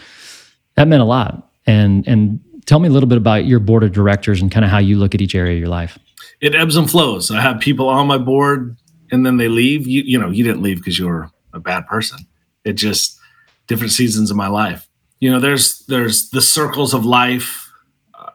that 0.74 0.88
meant 0.88 1.02
a 1.02 1.06
lot. 1.06 1.50
And 1.66 2.08
and 2.08 2.40
tell 2.66 2.80
me 2.80 2.88
a 2.88 2.90
little 2.90 3.08
bit 3.08 3.18
about 3.18 3.44
your 3.44 3.60
board 3.60 3.84
of 3.84 3.92
directors 3.92 4.40
and 4.40 4.50
kind 4.50 4.64
of 4.64 4.70
how 4.70 4.78
you 4.78 4.96
look 4.96 5.14
at 5.14 5.20
each 5.20 5.34
area 5.34 5.52
of 5.52 5.58
your 5.60 5.68
life. 5.68 5.98
It 6.40 6.54
ebbs 6.54 6.76
and 6.76 6.90
flows. 6.90 7.30
I 7.30 7.40
have 7.42 7.60
people 7.60 7.88
on 7.88 8.06
my 8.06 8.18
board 8.18 8.76
and 9.12 9.24
then 9.26 9.36
they 9.36 9.48
leave. 9.48 9.86
You 9.86 10.02
you 10.02 10.18
know, 10.18 10.30
you 10.30 10.42
didn't 10.42 10.62
leave 10.62 10.78
because 10.78 10.98
you 10.98 11.06
were 11.06 11.30
a 11.52 11.60
bad 11.60 11.86
person. 11.86 12.20
It 12.64 12.74
just 12.74 13.18
different 13.66 13.92
seasons 13.92 14.30
of 14.30 14.36
my 14.36 14.48
life. 14.48 14.88
You 15.20 15.30
know, 15.30 15.40
there's 15.40 15.84
there's 15.86 16.30
the 16.30 16.40
circles 16.40 16.94
of 16.94 17.04
life. 17.04 17.70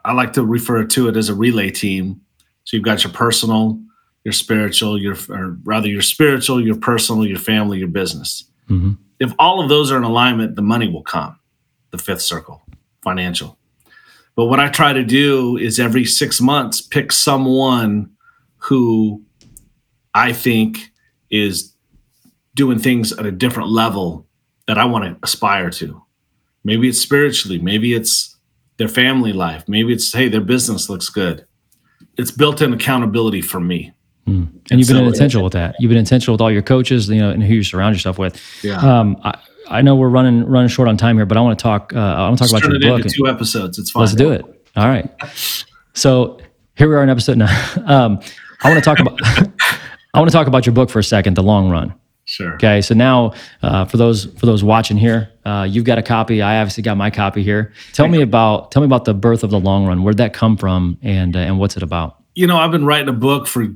I 0.03 0.13
like 0.13 0.33
to 0.33 0.45
refer 0.45 0.83
to 0.83 1.07
it 1.07 1.17
as 1.17 1.29
a 1.29 1.33
relay 1.33 1.71
team. 1.71 2.21
So 2.65 2.75
you've 2.75 2.83
got 2.83 3.03
your 3.03 3.13
personal, 3.13 3.79
your 4.23 4.33
spiritual, 4.33 4.99
your 5.01 5.15
or 5.29 5.57
rather 5.63 5.87
your 5.87 6.01
spiritual, 6.01 6.63
your 6.63 6.75
personal, 6.75 7.25
your 7.25 7.39
family, 7.39 7.79
your 7.79 7.87
business. 7.87 8.45
hmm 8.67 8.93
If 9.19 9.33
all 9.39 9.63
of 9.63 9.69
those 9.69 9.91
are 9.91 9.97
in 9.97 10.03
alignment, 10.03 10.55
the 10.55 10.61
money 10.61 10.89
will 10.89 11.03
come. 11.03 11.39
The 11.91 11.97
fifth 11.97 12.21
circle, 12.21 12.61
financial. 13.03 13.57
But 14.35 14.45
what 14.45 14.59
I 14.59 14.67
try 14.67 14.91
to 14.91 15.03
do 15.03 15.57
is 15.57 15.79
every 15.79 16.03
six 16.03 16.41
months 16.41 16.81
pick 16.81 17.13
someone 17.13 18.11
who 18.57 19.23
I 20.13 20.33
think 20.33 20.91
is 21.29 21.73
doing 22.55 22.79
things 22.79 23.13
at 23.13 23.25
a 23.25 23.31
different 23.31 23.69
level 23.69 24.27
that 24.67 24.77
I 24.77 24.85
want 24.85 25.05
to 25.05 25.17
aspire 25.23 25.69
to. 25.71 26.01
Maybe 26.63 26.89
it's 26.89 26.99
spiritually, 26.99 27.59
maybe 27.59 27.93
it's 27.93 28.35
their 28.77 28.87
family 28.87 29.31
life, 29.31 29.63
maybe 29.67 29.93
it's, 29.93 30.11
hey, 30.11 30.27
their 30.27 30.41
business 30.41 30.89
looks 30.89 31.09
good. 31.09 31.45
It's 32.17 32.31
built 32.31 32.61
in 32.61 32.73
accountability 32.73 33.41
for 33.41 33.59
me. 33.59 33.91
And 34.27 34.49
you've 34.71 34.87
been 34.87 34.97
so- 34.97 35.05
intentional 35.05 35.43
with 35.43 35.53
that. 35.53 35.75
You've 35.79 35.89
been 35.89 35.97
intentional 35.99 36.33
with 36.33 36.41
all 36.41 36.51
your 36.51 36.63
coaches, 36.63 37.07
you 37.09 37.19
know, 37.19 37.29
and 37.29 37.43
who 37.43 37.53
you 37.55 37.63
surround 37.63 37.95
yourself 37.95 38.17
with. 38.17 38.41
Yeah. 38.63 38.77
Um, 38.77 39.17
I, 39.23 39.37
I 39.67 39.81
know 39.81 39.95
we're 39.95 40.09
running 40.09 40.45
running 40.45 40.67
short 40.69 40.87
on 40.87 40.97
time 40.97 41.15
here, 41.17 41.25
but 41.25 41.37
I 41.37 41.41
want 41.41 41.57
to 41.57 41.63
talk. 41.63 41.93
Uh, 41.93 41.99
I 41.99 42.21
want 42.21 42.37
to 42.39 42.47
talk 42.47 42.51
about 42.51 42.63
your 42.63 42.75
it 42.75 42.81
book. 42.81 43.01
into 43.01 43.15
two 43.15 43.27
episodes. 43.27 43.77
It's 43.77 43.91
fine. 43.91 44.01
Let's 44.01 44.15
do 44.15 44.31
it. 44.31 44.43
All 44.75 44.87
right. 44.87 45.09
So 45.93 46.39
here 46.75 46.89
we 46.89 46.95
are 46.95 47.03
in 47.03 47.09
episode 47.09 47.37
nine. 47.37 47.55
Um, 47.85 48.19
I 48.63 48.69
want 48.69 48.83
to 48.83 48.85
talk 48.89 48.99
about. 48.99 49.19
I 50.13 50.19
want 50.19 50.29
to 50.31 50.33
talk 50.35 50.47
about 50.47 50.65
your 50.65 50.73
book 50.73 50.89
for 50.89 50.99
a 50.99 51.03
second, 51.03 51.35
The 51.35 51.43
Long 51.43 51.69
Run. 51.69 51.93
Sure. 52.35 52.55
Okay, 52.55 52.81
so 52.81 52.93
now 52.93 53.33
uh, 53.63 53.85
for 53.85 53.97
those 53.97 54.25
for 54.25 54.45
those 54.45 54.63
watching 54.63 54.97
here, 54.97 55.29
uh, 55.45 55.65
you've 55.69 55.85
got 55.85 55.97
a 55.97 56.03
copy. 56.03 56.41
I 56.41 56.59
obviously 56.59 56.83
got 56.83 56.97
my 56.97 57.09
copy 57.09 57.43
here. 57.43 57.71
Tell 57.93 58.09
me 58.09 58.21
about 58.21 58.71
tell 58.71 58.81
me 58.81 58.85
about 58.85 59.05
the 59.05 59.13
birth 59.13 59.43
of 59.43 59.51
the 59.51 59.59
long 59.59 59.85
run. 59.85 60.03
Where'd 60.03 60.17
that 60.17 60.33
come 60.33 60.57
from, 60.57 60.97
and 61.01 61.35
uh, 61.35 61.39
and 61.39 61.59
what's 61.59 61.77
it 61.77 61.83
about? 61.83 62.21
you 62.35 62.45
know, 62.45 62.57
I've 62.57 62.71
been 62.71 62.85
writing 62.85 63.07
a 63.07 63.13
book 63.13 63.47
for 63.47 63.63
a 63.63 63.73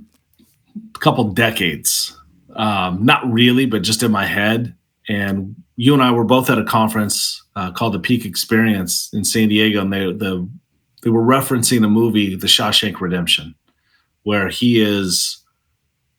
couple 1.00 1.24
decades. 1.32 2.16
Um, 2.56 3.06
not 3.06 3.26
really, 3.32 3.66
but 3.66 3.82
just 3.82 4.04
in 4.04 4.12
my 4.12 4.26
head. 4.26 4.76
And 5.08 5.56
you 5.78 5.94
and 5.94 6.04
I 6.04 6.12
were 6.12 6.26
both 6.26 6.50
at 6.50 6.60
a 6.60 6.66
conference 6.66 7.42
uh, 7.56 7.72
called 7.72 7.94
the 7.94 8.00
Peak 8.00 8.26
Experience 8.26 9.10
in 9.14 9.24
San 9.24 9.48
Diego, 9.48 9.82
and 9.82 9.92
they 9.92 10.12
the 10.12 10.48
they 11.02 11.10
were 11.10 11.24
referencing 11.24 11.86
a 11.86 11.90
movie, 11.90 12.36
The 12.36 12.48
Shawshank 12.48 13.00
Redemption, 13.00 13.56
where 14.24 14.50
he 14.50 14.82
is 14.82 15.42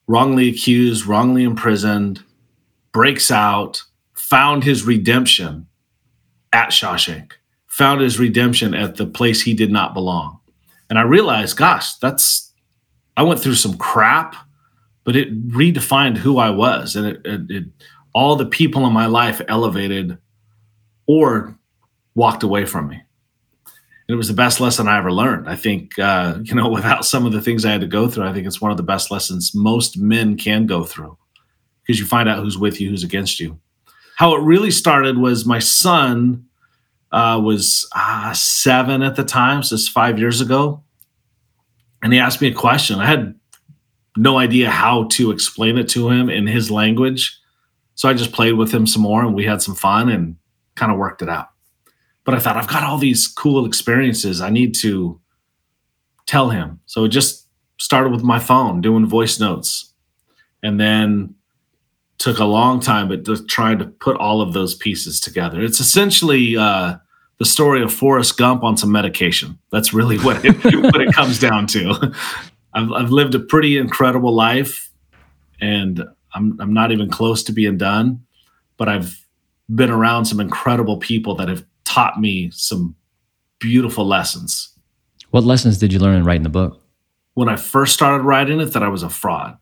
wrongly 0.07 0.49
accused, 0.49 1.05
wrongly 1.05 1.43
imprisoned, 1.43 2.23
breaks 2.91 3.31
out, 3.31 3.83
found 4.13 4.63
his 4.63 4.83
redemption 4.83 5.67
at 6.53 6.69
Shawshank, 6.69 7.33
found 7.67 8.01
his 8.01 8.19
redemption 8.19 8.73
at 8.73 8.95
the 8.95 9.05
place 9.05 9.41
he 9.41 9.53
did 9.53 9.71
not 9.71 9.93
belong. 9.93 10.39
And 10.89 10.99
I 10.99 11.03
realized, 11.03 11.57
gosh, 11.57 11.95
that's 11.95 12.51
I 13.15 13.23
went 13.23 13.39
through 13.39 13.55
some 13.55 13.77
crap, 13.77 14.35
but 15.03 15.15
it 15.15 15.49
redefined 15.49 16.17
who 16.17 16.37
I 16.37 16.49
was, 16.49 16.95
and 16.95 17.07
it, 17.07 17.21
it, 17.25 17.41
it 17.49 17.63
all 18.13 18.35
the 18.35 18.45
people 18.45 18.85
in 18.85 18.93
my 18.93 19.05
life 19.05 19.41
elevated 19.47 20.17
or 21.07 21.57
walked 22.15 22.43
away 22.43 22.65
from 22.65 22.89
me. 22.89 23.01
it 24.09 24.15
was 24.15 24.27
the 24.27 24.33
best 24.33 24.59
lesson 24.59 24.89
I 24.89 24.97
ever 24.97 25.11
learned. 25.11 25.49
I 25.49 25.55
think, 25.55 25.97
uh, 25.97 26.39
you 26.43 26.55
know, 26.55 26.69
without 26.69 27.05
some 27.05 27.25
of 27.25 27.31
the 27.31 27.41
things 27.41 27.65
I 27.65 27.71
had 27.71 27.81
to 27.81 27.87
go 27.87 28.09
through, 28.09 28.25
I 28.25 28.33
think 28.33 28.47
it's 28.47 28.61
one 28.61 28.71
of 28.71 28.77
the 28.77 28.83
best 28.83 29.11
lessons 29.11 29.55
most 29.55 29.97
men 29.97 30.37
can 30.37 30.65
go 30.65 30.83
through 30.83 31.17
because 31.83 31.99
you 31.99 32.05
find 32.05 32.29
out 32.29 32.43
who's 32.43 32.57
with 32.57 32.79
you, 32.79 32.89
who's 32.89 33.03
against 33.03 33.39
you. 33.39 33.59
How 34.15 34.35
it 34.35 34.41
really 34.41 34.71
started 34.71 35.17
was 35.17 35.45
my 35.45 35.59
son 35.59 36.45
uh, 37.11 37.41
was 37.43 37.87
uh, 37.95 38.33
seven 38.33 39.01
at 39.01 39.15
the 39.15 39.23
time, 39.23 39.63
so 39.63 39.75
it's 39.75 39.87
five 39.87 40.19
years 40.19 40.41
ago. 40.41 40.83
And 42.01 42.13
he 42.13 42.19
asked 42.19 42.41
me 42.41 42.47
a 42.47 42.53
question. 42.53 42.99
I 42.99 43.05
had 43.05 43.35
no 44.17 44.37
idea 44.37 44.69
how 44.69 45.05
to 45.05 45.31
explain 45.31 45.77
it 45.77 45.89
to 45.89 46.09
him 46.09 46.29
in 46.29 46.47
his 46.47 46.71
language. 46.71 47.37
So 47.95 48.09
I 48.09 48.13
just 48.13 48.31
played 48.31 48.53
with 48.53 48.71
him 48.73 48.87
some 48.87 49.03
more 49.03 49.23
and 49.23 49.35
we 49.35 49.45
had 49.45 49.61
some 49.61 49.75
fun 49.75 50.09
and 50.09 50.35
kind 50.75 50.91
of 50.91 50.97
worked 50.97 51.21
it 51.21 51.29
out. 51.29 51.49
But 52.23 52.35
I 52.35 52.39
thought, 52.39 52.57
I've 52.57 52.67
got 52.67 52.83
all 52.83 52.97
these 52.97 53.27
cool 53.27 53.65
experiences. 53.65 54.41
I 54.41 54.49
need 54.49 54.75
to 54.75 55.19
tell 56.27 56.49
him. 56.49 56.79
So 56.85 57.03
it 57.05 57.09
just 57.09 57.47
started 57.79 58.11
with 58.11 58.23
my 58.23 58.39
phone 58.39 58.81
doing 58.81 59.05
voice 59.05 59.39
notes. 59.39 59.93
And 60.63 60.79
then 60.79 61.35
took 62.21 62.37
a 62.37 62.45
long 62.45 62.79
time, 62.79 63.07
but 63.07 63.25
just 63.25 63.47
trying 63.47 63.79
to 63.79 63.85
put 63.85 64.15
all 64.17 64.41
of 64.41 64.53
those 64.53 64.75
pieces 64.75 65.19
together. 65.19 65.59
It's 65.59 65.79
essentially 65.79 66.55
uh, 66.55 66.97
the 67.39 67.45
story 67.45 67.81
of 67.81 67.91
Forrest 67.91 68.37
Gump 68.37 68.63
on 68.63 68.77
some 68.77 68.91
medication. 68.91 69.57
That's 69.71 69.91
really 69.91 70.19
what 70.19 70.45
it, 70.45 70.55
what 70.63 71.01
it 71.01 71.13
comes 71.15 71.39
down 71.39 71.65
to. 71.67 72.13
I've, 72.75 72.91
I've 72.91 73.09
lived 73.09 73.33
a 73.33 73.39
pretty 73.39 73.75
incredible 73.75 74.33
life, 74.33 74.91
and 75.59 76.03
I'm 76.33 76.61
I'm 76.61 76.73
not 76.73 76.91
even 76.91 77.09
close 77.09 77.41
to 77.43 77.51
being 77.51 77.77
done, 77.77 78.23
but 78.77 78.87
I've 78.87 79.25
been 79.73 79.89
around 79.89 80.25
some 80.25 80.39
incredible 80.39 80.97
people 80.97 81.33
that 81.35 81.49
have 81.49 81.65
taught 81.85 82.19
me 82.19 82.51
some 82.53 82.95
beautiful 83.59 84.05
lessons. 84.05 84.69
What 85.31 85.43
lessons 85.43 85.79
did 85.79 85.91
you 85.91 85.99
learn 85.99 86.17
in 86.17 86.23
writing 86.23 86.43
the 86.43 86.49
book? 86.49 86.79
When 87.33 87.49
I 87.49 87.55
first 87.55 87.93
started 87.95 88.23
writing 88.23 88.59
it, 88.59 88.73
that 88.73 88.83
I 88.83 88.89
was 88.89 89.01
a 89.01 89.09
fraud. 89.09 89.57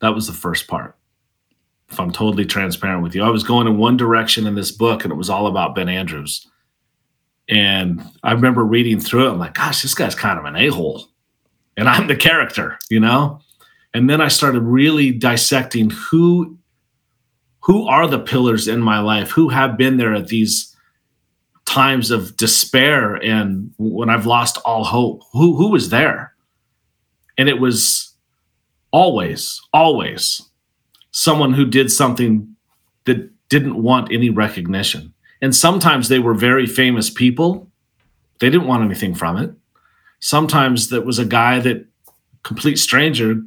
That 0.00 0.14
was 0.14 0.26
the 0.26 0.32
first 0.32 0.68
part. 0.68 0.96
If 1.92 2.00
I'm 2.00 2.10
totally 2.10 2.46
transparent 2.46 3.02
with 3.02 3.14
you, 3.14 3.22
I 3.22 3.30
was 3.30 3.44
going 3.44 3.66
in 3.66 3.78
one 3.78 3.96
direction 3.96 4.46
in 4.46 4.54
this 4.54 4.72
book, 4.72 5.04
and 5.04 5.12
it 5.12 5.16
was 5.16 5.30
all 5.30 5.46
about 5.46 5.74
Ben 5.74 5.88
Andrews. 5.88 6.46
And 7.48 8.02
I 8.22 8.32
remember 8.32 8.64
reading 8.64 8.98
through 8.98 9.28
it. 9.28 9.32
I'm 9.32 9.38
like, 9.38 9.54
gosh, 9.54 9.82
this 9.82 9.94
guy's 9.94 10.14
kind 10.14 10.38
of 10.38 10.44
an 10.44 10.56
a 10.56 10.68
hole 10.68 11.08
and 11.76 11.88
I'm 11.88 12.06
the 12.06 12.16
character, 12.16 12.78
you 12.90 13.00
know? 13.00 13.40
And 13.94 14.08
then 14.08 14.20
I 14.20 14.28
started 14.28 14.62
really 14.62 15.10
dissecting 15.10 15.90
who 15.90 16.58
who 17.60 17.86
are 17.86 18.08
the 18.08 18.18
pillars 18.18 18.66
in 18.66 18.80
my 18.80 18.98
life, 18.98 19.30
who 19.30 19.48
have 19.48 19.76
been 19.76 19.96
there 19.96 20.14
at 20.14 20.26
these 20.26 20.74
times 21.64 22.10
of 22.10 22.36
despair 22.36 23.14
and 23.14 23.72
when 23.78 24.10
I've 24.10 24.26
lost 24.26 24.58
all 24.64 24.84
hope. 24.84 25.22
Who 25.32 25.56
who 25.56 25.68
was 25.68 25.90
there? 25.90 26.34
And 27.38 27.48
it 27.48 27.60
was 27.60 28.14
always, 28.90 29.60
always 29.72 30.42
someone 31.12 31.52
who 31.52 31.64
did 31.64 31.90
something 31.90 32.56
that 33.04 33.30
didn't 33.48 33.80
want 33.80 34.12
any 34.12 34.30
recognition. 34.30 35.14
And 35.40 35.54
sometimes 35.54 36.08
they 36.08 36.18
were 36.18 36.34
very 36.34 36.66
famous 36.66 37.10
people. 37.10 37.70
They 38.40 38.50
didn't 38.50 38.66
want 38.66 38.84
anything 38.84 39.14
from 39.14 39.36
it 39.36 39.54
sometimes 40.22 40.88
that 40.88 41.04
was 41.04 41.18
a 41.18 41.26
guy 41.26 41.58
that 41.58 41.84
complete 42.44 42.78
stranger 42.78 43.42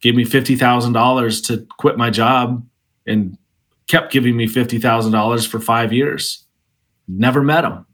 gave 0.00 0.14
me 0.14 0.24
$50,000 0.24 1.46
to 1.46 1.66
quit 1.78 1.96
my 1.96 2.10
job 2.10 2.66
and 3.06 3.38
kept 3.86 4.12
giving 4.12 4.36
me 4.36 4.46
$50,000 4.46 5.46
for 5.46 5.60
5 5.60 5.92
years. 5.92 6.44
Never 7.08 7.42
met 7.42 7.64
him. 7.64 7.86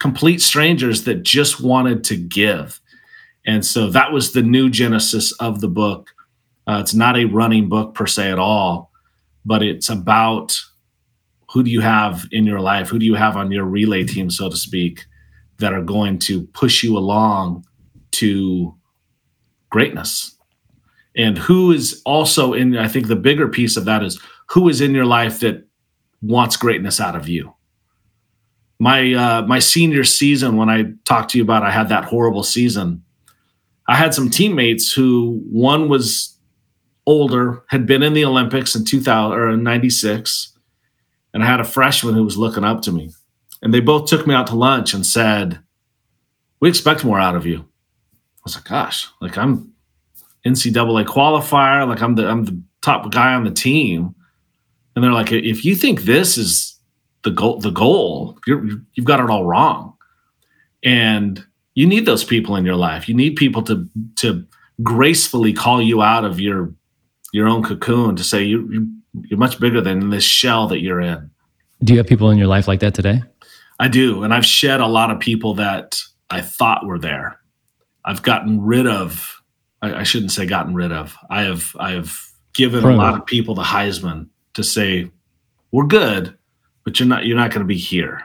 Complete 0.00 0.40
strangers 0.40 1.04
that 1.04 1.22
just 1.22 1.60
wanted 1.60 2.02
to 2.04 2.16
give. 2.16 2.80
And 3.46 3.64
so 3.64 3.90
that 3.90 4.12
was 4.12 4.32
the 4.32 4.42
new 4.42 4.70
genesis 4.70 5.32
of 5.32 5.60
the 5.60 5.68
book. 5.68 6.10
Uh, 6.68 6.78
it's 6.80 6.94
not 6.94 7.16
a 7.16 7.24
running 7.24 7.68
book 7.68 7.94
per 7.94 8.06
se 8.06 8.30
at 8.30 8.38
all, 8.38 8.90
but 9.44 9.62
it's 9.62 9.88
about 9.88 10.58
who 11.50 11.62
do 11.62 11.70
you 11.70 11.80
have 11.80 12.26
in 12.30 12.44
your 12.44 12.60
life? 12.60 12.88
Who 12.88 12.98
do 12.98 13.06
you 13.06 13.14
have 13.14 13.36
on 13.36 13.50
your 13.50 13.64
relay 13.64 14.04
team, 14.04 14.30
so 14.30 14.50
to 14.50 14.56
speak? 14.56 15.06
that 15.58 15.72
are 15.72 15.82
going 15.82 16.18
to 16.20 16.46
push 16.48 16.82
you 16.82 16.96
along 16.96 17.64
to 18.12 18.74
greatness. 19.70 20.36
And 21.16 21.36
who 21.36 21.72
is 21.72 22.00
also 22.04 22.52
in, 22.52 22.76
I 22.76 22.88
think 22.88 23.08
the 23.08 23.16
bigger 23.16 23.48
piece 23.48 23.76
of 23.76 23.84
that 23.84 24.02
is 24.02 24.20
who 24.48 24.68
is 24.68 24.80
in 24.80 24.94
your 24.94 25.04
life 25.04 25.40
that 25.40 25.66
wants 26.22 26.56
greatness 26.56 27.00
out 27.00 27.16
of 27.16 27.28
you. 27.28 27.54
My 28.80 29.12
uh, 29.12 29.42
my 29.42 29.58
senior 29.58 30.04
season, 30.04 30.56
when 30.56 30.70
I 30.70 30.92
talked 31.04 31.30
to 31.30 31.38
you 31.38 31.42
about, 31.42 31.64
I 31.64 31.72
had 31.72 31.88
that 31.88 32.04
horrible 32.04 32.44
season. 32.44 33.02
I 33.88 33.96
had 33.96 34.14
some 34.14 34.30
teammates 34.30 34.92
who 34.92 35.42
one 35.50 35.88
was 35.88 36.37
older, 37.08 37.64
had 37.68 37.86
been 37.86 38.02
in 38.02 38.12
the 38.12 38.24
Olympics 38.24 38.76
in 38.76 38.84
2000 38.84 39.36
or 39.36 39.56
96, 39.56 40.52
and 41.32 41.42
I 41.42 41.46
had 41.46 41.58
a 41.58 41.64
freshman 41.64 42.14
who 42.14 42.22
was 42.22 42.36
looking 42.36 42.64
up 42.64 42.82
to 42.82 42.92
me. 42.92 43.10
And 43.62 43.72
they 43.72 43.80
both 43.80 44.08
took 44.08 44.26
me 44.26 44.34
out 44.34 44.46
to 44.48 44.54
lunch 44.54 44.92
and 44.92 45.04
said, 45.04 45.58
We 46.60 46.68
expect 46.68 47.04
more 47.04 47.18
out 47.18 47.34
of 47.34 47.46
you. 47.46 47.60
I 47.60 48.42
was 48.44 48.54
like, 48.56 48.64
gosh, 48.64 49.08
like 49.22 49.38
I'm 49.38 49.72
NCAA 50.44 51.06
qualifier, 51.06 51.88
like 51.88 52.02
I'm 52.02 52.14
the 52.14 52.28
I'm 52.28 52.44
the 52.44 52.62
top 52.82 53.10
guy 53.10 53.32
on 53.34 53.44
the 53.44 53.50
team. 53.50 54.14
And 54.94 55.02
they're 55.02 55.12
like, 55.12 55.32
if 55.32 55.64
you 55.64 55.74
think 55.74 56.02
this 56.02 56.36
is 56.36 56.78
the 57.22 57.30
goal, 57.30 57.58
the 57.58 57.70
goal, 57.70 58.38
you're, 58.46 58.64
you've 58.94 59.06
got 59.06 59.20
it 59.20 59.30
all 59.30 59.44
wrong. 59.44 59.94
And 60.82 61.44
you 61.74 61.86
need 61.86 62.04
those 62.04 62.24
people 62.24 62.56
in 62.56 62.64
your 62.64 62.76
life. 62.76 63.08
You 63.08 63.14
need 63.14 63.36
people 63.36 63.62
to 63.62 63.88
to 64.16 64.46
gracefully 64.82 65.52
call 65.52 65.80
you 65.82 66.02
out 66.02 66.24
of 66.24 66.38
your 66.38 66.72
your 67.32 67.48
own 67.48 67.62
cocoon 67.62 68.16
to 68.16 68.24
say 68.24 68.42
you 68.42 68.88
you're 69.24 69.38
much 69.38 69.58
bigger 69.58 69.80
than 69.80 70.10
this 70.10 70.24
shell 70.24 70.68
that 70.68 70.80
you're 70.80 71.00
in. 71.00 71.30
Do 71.82 71.92
you 71.92 71.98
have 71.98 72.06
people 72.06 72.30
in 72.30 72.38
your 72.38 72.46
life 72.46 72.68
like 72.68 72.80
that 72.80 72.94
today? 72.94 73.22
I 73.80 73.88
do. 73.88 74.22
And 74.22 74.34
I've 74.34 74.46
shed 74.46 74.80
a 74.80 74.86
lot 74.86 75.10
of 75.10 75.20
people 75.20 75.54
that 75.54 75.98
I 76.30 76.40
thought 76.40 76.86
were 76.86 76.98
there. 76.98 77.40
I've 78.04 78.22
gotten 78.22 78.60
rid 78.60 78.86
of, 78.86 79.42
I, 79.82 79.94
I 79.94 80.02
shouldn't 80.02 80.32
say 80.32 80.46
gotten 80.46 80.74
rid 80.74 80.92
of. 80.92 81.16
I 81.30 81.42
have, 81.42 81.74
I 81.78 81.92
have 81.92 82.16
given 82.54 82.84
a 82.84 82.96
lot 82.96 83.14
of 83.14 83.26
people 83.26 83.54
the 83.54 83.62
Heisman 83.62 84.28
to 84.54 84.64
say, 84.64 85.10
we're 85.70 85.86
good, 85.86 86.36
but 86.84 86.98
you're 86.98 87.08
not, 87.08 87.24
you're 87.24 87.36
not 87.36 87.50
going 87.50 87.60
to 87.60 87.66
be 87.66 87.76
here. 87.76 88.22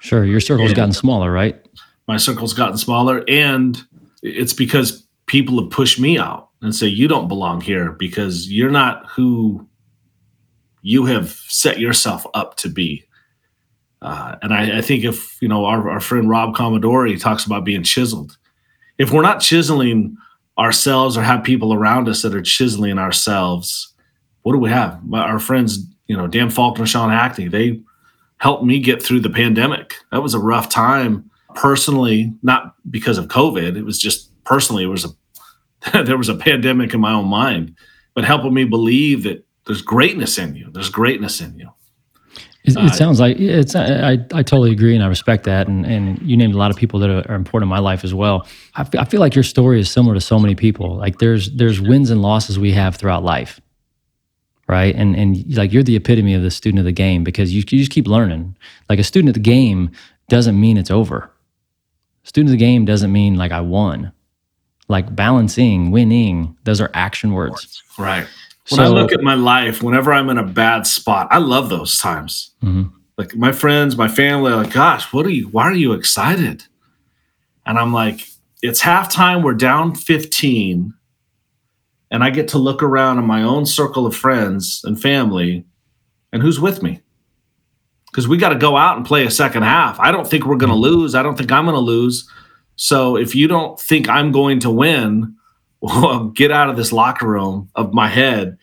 Sure. 0.00 0.24
Your 0.24 0.40
circle's 0.40 0.70
and 0.70 0.76
gotten 0.76 0.92
smaller, 0.92 1.30
right? 1.30 1.64
My 2.08 2.16
circle's 2.16 2.54
gotten 2.54 2.76
smaller. 2.76 3.24
And 3.28 3.80
it's 4.22 4.52
because 4.52 5.06
people 5.26 5.60
have 5.60 5.70
pushed 5.70 5.98
me 5.98 6.18
out 6.18 6.50
and 6.62 6.74
say, 6.74 6.86
you 6.86 7.08
don't 7.08 7.28
belong 7.28 7.60
here 7.60 7.92
because 7.92 8.50
you're 8.50 8.70
not 8.70 9.06
who 9.10 9.68
you 10.80 11.04
have 11.06 11.30
set 11.30 11.78
yourself 11.78 12.26
up 12.34 12.56
to 12.58 12.68
be. 12.68 13.04
Uh, 14.00 14.36
and 14.42 14.54
I, 14.54 14.78
I, 14.78 14.80
think 14.80 15.04
if 15.04 15.40
you 15.40 15.48
know 15.48 15.64
our, 15.64 15.88
our 15.88 16.00
friend 16.00 16.28
Rob 16.28 16.56
Commodore 16.56 17.08
talks 17.16 17.44
about 17.44 17.64
being 17.64 17.84
chiseled, 17.84 18.36
if 18.98 19.12
we're 19.12 19.22
not 19.22 19.40
chiseling 19.40 20.16
ourselves 20.58 21.16
or 21.16 21.22
have 21.22 21.44
people 21.44 21.72
around 21.72 22.08
us 22.08 22.22
that 22.22 22.34
are 22.34 22.42
chiseling 22.42 22.98
ourselves, 22.98 23.94
what 24.42 24.52
do 24.52 24.58
we 24.58 24.70
have? 24.70 25.00
Our 25.12 25.38
friends, 25.38 25.86
you 26.08 26.16
know, 26.16 26.26
Dan 26.26 26.50
Faulkner, 26.50 26.86
Sean 26.86 27.10
Hackney, 27.10 27.46
they 27.46 27.80
helped 28.38 28.64
me 28.64 28.80
get 28.80 29.00
through 29.00 29.20
the 29.20 29.30
pandemic. 29.30 29.94
That 30.10 30.22
was 30.22 30.34
a 30.34 30.40
rough 30.40 30.68
time 30.68 31.30
personally, 31.54 32.32
not 32.42 32.74
because 32.90 33.18
of 33.18 33.28
COVID. 33.28 33.76
It 33.76 33.84
was 33.84 34.00
just 34.00 34.32
personally, 34.44 34.82
it 34.82 34.88
was 34.88 35.04
a 35.04 35.10
there 36.04 36.18
was 36.18 36.28
a 36.28 36.34
pandemic 36.34 36.94
in 36.94 37.00
my 37.00 37.12
own 37.12 37.26
mind, 37.26 37.76
but 38.14 38.24
helping 38.24 38.54
me 38.54 38.64
believe 38.64 39.24
that 39.24 39.44
there's 39.66 39.82
greatness 39.82 40.38
in 40.38 40.54
you. 40.54 40.70
There's 40.70 40.90
greatness 40.90 41.40
in 41.40 41.58
you. 41.58 41.70
It, 42.64 42.72
it, 42.72 42.76
uh, 42.76 42.90
sounds 42.90 43.18
like 43.18 43.40
it's. 43.40 43.74
I, 43.74 44.12
I 44.12 44.42
totally 44.42 44.70
agree, 44.70 44.94
and 44.94 45.02
I 45.02 45.08
respect 45.08 45.44
that. 45.44 45.66
And 45.66 45.84
and 45.84 46.20
you 46.22 46.36
named 46.36 46.54
a 46.54 46.58
lot 46.58 46.70
of 46.70 46.76
people 46.76 47.00
that 47.00 47.10
are, 47.10 47.28
are 47.28 47.34
important 47.34 47.64
in 47.64 47.68
my 47.68 47.80
life 47.80 48.04
as 48.04 48.14
well. 48.14 48.46
I, 48.76 48.82
f- 48.82 48.94
I 48.96 49.04
feel 49.04 49.18
like 49.18 49.34
your 49.34 49.42
story 49.42 49.80
is 49.80 49.90
similar 49.90 50.14
to 50.14 50.20
so 50.20 50.38
many 50.38 50.54
people. 50.54 50.96
Like 50.96 51.18
there's 51.18 51.50
there's 51.52 51.80
wins 51.80 52.10
and 52.10 52.22
losses 52.22 52.60
we 52.60 52.72
have 52.72 52.94
throughout 52.94 53.24
life, 53.24 53.60
right? 54.68 54.94
And 54.94 55.16
and 55.16 55.56
like 55.56 55.72
you're 55.72 55.82
the 55.82 55.96
epitome 55.96 56.34
of 56.34 56.42
the 56.42 56.52
student 56.52 56.78
of 56.78 56.84
the 56.84 56.92
game 56.92 57.24
because 57.24 57.52
you 57.52 57.64
you 57.68 57.78
just 57.80 57.90
keep 57.90 58.06
learning. 58.06 58.56
Like 58.88 59.00
a 59.00 59.04
student 59.04 59.30
of 59.30 59.34
the 59.34 59.40
game 59.40 59.90
doesn't 60.28 60.60
mean 60.60 60.76
it's 60.76 60.90
over. 60.90 61.32
Student 62.22 62.50
of 62.50 62.58
the 62.58 62.64
game 62.64 62.84
doesn't 62.84 63.10
mean 63.10 63.34
like 63.34 63.50
I 63.50 63.60
won. 63.60 64.12
Like 64.88 65.14
balancing, 65.14 65.90
winning, 65.90 66.56
those 66.64 66.80
are 66.80 66.90
action 66.94 67.32
words. 67.32 67.82
Right. 67.98 68.26
When 68.68 68.78
so, 68.78 68.84
I 68.84 68.88
look 68.88 69.12
at 69.12 69.22
my 69.22 69.34
life, 69.34 69.82
whenever 69.82 70.12
I'm 70.12 70.28
in 70.28 70.38
a 70.38 70.46
bad 70.46 70.86
spot, 70.86 71.28
I 71.30 71.38
love 71.38 71.68
those 71.68 71.98
times. 71.98 72.50
Mm-hmm. 72.62 72.94
Like 73.16 73.34
my 73.36 73.52
friends, 73.52 73.96
my 73.96 74.08
family, 74.08 74.52
like, 74.52 74.72
gosh, 74.72 75.12
what 75.12 75.26
are 75.26 75.30
you? 75.30 75.48
Why 75.48 75.64
are 75.64 75.74
you 75.74 75.92
excited? 75.92 76.64
And 77.66 77.78
I'm 77.78 77.92
like, 77.92 78.26
it's 78.62 78.82
halftime. 78.82 79.42
We're 79.42 79.54
down 79.54 79.94
15, 79.94 80.94
and 82.10 82.24
I 82.24 82.30
get 82.30 82.48
to 82.48 82.58
look 82.58 82.82
around 82.82 83.18
in 83.18 83.24
my 83.24 83.42
own 83.42 83.66
circle 83.66 84.06
of 84.06 84.16
friends 84.16 84.82
and 84.84 85.00
family, 85.00 85.64
and 86.32 86.42
who's 86.42 86.60
with 86.60 86.82
me? 86.82 87.02
because 88.12 88.28
we 88.28 88.36
got 88.36 88.50
to 88.50 88.58
go 88.58 88.76
out 88.76 88.98
and 88.98 89.06
play 89.06 89.24
a 89.24 89.30
second 89.30 89.62
half. 89.62 89.98
I 89.98 90.12
don't 90.12 90.28
think 90.28 90.44
we're 90.44 90.56
going 90.56 90.70
to 90.70 90.76
lose. 90.76 91.14
I 91.14 91.22
don't 91.22 91.36
think 91.36 91.50
I'm 91.50 91.64
going 91.64 91.74
to 91.74 91.80
lose. 91.80 92.28
So 92.82 93.16
if 93.16 93.36
you 93.36 93.46
don't 93.46 93.78
think 93.78 94.08
I'm 94.08 94.32
going 94.32 94.58
to 94.60 94.70
win, 94.70 95.36
well, 95.80 96.24
get 96.30 96.50
out 96.50 96.68
of 96.68 96.76
this 96.76 96.92
locker 96.92 97.28
room 97.28 97.70
of 97.76 97.94
my 97.94 98.08
head. 98.08 98.58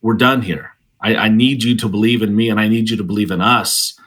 We're 0.00 0.14
done 0.14 0.40
here. 0.40 0.70
I, 1.00 1.16
I 1.16 1.28
need 1.28 1.64
you 1.64 1.76
to 1.78 1.88
believe 1.88 2.22
in 2.22 2.36
me 2.36 2.48
and 2.48 2.60
I 2.60 2.68
need 2.68 2.88
you 2.88 2.96
to 2.96 3.02
believe 3.02 3.32
in 3.32 3.40
us. 3.40 3.98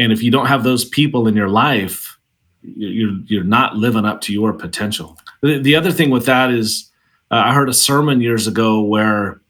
And 0.00 0.10
if 0.10 0.20
you 0.20 0.32
don't 0.32 0.46
have 0.46 0.64
those 0.64 0.84
people 0.84 1.28
in 1.28 1.36
your 1.36 1.48
life, 1.48 2.18
you're, 2.62 3.20
you're 3.26 3.44
not 3.44 3.76
living 3.76 4.04
up 4.04 4.20
to 4.22 4.32
your 4.32 4.52
potential. 4.52 5.16
The, 5.40 5.60
the 5.60 5.76
other 5.76 5.92
thing 5.92 6.10
with 6.10 6.26
that 6.26 6.50
is, 6.50 6.90
uh, 7.30 7.42
I 7.46 7.54
heard 7.54 7.68
a 7.68 7.74
sermon 7.74 8.20
years 8.20 8.48
ago 8.48 8.80
where 8.80 9.40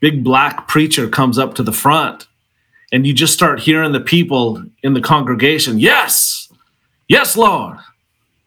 big 0.00 0.24
black 0.24 0.66
preacher 0.66 1.08
comes 1.08 1.38
up 1.38 1.54
to 1.54 1.62
the 1.62 1.72
front 1.72 2.26
and 2.90 3.06
you 3.06 3.12
just 3.12 3.32
start 3.32 3.60
hearing 3.60 3.92
the 3.92 4.00
people 4.00 4.64
in 4.82 4.94
the 4.94 5.00
congregation, 5.00 5.78
yes, 5.78 6.45
yes, 7.08 7.36
Lord, 7.36 7.78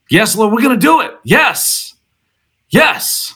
yes, 0.10 0.36
Lord, 0.36 0.54
we're 0.54 0.62
going 0.62 0.80
to 0.80 0.86
do 0.86 1.02
it. 1.02 1.12
Yes, 1.24 1.96
yes. 2.70 3.34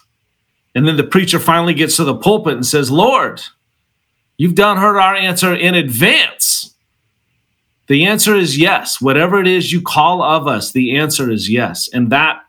And 0.75 0.87
then 0.87 0.97
the 0.97 1.03
preacher 1.03 1.39
finally 1.39 1.73
gets 1.73 1.97
to 1.97 2.03
the 2.03 2.15
pulpit 2.15 2.55
and 2.55 2.65
says, 2.65 2.89
Lord, 2.89 3.41
you've 4.37 4.55
done 4.55 4.77
heard 4.77 4.97
our 4.97 5.15
answer 5.15 5.53
in 5.53 5.75
advance. 5.75 6.75
The 7.87 8.05
answer 8.05 8.35
is 8.35 8.57
yes. 8.57 8.99
Whatever 9.01 9.39
it 9.39 9.47
is 9.47 9.71
you 9.71 9.81
call 9.81 10.23
of 10.23 10.47
us, 10.47 10.71
the 10.71 10.97
answer 10.97 11.29
is 11.29 11.49
yes. 11.49 11.89
And 11.93 12.09
that, 12.11 12.43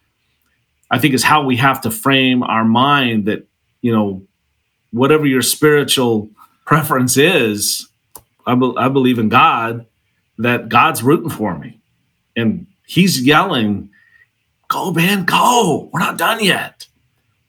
I 0.90 0.98
think, 0.98 1.12
is 1.12 1.24
how 1.24 1.44
we 1.44 1.56
have 1.56 1.80
to 1.82 1.90
frame 1.90 2.42
our 2.42 2.64
mind 2.64 3.26
that, 3.26 3.46
you 3.82 3.92
know, 3.92 4.22
whatever 4.92 5.26
your 5.26 5.42
spiritual 5.42 6.30
preference 6.64 7.16
is, 7.16 7.88
I, 8.46 8.54
be, 8.54 8.72
I 8.78 8.88
believe 8.88 9.18
in 9.18 9.28
God, 9.28 9.86
that 10.38 10.68
God's 10.68 11.02
rooting 11.02 11.30
for 11.30 11.58
me. 11.58 11.80
And 12.36 12.66
he's 12.86 13.20
yelling, 13.20 13.90
Go, 14.68 14.92
man, 14.92 15.24
go. 15.24 15.90
We're 15.92 16.00
not 16.00 16.18
done 16.18 16.42
yet. 16.42 16.86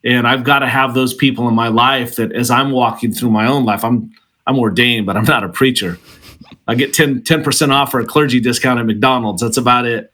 And 0.04 0.28
I've 0.28 0.44
got 0.44 0.60
to 0.60 0.68
have 0.68 0.94
those 0.94 1.14
people 1.14 1.48
in 1.48 1.56
my 1.56 1.70
life 1.70 2.18
that 2.18 2.32
as 2.32 2.52
I'm 2.52 2.72
walking 2.72 3.12
through 3.12 3.32
my 3.32 3.48
own 3.48 3.66
life, 3.66 3.84
I'm 3.84 4.12
I'm 4.46 4.60
ordained, 4.60 5.08
but 5.08 5.18
I'm 5.18 5.26
not 5.26 5.44
a 5.44 5.50
preacher. 5.50 5.98
I 6.68 6.76
get 6.76 6.94
10, 6.94 7.22
10% 7.22 7.72
off 7.72 7.92
for 7.92 8.00
a 8.00 8.06
clergy 8.06 8.40
discount 8.40 8.80
at 8.80 8.86
McDonald's. 8.86 9.42
That's 9.42 9.58
about 9.58 9.86
it. 9.86 10.14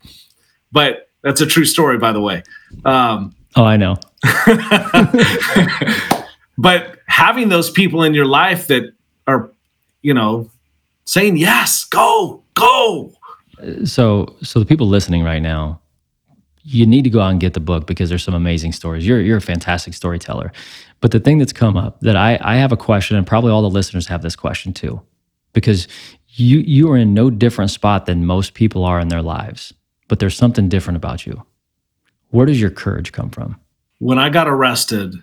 But 0.72 1.10
that's 1.22 1.42
a 1.42 1.46
true 1.46 1.66
story, 1.66 1.98
by 1.98 2.14
the 2.14 2.22
way. 2.22 2.44
Um, 2.86 3.36
oh, 3.56 3.66
I 3.66 3.78
know. 3.78 3.98
but 6.58 7.00
having 7.08 7.50
those 7.50 7.70
people 7.70 8.04
in 8.04 8.14
your 8.14 8.26
life 8.26 8.68
that 8.68 8.94
are, 9.28 9.52
you 10.02 10.14
know, 10.14 10.50
saying 11.06 11.38
yes, 11.38 11.86
go, 11.86 12.44
go. 12.54 13.14
So, 13.86 14.36
so 14.42 14.60
the 14.60 14.66
people 14.66 14.88
listening 14.88 15.24
right 15.24 15.42
now, 15.42 15.82
you 16.64 16.86
need 16.86 17.04
to 17.04 17.10
go 17.10 17.22
out 17.22 17.30
and 17.30 17.40
get 17.40 17.54
the 17.54 17.60
book 17.60 17.88
because 17.88 18.10
there's 18.10 18.24
some 18.24 18.34
amazing 18.34 18.72
stories. 18.72 19.06
You're 19.06 19.22
you're 19.22 19.38
a 19.38 19.42
fantastic 19.42 19.94
storyteller. 19.94 20.52
But 21.00 21.12
the 21.12 21.20
thing 21.20 21.40
that's 21.40 21.54
come 21.54 21.76
up 21.76 22.00
that 22.02 22.16
I 22.16 22.38
I 22.42 22.56
have 22.58 22.72
a 22.72 22.78
question, 22.78 23.18
and 23.18 23.26
probably 23.26 23.52
all 23.52 23.62
the 23.62 23.70
listeners 23.70 24.08
have 24.08 24.22
this 24.22 24.36
question 24.36 24.74
too, 24.74 25.02
because 25.54 25.88
you 26.28 26.60
you 26.60 26.92
are 26.92 26.98
in 26.98 27.14
no 27.14 27.30
different 27.30 27.72
spot 27.72 28.06
than 28.06 28.26
most 28.26 28.54
people 28.54 28.86
are 28.86 29.00
in 29.00 29.08
their 29.08 29.22
lives, 29.22 29.74
but 30.08 30.20
there's 30.20 30.38
something 30.38 30.70
different 30.70 30.98
about 30.98 31.26
you. 31.26 31.44
Where 32.30 32.46
does 32.46 32.62
your 32.62 32.70
courage 32.70 33.12
come 33.12 33.30
from? 33.30 33.60
When 34.00 34.18
I 34.18 34.30
got 34.30 34.48
arrested, 34.48 35.16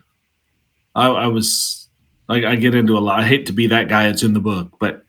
I, 0.95 1.07
I 1.07 1.26
was 1.28 1.89
I, 2.28 2.45
I 2.45 2.57
get 2.57 2.74
into 2.74 2.97
a 2.97 3.01
lot. 3.01 3.20
I 3.20 3.26
hate 3.26 3.47
to 3.47 3.53
be 3.53 3.68
that 3.68 3.89
guy 3.89 4.07
that's 4.09 4.22
in 4.22 4.34
the 4.34 4.41
book, 4.41 4.72
but 4.78 5.05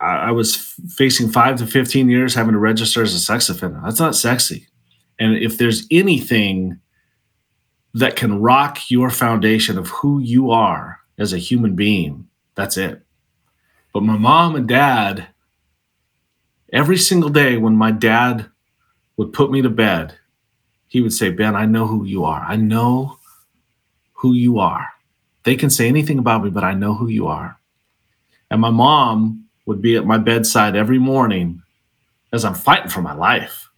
I, 0.00 0.16
I 0.16 0.30
was 0.30 0.56
facing 0.88 1.30
five 1.30 1.56
to 1.56 1.66
15 1.66 2.08
years 2.08 2.34
having 2.34 2.52
to 2.52 2.58
register 2.58 3.02
as 3.02 3.14
a 3.14 3.18
sex 3.18 3.48
offender. 3.48 3.80
That's 3.84 4.00
not 4.00 4.14
sexy. 4.14 4.66
And 5.18 5.36
if 5.36 5.58
there's 5.58 5.86
anything 5.90 6.78
that 7.94 8.16
can 8.16 8.40
rock 8.40 8.90
your 8.90 9.08
foundation 9.08 9.78
of 9.78 9.88
who 9.88 10.18
you 10.20 10.50
are 10.50 11.00
as 11.18 11.32
a 11.32 11.38
human 11.38 11.74
being, 11.74 12.28
that's 12.54 12.76
it. 12.76 13.02
But 13.92 14.02
my 14.02 14.18
mom 14.18 14.56
and 14.56 14.68
dad, 14.68 15.28
every 16.72 16.98
single 16.98 17.30
day 17.30 17.56
when 17.56 17.74
my 17.74 17.90
dad 17.90 18.50
would 19.16 19.32
put 19.32 19.50
me 19.50 19.62
to 19.62 19.70
bed, 19.70 20.14
he 20.86 21.00
would 21.00 21.14
say, 21.14 21.30
Ben, 21.30 21.56
I 21.56 21.64
know 21.64 21.86
who 21.86 22.04
you 22.04 22.24
are. 22.24 22.42
I 22.42 22.56
know 22.56 23.18
who 24.12 24.34
you 24.34 24.58
are. 24.58 24.86
They 25.44 25.56
can 25.56 25.70
say 25.70 25.88
anything 25.88 26.18
about 26.18 26.44
me, 26.44 26.50
but 26.50 26.64
I 26.64 26.74
know 26.74 26.94
who 26.94 27.08
you 27.08 27.26
are. 27.26 27.58
And 28.50 28.60
my 28.60 28.70
mom 28.70 29.45
would 29.66 29.82
be 29.82 29.96
at 29.96 30.06
my 30.06 30.16
bedside 30.16 30.76
every 30.76 30.98
morning 30.98 31.62
as 32.32 32.44
I'm 32.44 32.54
fighting 32.54 32.88
for 32.88 33.02
my 33.02 33.14
life, 33.14 33.68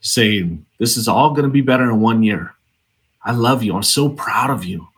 saying, 0.00 0.66
This 0.78 0.96
is 0.96 1.08
all 1.08 1.30
going 1.30 1.44
to 1.44 1.48
be 1.48 1.60
better 1.60 1.84
in 1.84 2.00
one 2.00 2.22
year. 2.22 2.54
I 3.24 3.32
love 3.32 3.62
you. 3.62 3.74
I'm 3.74 3.82
so 3.82 4.08
proud 4.08 4.50
of 4.50 4.64
you. 4.64 4.88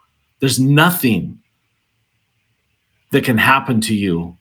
There's 0.41 0.59
nothing 0.59 1.41
that 3.13 3.25
can 3.25 3.39
happen 3.39 3.81
to 3.83 3.95
you 3.95 4.37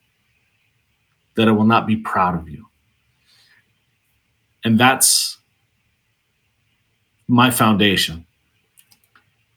that 1.35 1.47
I 1.47 1.51
will 1.51 1.65
not 1.65 1.85
be 1.85 1.97
proud 1.97 2.35
of 2.39 2.49
you. 2.49 2.67
And 4.63 4.79
that's 4.79 5.37
my 7.27 7.51
foundation. 7.51 8.25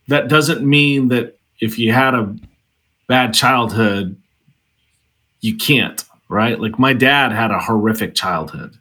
That 0.08 0.28
doesn't 0.28 0.66
mean 0.66 1.08
that 1.08 1.38
if 1.60 1.78
you 1.78 1.92
had 1.92 2.14
a 2.14 2.34
bad 3.06 3.32
childhood, 3.34 4.20
you 5.40 5.56
can't 5.56 6.04
right? 6.28 6.60
Like 6.60 6.78
my 6.78 6.92
dad 6.92 7.32
had 7.32 7.50
a 7.50 7.58
horrific 7.58 8.14
childhood. 8.14 8.78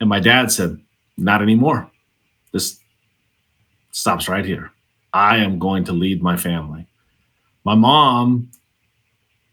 And 0.00 0.08
my 0.08 0.20
dad 0.20 0.50
said, 0.50 0.78
Not 1.16 1.42
anymore. 1.42 1.90
This 2.52 2.78
stops 3.92 4.28
right 4.28 4.44
here. 4.44 4.70
I 5.12 5.38
am 5.38 5.58
going 5.58 5.84
to 5.84 5.92
lead 5.92 6.22
my 6.22 6.36
family. 6.36 6.86
My 7.64 7.74
mom 7.74 8.50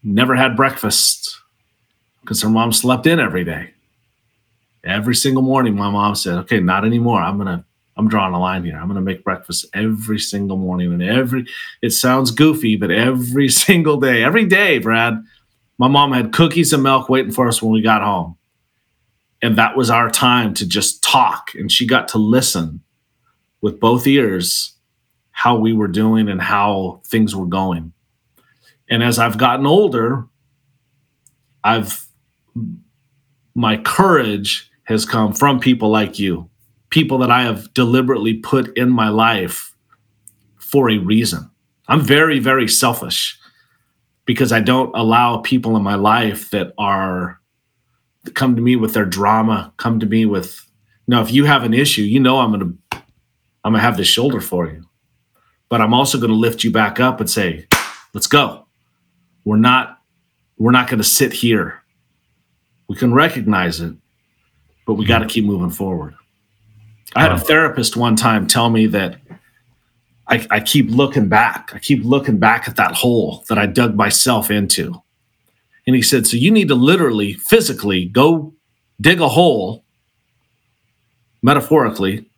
never 0.04 0.36
had 0.36 0.58
breakfast 0.58 1.40
because 2.22 2.42
her 2.42 2.50
mom 2.50 2.72
slept 2.72 3.06
in 3.06 3.20
every 3.20 3.44
day. 3.44 3.72
Every 4.84 5.16
single 5.16 5.44
morning, 5.44 5.76
my 5.76 5.92
mom 5.92 6.16
said, 6.16 6.38
Okay, 6.40 6.60
not 6.60 6.86
anymore. 6.86 7.22
I'm 7.22 7.38
going 7.38 7.60
to. 7.60 7.66
I'm 7.98 8.08
drawing 8.08 8.34
a 8.34 8.40
line 8.40 8.64
here. 8.64 8.78
I'm 8.78 8.88
going 8.88 8.96
to 8.96 9.02
make 9.02 9.24
breakfast 9.24 9.66
every 9.74 10.18
single 10.18 10.56
morning 10.58 10.94
and 10.94 11.04
every 11.04 11.46
it 11.82 11.92
sounds 11.92 12.32
goofy, 12.32 12.78
but 12.78 12.90
every 12.90 13.50
single 13.68 14.00
day, 14.00 14.24
every 14.24 14.46
day, 14.46 14.80
Brad, 14.80 15.22
my 15.82 15.88
mom 15.88 16.12
had 16.12 16.32
cookies 16.32 16.74
and 16.74 16.84
milk 16.84 17.10
waiting 17.10 17.32
for 17.32 17.48
us 17.48 17.60
when 17.60 17.72
we 17.74 17.82
got 17.82 18.04
home. 18.04 18.38
And 19.42 19.58
that 19.58 19.76
was 19.76 19.90
our 19.90 20.12
time 20.12 20.54
to 20.54 20.68
just 20.68 21.04
talk. 21.04 21.56
And 21.56 21.72
she 21.72 21.88
got 21.88 22.08
to 22.10 22.20
listen 22.20 22.82
with 23.62 23.80
both 23.80 24.06
ears 24.06 24.76
how 25.32 25.58
we 25.58 25.74
were 25.74 25.88
doing 25.88 26.30
and 26.30 26.40
how 26.40 27.02
things 27.08 27.36
were 27.36 27.48
going. 27.48 27.94
And 28.92 29.02
as 29.02 29.18
I've 29.18 29.40
gotten 29.40 29.66
older, 29.66 30.28
I've 31.64 32.08
my 33.56 33.78
courage 33.78 34.70
has 34.84 35.04
come 35.04 35.34
from 35.34 35.60
people 35.60 35.90
like 35.90 36.20
you, 36.20 36.48
people 36.92 37.18
that 37.18 37.32
I 37.32 37.42
have 37.42 37.74
deliberately 37.74 38.36
put 38.36 38.78
in 38.78 38.92
my 38.92 39.10
life 39.10 39.76
for 40.60 40.92
a 40.92 41.00
reason. 41.00 41.50
I'm 41.88 42.02
very, 42.02 42.38
very 42.38 42.68
selfish 42.68 43.41
because 44.26 44.52
I 44.52 44.60
don't 44.60 44.96
allow 44.96 45.38
people 45.38 45.76
in 45.76 45.84
my 45.84 45.96
life 45.96 46.50
that 46.52 46.74
are 46.78 47.40
come 48.34 48.56
to 48.56 48.62
me 48.62 48.76
with 48.76 48.94
their 48.94 49.06
drama, 49.06 49.74
come 49.78 50.00
to 50.00 50.06
me 50.06 50.26
with 50.26 50.66
now 51.08 51.22
if 51.22 51.32
you 51.32 51.46
have 51.46 51.64
an 51.64 51.74
issue, 51.74 52.04
you 52.04 52.20
know 52.20 52.40
I'm 52.40 52.52
going 52.52 52.78
to 52.92 52.98
I'm 53.64 53.74
going 53.74 53.80
to 53.82 53.86
have 53.86 53.98
this 53.98 54.08
shoulder 54.08 54.42
for 54.42 54.68
you. 54.68 54.86
But 55.70 55.82
I'm 55.82 55.94
also 55.94 56.18
going 56.18 56.32
to 56.32 56.36
lift 56.36 56.64
you 56.64 56.72
back 56.72 57.00
up 57.00 57.20
and 57.20 57.30
say, 57.30 57.68
"Let's 58.14 58.28
go." 58.28 58.68
We're 59.46 59.58
not 59.58 60.00
we're 60.58 60.72
not 60.72 60.88
going 60.88 61.00
to 61.00 61.04
sit 61.04 61.34
here. 61.34 61.82
We 62.88 62.96
can 62.96 63.14
recognize 63.14 63.80
it, 63.80 63.96
but 64.86 64.96
we 64.96 65.06
got 65.06 65.20
to 65.20 65.26
keep 65.26 65.46
moving 65.46 65.70
forward. 65.70 66.14
I 67.16 67.22
had 67.24 67.32
a 67.32 67.36
uh-huh. 67.36 67.46
therapist 67.46 67.98
one 67.98 68.16
time 68.16 68.48
tell 68.48 68.70
me 68.70 68.86
that 68.88 69.18
I, 70.28 70.46
I 70.50 70.60
keep 70.60 70.90
looking 70.90 71.28
back. 71.28 71.72
I 71.74 71.80
keep 71.80 72.04
looking 72.04 72.38
back 72.38 72.68
at 72.68 72.76
that 72.78 72.94
hole 72.94 73.44
that 73.50 73.58
I 73.58 73.66
dug 73.66 73.96
myself 73.96 74.50
into. 74.50 75.02
And 75.86 75.96
he 75.96 76.02
said, 76.02 76.28
So 76.28 76.38
you 76.38 76.52
need 76.52 76.68
to 76.70 76.76
literally, 76.76 77.34
physically 77.34 78.06
go 78.06 78.54
dig 79.00 79.20
a 79.20 79.28
hole, 79.28 79.84
metaphorically, 81.42 82.30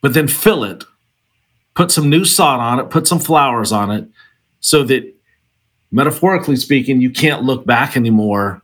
but 0.00 0.14
then 0.14 0.28
fill 0.28 0.64
it, 0.64 0.84
put 1.74 1.90
some 1.90 2.08
new 2.08 2.24
sod 2.24 2.60
on 2.60 2.78
it, 2.78 2.90
put 2.90 3.06
some 3.06 3.18
flowers 3.18 3.72
on 3.72 3.90
it, 3.90 4.08
so 4.60 4.82
that 4.84 5.14
metaphorically 5.90 6.56
speaking, 6.56 7.00
you 7.00 7.10
can't 7.10 7.42
look 7.42 7.66
back 7.66 7.96
anymore 7.96 8.62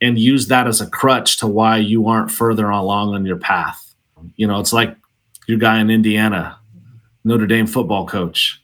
and 0.00 0.18
use 0.18 0.48
that 0.48 0.66
as 0.66 0.80
a 0.80 0.86
crutch 0.86 1.38
to 1.38 1.46
why 1.46 1.78
you 1.78 2.08
aren't 2.08 2.30
further 2.30 2.68
along 2.68 3.14
on 3.14 3.24
your 3.24 3.38
path. 3.38 3.94
You 4.36 4.46
know, 4.46 4.60
it's 4.60 4.72
like 4.72 4.96
your 5.46 5.58
guy 5.58 5.80
in 5.80 5.90
Indiana 5.90 6.58
Notre 7.24 7.46
Dame 7.46 7.66
football 7.66 8.06
coach, 8.06 8.62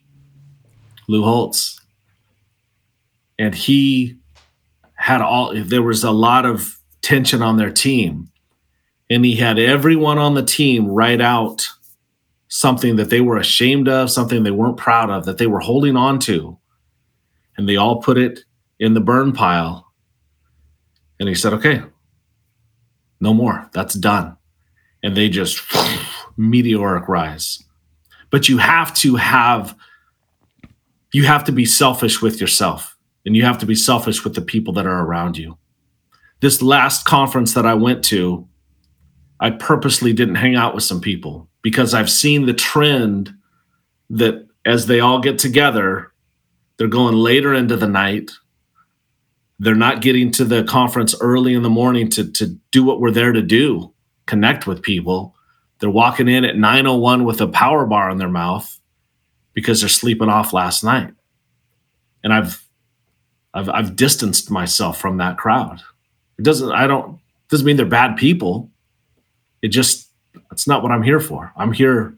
Lou 1.09 1.25
Holtz. 1.25 1.81
And 3.39 3.55
he 3.55 4.19
had 4.95 5.23
all 5.23 5.55
there 5.55 5.83
was 5.83 6.05
a 6.05 6.11
lot 6.11 6.45
of 6.45 6.79
tension 7.01 7.41
on 7.41 7.57
their 7.57 7.71
team 7.71 8.31
and 9.09 9.25
he 9.25 9.35
had 9.35 9.59
everyone 9.59 10.19
on 10.19 10.35
the 10.35 10.43
team 10.43 10.87
write 10.87 11.23
out 11.23 11.67
something 12.49 12.97
that 12.97 13.09
they 13.09 13.23
were 13.23 13.39
ashamed 13.39 13.89
of 13.89 14.11
something 14.11 14.43
they 14.43 14.51
weren't 14.51 14.77
proud 14.77 15.09
of 15.09 15.25
that 15.25 15.39
they 15.39 15.47
were 15.47 15.61
holding 15.61 15.97
on 15.97 16.19
to 16.19 16.59
and 17.57 17.67
they 17.67 17.77
all 17.77 18.03
put 18.03 18.19
it 18.19 18.41
in 18.79 18.93
the 18.93 19.01
burn 19.01 19.33
pile. 19.33 19.91
And 21.19 21.29
he 21.29 21.35
said 21.35 21.55
okay 21.55 21.83
no 23.23 23.35
more. 23.35 23.69
That's 23.73 23.95
done. 23.95 24.37
And 25.03 25.17
they 25.17 25.29
just 25.29 25.63
meteoric 26.37 27.09
rise 27.09 27.63
but 28.31 28.49
you 28.49 28.59
have 28.59 28.95
to 28.95 29.17
have 29.17 29.77
you 31.13 31.25
have 31.25 31.45
to 31.45 31.53
be 31.53 31.65
selfish 31.65 32.23
with 32.23 32.41
yourself 32.41 32.97
and 33.27 33.35
you 33.35 33.45
have 33.45 33.59
to 33.59 33.67
be 33.67 33.75
selfish 33.75 34.25
with 34.25 34.35
the 34.35 34.43
people 34.43 34.73
that 34.75 34.87
are 34.87 35.05
around 35.05 35.37
you. 35.37 35.59
This 36.41 36.63
last 36.63 37.05
conference 37.05 37.55
that 37.55 37.67
I 37.67 37.75
went 37.75 38.05
to, 38.05 38.49
I 39.41 39.51
purposely 39.51 40.13
didn't 40.13 40.37
hang 40.37 40.55
out 40.55 40.75
with 40.75 40.85
some 40.85 41.01
people 41.01 41.49
because 41.63 41.95
I've 41.95 42.11
seen 42.11 42.47
the 42.47 42.55
trend 42.55 43.35
that 44.11 44.47
as 44.65 44.87
they 44.87 45.01
all 45.01 45.21
get 45.21 45.39
together, 45.39 46.13
they're 46.77 46.89
going 46.89 47.17
later 47.17 47.55
into 47.55 47.77
the 47.77 47.89
night. 47.89 48.31
They're 49.59 49.75
not 49.75 50.01
getting 50.01 50.31
to 50.33 50.45
the 50.45 50.65
conference 50.65 51.15
early 51.21 51.55
in 51.55 51.63
the 51.63 51.71
morning 51.71 52.09
to, 52.11 52.31
to 52.33 52.59
do 52.71 52.85
what 52.85 53.01
we're 53.01 53.11
there 53.11 53.33
to 53.33 53.43
do, 53.43 53.93
connect 54.27 54.67
with 54.67 54.83
people. 54.83 55.35
They're 55.81 55.91
walking 55.91 56.29
in 56.29 56.45
at 56.45 56.57
901 56.57 57.25
with 57.25 57.41
a 57.41 57.49
power 57.49 57.87
bar 57.87 58.11
in 58.11 58.19
their 58.19 58.29
mouth 58.29 58.79
because 59.55 59.81
they're 59.81 59.89
sleeping 59.89 60.29
off 60.29 60.53
last 60.53 60.85
night. 60.85 61.13
And 62.23 62.33
I've 62.33 62.63
I've 63.55 63.69
I've 63.71 63.97
distanced 63.97 64.51
myself 64.51 65.01
from 65.01 65.17
that 65.17 65.39
crowd. 65.39 65.81
It 66.39 66.43
doesn't 66.43 66.71
I 66.71 66.87
don't 66.87 67.19
doesn't 67.49 67.67
mean 67.67 67.77
they're 67.77 67.87
bad 67.87 68.17
people. 68.17 68.71
It 69.63 69.69
just 69.69 70.09
that's 70.51 70.67
not 70.67 70.83
what 70.83 70.93
I'm 70.93 71.03
here 71.03 71.21
for. 71.21 71.53
I'm 71.57 71.73
here 71.73 72.15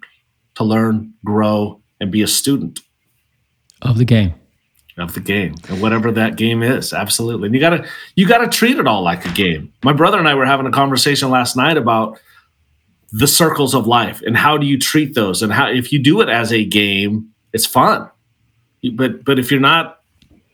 to 0.57 0.65
learn, 0.65 1.15
grow, 1.25 1.81
and 2.01 2.11
be 2.11 2.23
a 2.23 2.27
student 2.27 2.81
of 3.83 3.99
the 3.99 4.05
game. 4.05 4.35
Of 4.99 5.15
the 5.15 5.21
game. 5.21 5.55
And 5.69 5.81
whatever 5.81 6.13
that 6.13 6.37
game 6.37 6.63
is. 6.63 6.93
Absolutely. 6.93 7.47
And 7.47 7.55
you 7.55 7.61
gotta 7.61 7.87
you 8.17 8.27
gotta 8.27 8.49
treat 8.49 8.79
it 8.79 8.87
all 8.87 9.03
like 9.03 9.25
a 9.25 9.33
game. 9.33 9.73
My 9.83 9.93
brother 9.93 10.19
and 10.19 10.29
I 10.29 10.35
were 10.35 10.45
having 10.45 10.67
a 10.67 10.71
conversation 10.71 11.31
last 11.31 11.57
night 11.57 11.77
about 11.77 12.21
the 13.13 13.27
circles 13.27 13.75
of 13.75 13.87
life 13.87 14.23
and 14.23 14.37
how 14.37 14.57
do 14.57 14.67
you 14.67 14.79
treat 14.79 15.15
those? 15.15 15.43
And 15.43 15.53
how 15.53 15.71
if 15.71 15.93
you 15.93 15.99
do 15.99 16.21
it 16.21 16.29
as 16.29 16.53
a 16.53 16.65
game 16.65 17.33
it's 17.53 17.67
fun. 17.67 18.11
But 18.95 19.25
but 19.25 19.39
if 19.39 19.51
you're 19.51 19.61
not 19.61 20.01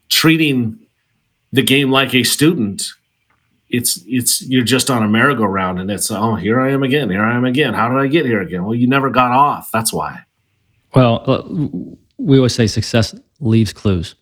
treating 0.08 0.78
the 1.52 1.62
game 1.62 1.90
like 1.90 2.14
a 2.14 2.22
student 2.24 2.86
it's 3.70 4.02
it's 4.06 4.42
you're 4.42 4.64
just 4.64 4.90
on 4.90 5.02
a 5.02 5.08
merry-go-round 5.08 5.78
and 5.78 5.90
it's 5.90 6.10
oh 6.10 6.34
here 6.34 6.58
i 6.58 6.70
am 6.70 6.82
again 6.82 7.10
here 7.10 7.22
i 7.22 7.36
am 7.36 7.44
again. 7.44 7.74
How 7.74 7.88
did 7.88 7.98
i 7.98 8.06
get 8.06 8.26
here 8.26 8.40
again? 8.40 8.64
Well 8.64 8.74
you 8.74 8.86
never 8.86 9.10
got 9.10 9.30
off. 9.32 9.70
That's 9.72 9.92
why. 9.92 10.20
Well 10.94 11.22
uh, 11.26 11.42
we 12.18 12.36
always 12.38 12.54
say 12.54 12.66
success 12.66 13.14
leaves 13.40 13.72
clues. 13.72 14.14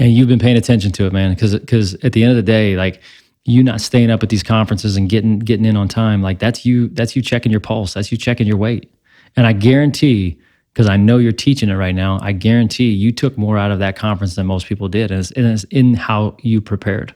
And 0.00 0.12
you've 0.12 0.28
been 0.28 0.40
paying 0.40 0.56
attention 0.56 0.92
to 0.92 1.06
it 1.06 1.12
man 1.12 1.32
because 1.32 1.54
because 1.58 1.94
at 2.02 2.12
the 2.12 2.22
end 2.22 2.30
of 2.30 2.36
the 2.36 2.42
day 2.42 2.76
like 2.76 3.00
you 3.44 3.62
not 3.62 3.80
staying 3.80 4.10
up 4.10 4.22
at 4.22 4.28
these 4.28 4.42
conferences 4.42 4.96
and 4.96 5.08
getting 5.08 5.38
getting 5.38 5.66
in 5.66 5.76
on 5.76 5.88
time 5.88 6.22
like 6.22 6.38
that's 6.38 6.64
you 6.64 6.88
that's 6.88 7.14
you 7.14 7.22
checking 7.22 7.52
your 7.52 7.60
pulse. 7.60 7.94
That's 7.94 8.10
you 8.10 8.18
checking 8.18 8.46
your 8.46 8.56
weight. 8.56 8.90
And 9.36 9.46
i 9.46 9.52
guarantee 9.52 10.38
because 10.72 10.88
i 10.88 10.96
know 10.96 11.18
you're 11.18 11.32
teaching 11.32 11.68
it 11.68 11.74
right 11.74 11.94
now 11.94 12.18
i 12.22 12.32
guarantee 12.32 12.90
you 12.90 13.12
took 13.12 13.36
more 13.36 13.58
out 13.58 13.70
of 13.70 13.78
that 13.80 13.96
conference 13.96 14.36
than 14.36 14.46
most 14.46 14.66
people 14.66 14.88
did 14.88 15.10
and 15.10 15.20
it's, 15.20 15.30
and 15.32 15.46
it's 15.46 15.64
in 15.64 15.94
how 15.94 16.36
you 16.40 16.60
prepared. 16.60 17.14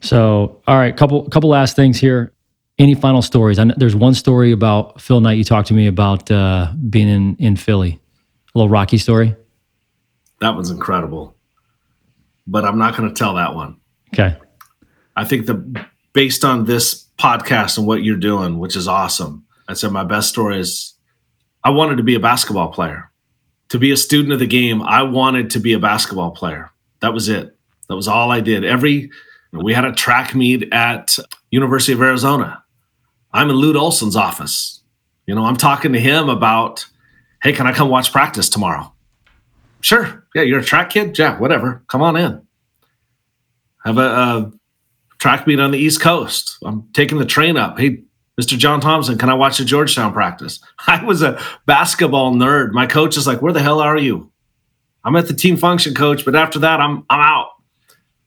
So 0.00 0.60
all 0.66 0.76
right 0.76 0.96
couple 0.96 1.28
couple 1.28 1.50
last 1.50 1.76
things 1.76 1.98
here. 1.98 2.32
Any 2.78 2.94
final 2.94 3.20
stories? 3.20 3.58
I 3.58 3.64
know 3.64 3.74
there's 3.76 3.94
one 3.94 4.14
story 4.14 4.52
about 4.52 5.02
phil 5.02 5.20
knight 5.20 5.36
you 5.36 5.44
talked 5.44 5.68
to 5.68 5.74
me 5.74 5.86
about 5.86 6.30
uh, 6.30 6.72
being 6.88 7.08
in 7.08 7.36
in 7.36 7.56
philly. 7.56 8.00
A 8.54 8.58
little 8.58 8.70
rocky 8.70 8.96
story? 8.96 9.36
That 10.40 10.56
was 10.56 10.70
incredible. 10.70 11.36
But 12.46 12.64
i'm 12.64 12.78
not 12.78 12.96
going 12.96 13.08
to 13.10 13.14
tell 13.14 13.34
that 13.34 13.54
one. 13.54 13.76
Okay 14.14 14.34
I 15.16 15.24
think 15.24 15.46
the 15.46 15.86
based 16.12 16.44
on 16.44 16.64
this 16.64 17.06
podcast 17.18 17.78
and 17.78 17.86
what 17.86 18.02
you're 18.02 18.16
doing, 18.16 18.58
which 18.58 18.76
is 18.76 18.88
awesome. 18.88 19.44
I 19.68 19.74
said 19.74 19.92
my 19.92 20.04
best 20.04 20.28
story 20.28 20.58
is 20.58 20.94
I 21.62 21.70
wanted 21.70 21.96
to 21.96 22.02
be 22.02 22.14
a 22.14 22.20
basketball 22.20 22.68
player. 22.68 23.10
To 23.68 23.78
be 23.78 23.92
a 23.92 23.96
student 23.96 24.32
of 24.32 24.40
the 24.40 24.46
game, 24.46 24.82
I 24.82 25.02
wanted 25.02 25.50
to 25.50 25.60
be 25.60 25.74
a 25.74 25.78
basketball 25.78 26.32
player. 26.32 26.70
That 27.00 27.14
was 27.14 27.28
it. 27.28 27.56
That 27.88 27.96
was 27.96 28.08
all 28.08 28.30
I 28.30 28.40
did. 28.40 28.64
Every 28.64 29.10
we 29.52 29.74
had 29.74 29.84
a 29.84 29.92
track 29.92 30.34
meet 30.34 30.72
at 30.72 31.16
University 31.50 31.92
of 31.92 32.00
Arizona. 32.00 32.62
I'm 33.32 33.50
in 33.50 33.56
Lute 33.56 33.76
Olson's 33.76 34.16
office. 34.16 34.82
You 35.26 35.34
know, 35.34 35.44
I'm 35.44 35.56
talking 35.56 35.92
to 35.92 36.00
him 36.00 36.28
about, 36.28 36.86
hey, 37.42 37.52
can 37.52 37.66
I 37.66 37.72
come 37.72 37.88
watch 37.88 38.12
practice 38.12 38.48
tomorrow? 38.48 38.92
Sure. 39.80 40.24
Yeah, 40.34 40.42
you're 40.42 40.60
a 40.60 40.64
track 40.64 40.90
kid? 40.90 41.18
Yeah, 41.18 41.38
whatever. 41.38 41.82
Come 41.88 42.02
on 42.02 42.16
in. 42.16 42.42
Have 43.84 43.98
a, 43.98 44.02
a 44.02 44.52
track 45.20 45.46
meet 45.46 45.60
on 45.60 45.70
the 45.70 45.78
East 45.78 46.00
Coast. 46.00 46.58
I'm 46.64 46.88
taking 46.92 47.18
the 47.18 47.26
train 47.26 47.56
up. 47.56 47.78
Hey, 47.78 48.02
Mr. 48.40 48.58
John 48.58 48.80
Thompson, 48.80 49.18
can 49.18 49.28
I 49.28 49.34
watch 49.34 49.58
the 49.58 49.64
Georgetown 49.64 50.12
practice? 50.12 50.60
I 50.86 51.04
was 51.04 51.22
a 51.22 51.40
basketball 51.66 52.34
nerd. 52.34 52.72
My 52.72 52.86
coach 52.86 53.16
is 53.16 53.26
like, 53.26 53.40
"Where 53.40 53.52
the 53.52 53.62
hell 53.62 53.80
are 53.80 53.98
you?" 53.98 54.32
I'm 55.04 55.16
at 55.16 55.28
the 55.28 55.34
team 55.34 55.56
function, 55.56 55.94
coach, 55.94 56.24
but 56.24 56.34
after 56.34 56.58
that, 56.60 56.80
I'm 56.80 57.04
I'm 57.08 57.20
out. 57.20 57.50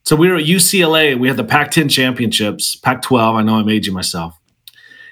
So 0.04 0.16
we 0.16 0.30
were 0.30 0.36
at 0.36 0.46
UCLA. 0.46 1.18
We 1.18 1.28
had 1.28 1.38
the 1.38 1.46
Pac-10 1.46 1.90
championships, 1.90 2.76
Pac-12. 2.76 3.36
I 3.36 3.42
know 3.42 3.56
I'm 3.56 3.70
aging 3.70 3.94
myself, 3.94 4.38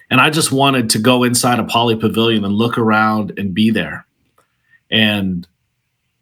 and 0.10 0.22
I 0.22 0.30
just 0.30 0.52
wanted 0.52 0.90
to 0.92 1.00
go 1.00 1.24
inside 1.24 1.60
a 1.60 1.64
Pauley 1.64 2.00
Pavilion 2.00 2.46
and 2.46 2.54
look 2.54 2.78
around 2.78 3.34
and 3.38 3.54
be 3.54 3.72
there. 3.72 4.06
And 4.92 5.48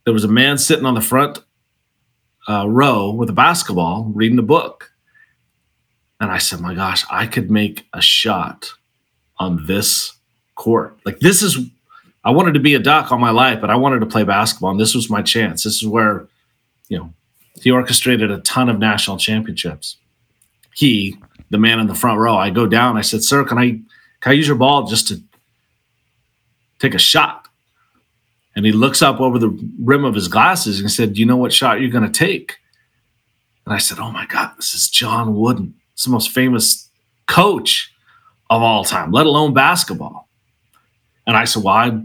there 0.06 0.14
was 0.14 0.24
a 0.24 0.30
man 0.30 0.58
sitting 0.58 0.86
on 0.86 0.94
the 0.94 1.02
front 1.02 1.40
uh, 2.48 2.70
row 2.70 3.12
with 3.12 3.30
a 3.30 3.34
basketball, 3.34 4.12
reading 4.14 4.40
a 4.40 4.44
book. 4.44 4.89
And 6.20 6.32
I 6.32 6.38
said, 6.38 6.60
my 6.60 6.74
gosh, 6.74 7.06
I 7.10 7.28
could 7.28 7.50
make 7.50 7.88
a 7.94 8.02
shot 8.02 8.70
on 9.38 9.66
this 9.66 10.14
court. 10.56 10.98
Like, 11.06 11.20
this 11.20 11.42
is, 11.42 11.58
I 12.24 12.32
wanted 12.32 12.54
to 12.56 12.60
be 12.60 12.76
a 12.76 12.80
duck 12.80 13.12
all 13.12 13.18
my 13.18 13.30
life, 13.30 13.62
but 13.62 13.70
I 13.70 13.76
wanted 13.76 14.00
to 14.00 14.06
play 14.06 14.24
basketball. 14.24 14.72
And 14.72 14.80
this 14.80 14.94
was 14.94 15.10
my 15.10 15.22
chance. 15.22 15.64
This 15.64 15.82
is 15.82 15.88
where, 15.88 16.28
you 16.90 16.98
know, 16.98 17.14
he 17.62 17.72
orchestrated 17.72 18.32
a 18.32 18.40
ton 18.40 18.70
of 18.70 18.80
national 18.80 19.18
championships. 19.18 19.98
He, 20.74 21.18
the 21.50 21.58
man 21.58 21.80
in 21.80 21.88
the 21.88 21.96
front 21.96 22.20
row, 22.20 22.36
I 22.36 22.50
go 22.50 22.68
down. 22.68 22.98
I 22.98 23.02
said, 23.02 23.24
sir, 23.24 23.46
can 23.46 23.58
I, 23.58 23.80
can 24.20 24.32
I 24.32 24.34
use 24.34 24.48
your 24.48 24.58
ball 24.58 24.88
just 24.88 25.08
to 25.08 25.22
take 26.80 26.94
a 26.94 27.00
shot? 27.00 27.48
And 28.56 28.66
he 28.66 28.72
looks 28.74 29.02
up 29.02 29.22
over 29.22 29.40
the 29.40 29.58
rim 29.82 30.04
of 30.04 30.16
his 30.16 30.28
glasses 30.28 30.82
and 30.82 30.92
said, 30.92 31.14
Do 31.14 31.22
you 31.22 31.26
know 31.26 31.38
what 31.38 31.54
shot 31.54 31.80
you're 31.80 31.90
going 31.90 32.10
to 32.10 32.20
take? 32.20 32.58
And 33.66 33.74
I 33.74 33.78
said, 33.78 34.00
Oh 34.00 34.12
my 34.12 34.26
God, 34.26 34.52
this 34.58 34.74
is 34.74 34.90
John 34.90 35.36
Wooden. 35.36 35.76
He's 36.00 36.06
the 36.06 36.12
most 36.12 36.32
famous 36.32 36.90
coach 37.28 37.94
of 38.50 38.62
all 38.62 38.86
time, 38.86 39.12
let 39.12 39.26
alone 39.26 39.54
basketball. 39.54 40.30
And 41.28 41.36
I 41.36 41.44
said, 41.44 41.62
Well, 41.62 41.76
I, 41.76 42.02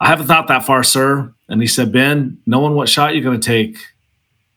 I 0.00 0.08
haven't 0.08 0.28
thought 0.28 0.48
that 0.48 0.64
far, 0.64 0.82
sir. 0.82 1.34
And 1.46 1.60
he 1.60 1.66
said, 1.66 1.92
Ben, 1.92 2.38
knowing 2.46 2.74
what 2.74 2.88
shot 2.88 3.12
you're 3.14 3.22
going 3.22 3.38
to 3.38 3.46
take, 3.46 3.76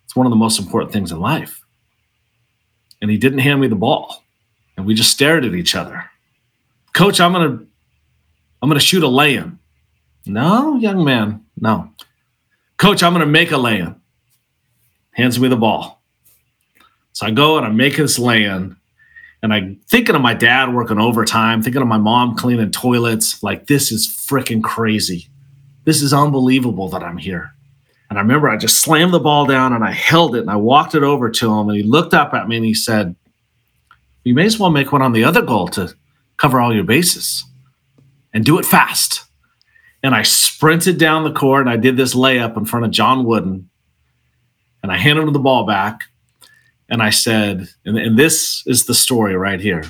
it's 0.06 0.16
one 0.16 0.26
of 0.26 0.30
the 0.30 0.38
most 0.38 0.58
important 0.58 0.94
things 0.94 1.12
in 1.12 1.20
life. 1.20 1.66
And 3.02 3.12
he 3.12 3.18
didn't 3.18 3.40
hand 3.40 3.60
me 3.60 3.68
the 3.68 3.76
ball. 3.76 4.24
And 4.78 4.86
we 4.86 4.94
just 4.94 5.12
stared 5.12 5.44
at 5.44 5.54
each 5.54 5.76
other. 5.76 6.06
Coach, 6.94 7.20
I'm 7.20 7.34
going 7.34 7.58
to 7.58 7.68
I'm 8.62 8.70
going 8.70 8.80
to 8.80 8.86
shoot 8.86 9.04
a 9.04 9.10
lay-in. 9.10 9.60
No, 10.26 10.78
young 10.78 11.04
man, 11.04 11.44
no. 11.60 11.92
Coach, 12.78 13.04
I'm 13.04 13.12
going 13.12 13.26
to 13.26 13.30
make 13.30 13.52
a 13.52 13.58
lay-in. 13.58 14.00
Hands 15.12 15.38
me 15.38 15.50
the 15.50 15.58
ball. 15.58 15.99
So 17.14 17.26
I 17.26 17.32
go 17.32 17.58
and 17.58 17.66
I 17.66 17.70
make 17.70 17.98
this 17.98 18.20
land. 18.20 18.76
And 19.42 19.54
I'm 19.54 19.80
thinking 19.88 20.16
of 20.16 20.22
my 20.22 20.34
dad 20.34 20.74
working 20.74 21.00
overtime, 21.00 21.62
thinking 21.62 21.82
of 21.82 21.88
my 21.88 21.98
mom 21.98 22.36
cleaning 22.36 22.72
toilets. 22.72 23.42
Like, 23.42 23.68
this 23.68 23.92
is 23.92 24.08
freaking 24.08 24.62
crazy. 24.62 25.30
This 25.86 26.02
is 26.02 26.14
unbelievable 26.14 26.90
that 26.90 27.04
I'm 27.04 27.18
here. 27.18 27.52
And 28.10 28.18
I 28.18 28.22
remember 28.22 28.50
I 28.50 28.58
just 28.58 28.82
slammed 28.82 29.14
the 29.14 29.20
ball 29.20 29.46
down 29.46 29.72
and 29.72 29.84
I 29.84 29.92
held 29.92 30.36
it 30.36 30.42
and 30.42 30.50
I 30.50 30.56
walked 30.56 30.96
it 30.96 31.04
over 31.04 31.30
to 31.30 31.54
him. 31.54 31.70
And 31.70 31.78
he 31.78 31.84
looked 31.84 32.14
up 32.14 32.34
at 32.34 32.48
me 32.48 32.58
and 32.58 32.66
he 32.66 32.74
said, 32.74 33.16
You 34.24 34.34
may 34.34 34.46
as 34.46 34.60
well 34.60 34.72
make 34.72 34.92
one 34.92 35.02
on 35.02 35.14
the 35.14 35.24
other 35.24 35.42
goal 35.42 35.68
to 35.70 35.94
cover 36.38 36.60
all 36.60 36.74
your 36.74 36.84
bases 36.84 37.46
and 38.34 38.44
do 38.44 38.58
it 38.60 38.66
fast. 38.66 39.26
And 40.02 40.16
I 40.16 40.24
sprinted 40.24 40.98
down 40.98 41.24
the 41.24 41.32
court 41.32 41.62
and 41.62 41.70
I 41.70 41.78
did 41.78 41.98
this 41.98 42.16
layup 42.16 42.58
in 42.58 42.66
front 42.66 42.86
of 42.86 42.92
John 42.92 43.26
Wooden. 43.26 43.70
And 44.82 44.92
I 44.92 44.98
handed 44.98 45.24
him 45.24 45.34
the 45.34 45.40
ball 45.40 45.66
back 45.66 46.04
and 46.90 47.02
I 47.02 47.10
said, 47.10 47.68
and, 47.86 47.98
and 47.98 48.18
this 48.18 48.64
is 48.66 48.86
the 48.86 48.96
story 48.96 49.36
right 49.36 49.60
here. 49.60 49.84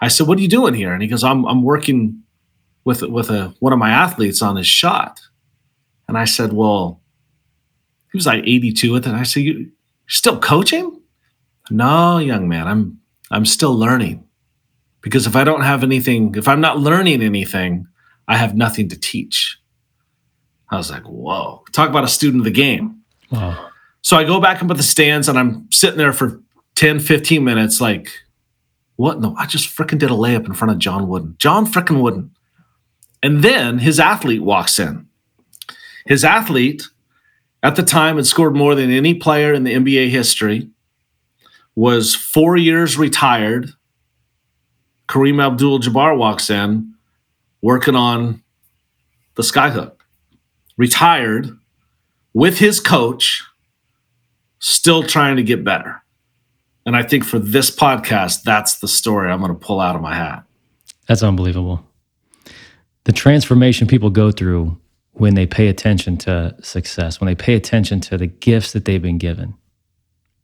I 0.00 0.08
said, 0.08 0.26
"What 0.26 0.38
are 0.38 0.42
you 0.42 0.48
doing 0.48 0.74
here?" 0.74 0.92
And 0.92 1.02
he 1.02 1.08
goes, 1.08 1.24
"I'm 1.24 1.44
I'm 1.46 1.62
working 1.62 2.22
with 2.84 3.02
with 3.02 3.30
a 3.30 3.54
one 3.60 3.72
of 3.72 3.78
my 3.78 3.90
athletes 3.90 4.42
on 4.42 4.56
his 4.56 4.66
shot." 4.66 5.20
And 6.08 6.16
I 6.16 6.24
said, 6.24 6.52
"Well, 6.52 7.00
he 8.12 8.16
was 8.16 8.26
like 8.26 8.44
82 8.44 8.96
at 8.96 9.02
that." 9.04 9.14
I 9.14 9.22
said, 9.24 9.42
"You 9.42 9.70
still 10.06 10.38
coaching?" 10.38 11.00
No, 11.70 12.18
young 12.18 12.48
man, 12.48 12.66
I'm 12.66 13.00
I'm 13.30 13.44
still 13.44 13.74
learning. 13.74 14.24
Because 15.00 15.26
if 15.26 15.36
I 15.36 15.44
don't 15.44 15.62
have 15.62 15.82
anything, 15.82 16.34
if 16.34 16.48
I'm 16.48 16.60
not 16.60 16.80
learning 16.80 17.22
anything, 17.22 17.86
I 18.26 18.36
have 18.36 18.56
nothing 18.56 18.88
to 18.90 18.98
teach. 18.98 19.58
I 20.70 20.76
was 20.76 20.90
like, 20.90 21.04
whoa, 21.04 21.64
talk 21.72 21.88
about 21.88 22.04
a 22.04 22.08
student 22.08 22.42
of 22.42 22.44
the 22.44 22.50
game. 22.50 23.02
Wow. 23.30 23.67
So 24.02 24.16
I 24.16 24.24
go 24.24 24.40
back 24.40 24.62
up 24.62 24.70
at 24.70 24.76
the 24.76 24.82
stands 24.82 25.28
and 25.28 25.38
I'm 25.38 25.70
sitting 25.70 25.98
there 25.98 26.12
for 26.12 26.40
10, 26.76 27.00
15 27.00 27.42
minutes, 27.42 27.80
like, 27.80 28.10
what? 28.96 29.20
No, 29.20 29.34
I 29.36 29.46
just 29.46 29.76
freaking 29.76 29.98
did 29.98 30.10
a 30.10 30.14
layup 30.14 30.46
in 30.46 30.54
front 30.54 30.72
of 30.72 30.78
John 30.78 31.08
Wooden. 31.08 31.36
John 31.38 31.66
freaking 31.66 32.00
Wooden. 32.02 32.30
And 33.22 33.42
then 33.42 33.78
his 33.78 34.00
athlete 34.00 34.42
walks 34.42 34.78
in. 34.78 35.06
His 36.06 36.24
athlete 36.24 36.88
at 37.62 37.76
the 37.76 37.82
time 37.82 38.16
had 38.16 38.26
scored 38.26 38.54
more 38.54 38.74
than 38.74 38.90
any 38.90 39.14
player 39.14 39.52
in 39.52 39.64
the 39.64 39.74
NBA 39.74 40.10
history, 40.10 40.70
was 41.74 42.14
four 42.14 42.56
years 42.56 42.96
retired. 42.96 43.70
Kareem 45.08 45.44
Abdul 45.44 45.80
Jabbar 45.80 46.16
walks 46.16 46.50
in 46.50 46.94
working 47.62 47.96
on 47.96 48.42
the 49.34 49.42
skyhook, 49.42 49.96
retired 50.76 51.50
with 52.34 52.58
his 52.58 52.80
coach, 52.80 53.42
still 54.58 55.02
trying 55.02 55.36
to 55.36 55.42
get 55.42 55.64
better. 55.64 56.02
And 56.86 56.96
I 56.96 57.02
think 57.02 57.24
for 57.24 57.38
this 57.38 57.70
podcast, 57.70 58.42
that's 58.42 58.78
the 58.78 58.88
story 58.88 59.30
I'm 59.30 59.40
going 59.40 59.52
to 59.52 59.58
pull 59.58 59.80
out 59.80 59.94
of 59.94 60.02
my 60.02 60.14
hat. 60.14 60.44
That's 61.06 61.22
unbelievable. 61.22 61.84
The 63.04 63.12
transformation 63.12 63.86
people 63.86 64.10
go 64.10 64.30
through 64.30 64.78
when 65.12 65.34
they 65.34 65.46
pay 65.46 65.68
attention 65.68 66.16
to 66.18 66.54
success, 66.62 67.20
when 67.20 67.26
they 67.26 67.34
pay 67.34 67.54
attention 67.54 68.00
to 68.00 68.16
the 68.16 68.26
gifts 68.26 68.72
that 68.72 68.84
they've 68.84 69.02
been 69.02 69.18
given 69.18 69.54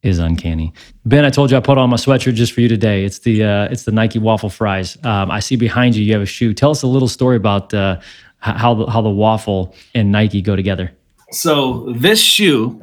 is 0.03 0.19
uncanny. 0.19 0.71
Ben, 1.05 1.25
I 1.25 1.29
told 1.29 1.49
you 1.49 1.57
I 1.57 1.61
put 1.61 1.77
on 1.77 1.89
my 1.89 1.97
sweatshirt 1.97 2.35
just 2.35 2.53
for 2.53 2.61
you 2.61 2.67
today. 2.67 3.05
It's 3.05 3.19
the 3.19 3.43
uh, 3.43 3.65
it's 3.65 3.83
the 3.83 3.91
Nike 3.91 4.19
waffle 4.19 4.49
fries. 4.49 4.97
Um, 5.03 5.31
I 5.31 5.39
see 5.39 5.55
behind 5.55 5.95
you 5.95 6.03
you 6.03 6.13
have 6.13 6.21
a 6.21 6.27
shoe. 6.27 6.53
Tell 6.53 6.69
us 6.69 6.83
a 6.83 6.87
little 6.87 7.07
story 7.07 7.37
about 7.37 7.73
uh, 7.73 7.99
how 8.37 8.75
the, 8.75 8.85
how 8.85 9.01
the 9.01 9.09
waffle 9.09 9.73
and 9.95 10.11
Nike 10.11 10.41
go 10.41 10.55
together. 10.55 10.91
So 11.31 11.91
this 11.93 12.19
shoe 12.19 12.79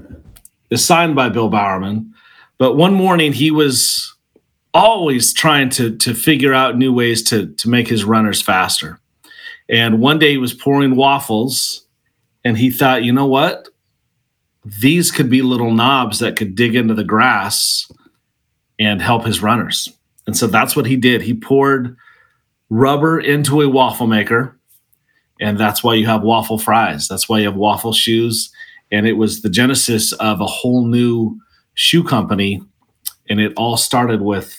is 0.72 0.84
signed 0.84 1.14
by 1.14 1.28
Bill 1.28 1.50
Bowerman, 1.50 2.12
but 2.58 2.76
one 2.76 2.94
morning 2.94 3.32
he 3.32 3.50
was 3.50 4.14
always 4.74 5.32
trying 5.32 5.68
to 5.68 5.96
to 5.98 6.14
figure 6.14 6.54
out 6.54 6.78
new 6.78 6.92
ways 6.92 7.22
to 7.24 7.48
to 7.54 7.68
make 7.68 7.88
his 7.88 8.04
runners 8.04 8.40
faster. 8.40 8.98
And 9.68 10.00
one 10.00 10.18
day 10.18 10.30
he 10.32 10.38
was 10.38 10.54
pouring 10.54 10.96
waffles 10.96 11.86
and 12.44 12.56
he 12.56 12.70
thought, 12.70 13.04
you 13.04 13.12
know 13.12 13.26
what? 13.26 13.68
These 14.80 15.10
could 15.10 15.28
be 15.28 15.42
little 15.42 15.72
knobs 15.72 16.20
that 16.20 16.36
could 16.36 16.54
dig 16.54 16.74
into 16.74 16.94
the 16.94 17.04
grass 17.04 17.90
and 18.78 19.02
help 19.02 19.24
his 19.24 19.42
runners. 19.42 19.88
And 20.26 20.36
so 20.36 20.46
that's 20.46 20.74
what 20.74 20.86
he 20.86 20.96
did. 20.96 21.22
He 21.22 21.34
poured 21.34 21.96
rubber 22.70 23.20
into 23.20 23.60
a 23.60 23.68
waffle 23.68 24.06
maker. 24.06 24.58
And 25.40 25.58
that's 25.58 25.82
why 25.82 25.94
you 25.94 26.06
have 26.06 26.22
waffle 26.22 26.58
fries. 26.58 27.08
That's 27.08 27.28
why 27.28 27.40
you 27.40 27.46
have 27.46 27.56
waffle 27.56 27.92
shoes. 27.92 28.52
And 28.92 29.06
it 29.06 29.14
was 29.14 29.42
the 29.42 29.50
genesis 29.50 30.12
of 30.12 30.40
a 30.40 30.46
whole 30.46 30.86
new 30.86 31.40
shoe 31.74 32.04
company. 32.04 32.62
And 33.28 33.40
it 33.40 33.52
all 33.56 33.76
started 33.76 34.20
with 34.20 34.56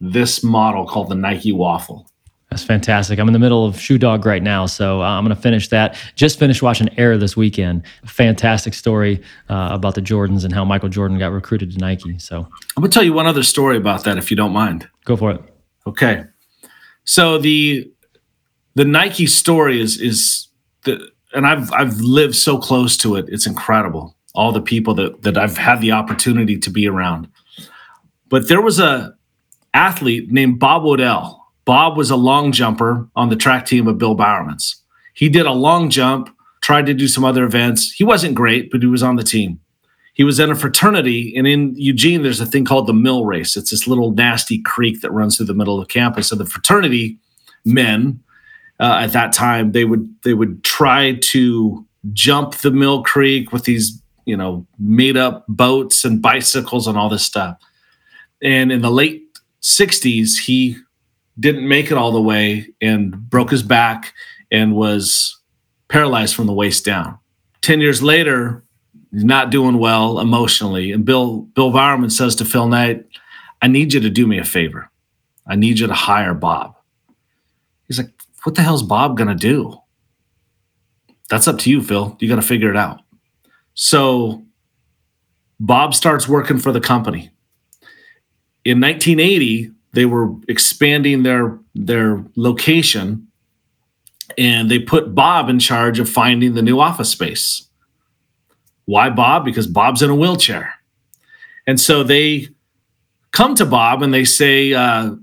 this 0.00 0.42
model 0.42 0.86
called 0.86 1.10
the 1.10 1.14
Nike 1.14 1.52
Waffle. 1.52 2.08
That's 2.50 2.62
fantastic. 2.62 3.18
I'm 3.18 3.26
in 3.26 3.32
the 3.32 3.40
middle 3.40 3.66
of 3.66 3.78
Shoe 3.78 3.98
Dog 3.98 4.24
right 4.24 4.42
now, 4.42 4.66
so 4.66 5.02
uh, 5.02 5.04
I'm 5.04 5.24
going 5.24 5.34
to 5.34 5.42
finish 5.42 5.68
that. 5.68 5.98
Just 6.14 6.38
finished 6.38 6.62
watching 6.62 6.88
Air 6.96 7.18
this 7.18 7.36
weekend. 7.36 7.82
Fantastic 8.06 8.72
story 8.72 9.20
uh, 9.50 9.70
about 9.72 9.96
the 9.96 10.00
Jordans 10.00 10.44
and 10.44 10.54
how 10.54 10.64
Michael 10.64 10.88
Jordan 10.88 11.18
got 11.18 11.32
recruited 11.32 11.72
to 11.72 11.78
Nike. 11.78 12.18
So 12.18 12.38
I'm 12.76 12.80
going 12.80 12.90
to 12.90 12.94
tell 12.94 13.02
you 13.02 13.12
one 13.12 13.26
other 13.26 13.42
story 13.42 13.76
about 13.76 14.04
that, 14.04 14.16
if 14.16 14.30
you 14.30 14.36
don't 14.36 14.52
mind. 14.52 14.88
Go 15.04 15.16
for 15.16 15.32
it. 15.32 15.40
Okay. 15.88 16.24
So 17.04 17.38
the 17.38 17.90
the 18.74 18.84
Nike 18.84 19.26
story 19.26 19.80
is 19.80 20.00
is 20.00 20.48
the 20.84 21.10
and 21.36 21.46
I've 21.46 21.72
I've 21.72 22.00
lived 22.00 22.34
so 22.34 22.58
close 22.58 22.96
to 22.98 23.16
it. 23.16 23.26
It's 23.28 23.46
incredible. 23.46 24.16
All 24.34 24.50
the 24.50 24.60
people 24.60 24.94
that 24.94 25.22
that 25.22 25.38
I've 25.38 25.56
had 25.56 25.80
the 25.80 25.92
opportunity 25.92 26.58
to 26.58 26.70
be 26.70 26.88
around. 26.88 27.28
But 28.28 28.48
there 28.48 28.60
was 28.60 28.80
a 28.80 29.14
athlete 29.74 30.32
named 30.32 30.58
Bob 30.58 30.82
Woodell 30.82 31.36
Bob 31.66 31.96
was 31.96 32.10
a 32.10 32.16
long 32.16 32.52
jumper 32.52 33.06
on 33.16 33.28
the 33.28 33.36
track 33.36 33.66
team 33.66 33.86
of 33.86 33.98
Bill 33.98 34.14
Bowerman's. 34.14 34.82
He 35.14 35.28
did 35.28 35.46
a 35.46 35.52
long 35.52 35.90
jump, 35.90 36.34
tried 36.62 36.86
to 36.86 36.94
do 36.94 37.08
some 37.08 37.24
other 37.24 37.44
events. 37.44 37.92
He 37.92 38.04
wasn't 38.04 38.34
great, 38.34 38.70
but 38.70 38.80
he 38.80 38.86
was 38.86 39.02
on 39.02 39.16
the 39.16 39.24
team. 39.24 39.60
He 40.14 40.24
was 40.24 40.38
in 40.38 40.50
a 40.50 40.54
fraternity, 40.54 41.36
and 41.36 41.46
in 41.46 41.74
Eugene, 41.76 42.22
there's 42.22 42.40
a 42.40 42.46
thing 42.46 42.64
called 42.64 42.86
the 42.86 42.94
Mill 42.94 43.26
Race. 43.26 43.54
It's 43.56 43.70
this 43.70 43.86
little 43.86 44.12
nasty 44.12 44.62
creek 44.62 45.02
that 45.02 45.12
runs 45.12 45.36
through 45.36 45.46
the 45.46 45.54
middle 45.54 45.78
of 45.78 45.88
campus. 45.88 46.28
So 46.28 46.36
the 46.36 46.46
fraternity 46.46 47.18
men 47.66 48.20
uh, 48.78 48.98
at 49.00 49.12
that 49.12 49.32
time 49.32 49.72
they 49.72 49.84
would 49.84 50.14
they 50.22 50.34
would 50.34 50.62
try 50.64 51.14
to 51.22 51.86
jump 52.12 52.56
the 52.56 52.70
Mill 52.70 53.02
Creek 53.02 53.52
with 53.52 53.64
these 53.64 54.00
you 54.24 54.36
know 54.36 54.66
made 54.78 55.16
up 55.16 55.44
boats 55.48 56.04
and 56.04 56.20
bicycles 56.22 56.86
and 56.86 56.98
all 56.98 57.08
this 57.08 57.24
stuff. 57.24 57.58
And 58.42 58.70
in 58.70 58.82
the 58.82 58.90
late 58.90 59.26
60s, 59.62 60.38
he 60.44 60.76
didn't 61.40 61.66
make 61.66 61.90
it 61.90 61.96
all 61.96 62.12
the 62.12 62.20
way 62.20 62.68
and 62.80 63.12
broke 63.30 63.50
his 63.50 63.62
back 63.62 64.12
and 64.50 64.74
was 64.74 65.38
paralyzed 65.88 66.34
from 66.34 66.46
the 66.46 66.52
waist 66.52 66.84
down. 66.84 67.18
10 67.62 67.80
years 67.80 68.02
later, 68.02 68.62
he's 69.12 69.24
not 69.24 69.50
doing 69.50 69.78
well 69.78 70.20
emotionally. 70.20 70.92
And 70.92 71.04
Bill 71.04 71.38
Bill 71.54 71.72
Bowerman 71.72 72.10
says 72.10 72.36
to 72.36 72.44
Phil 72.44 72.68
Knight, 72.68 73.04
I 73.62 73.68
need 73.68 73.92
you 73.92 74.00
to 74.00 74.10
do 74.10 74.26
me 74.26 74.38
a 74.38 74.44
favor. 74.44 74.90
I 75.46 75.56
need 75.56 75.78
you 75.78 75.86
to 75.86 75.94
hire 75.94 76.34
Bob. 76.34 76.75
What 78.46 78.54
the 78.54 78.62
hell's 78.62 78.84
Bob 78.84 79.16
gonna 79.16 79.34
do? 79.34 79.76
That's 81.28 81.48
up 81.48 81.58
to 81.58 81.70
you, 81.70 81.82
Phil. 81.82 82.16
You 82.20 82.28
got 82.28 82.36
to 82.36 82.42
figure 82.42 82.70
it 82.70 82.76
out. 82.76 83.00
So 83.74 84.44
Bob 85.58 85.96
starts 85.96 86.28
working 86.28 86.58
for 86.58 86.70
the 86.70 86.80
company. 86.80 87.32
In 88.64 88.80
1980, 88.80 89.72
they 89.94 90.06
were 90.06 90.32
expanding 90.46 91.24
their 91.24 91.58
their 91.74 92.24
location 92.36 93.26
and 94.38 94.70
they 94.70 94.78
put 94.78 95.12
Bob 95.12 95.48
in 95.48 95.58
charge 95.58 95.98
of 95.98 96.08
finding 96.08 96.54
the 96.54 96.62
new 96.62 96.78
office 96.78 97.10
space. 97.10 97.68
Why 98.84 99.10
Bob? 99.10 99.44
Because 99.44 99.66
Bob's 99.66 100.02
in 100.02 100.10
a 100.10 100.14
wheelchair. 100.14 100.72
And 101.66 101.80
so 101.80 102.04
they 102.04 102.46
come 103.32 103.56
to 103.56 103.66
Bob 103.66 104.04
and 104.04 104.14
they 104.14 104.24
say, 104.24 104.72
uh, 104.72 105.16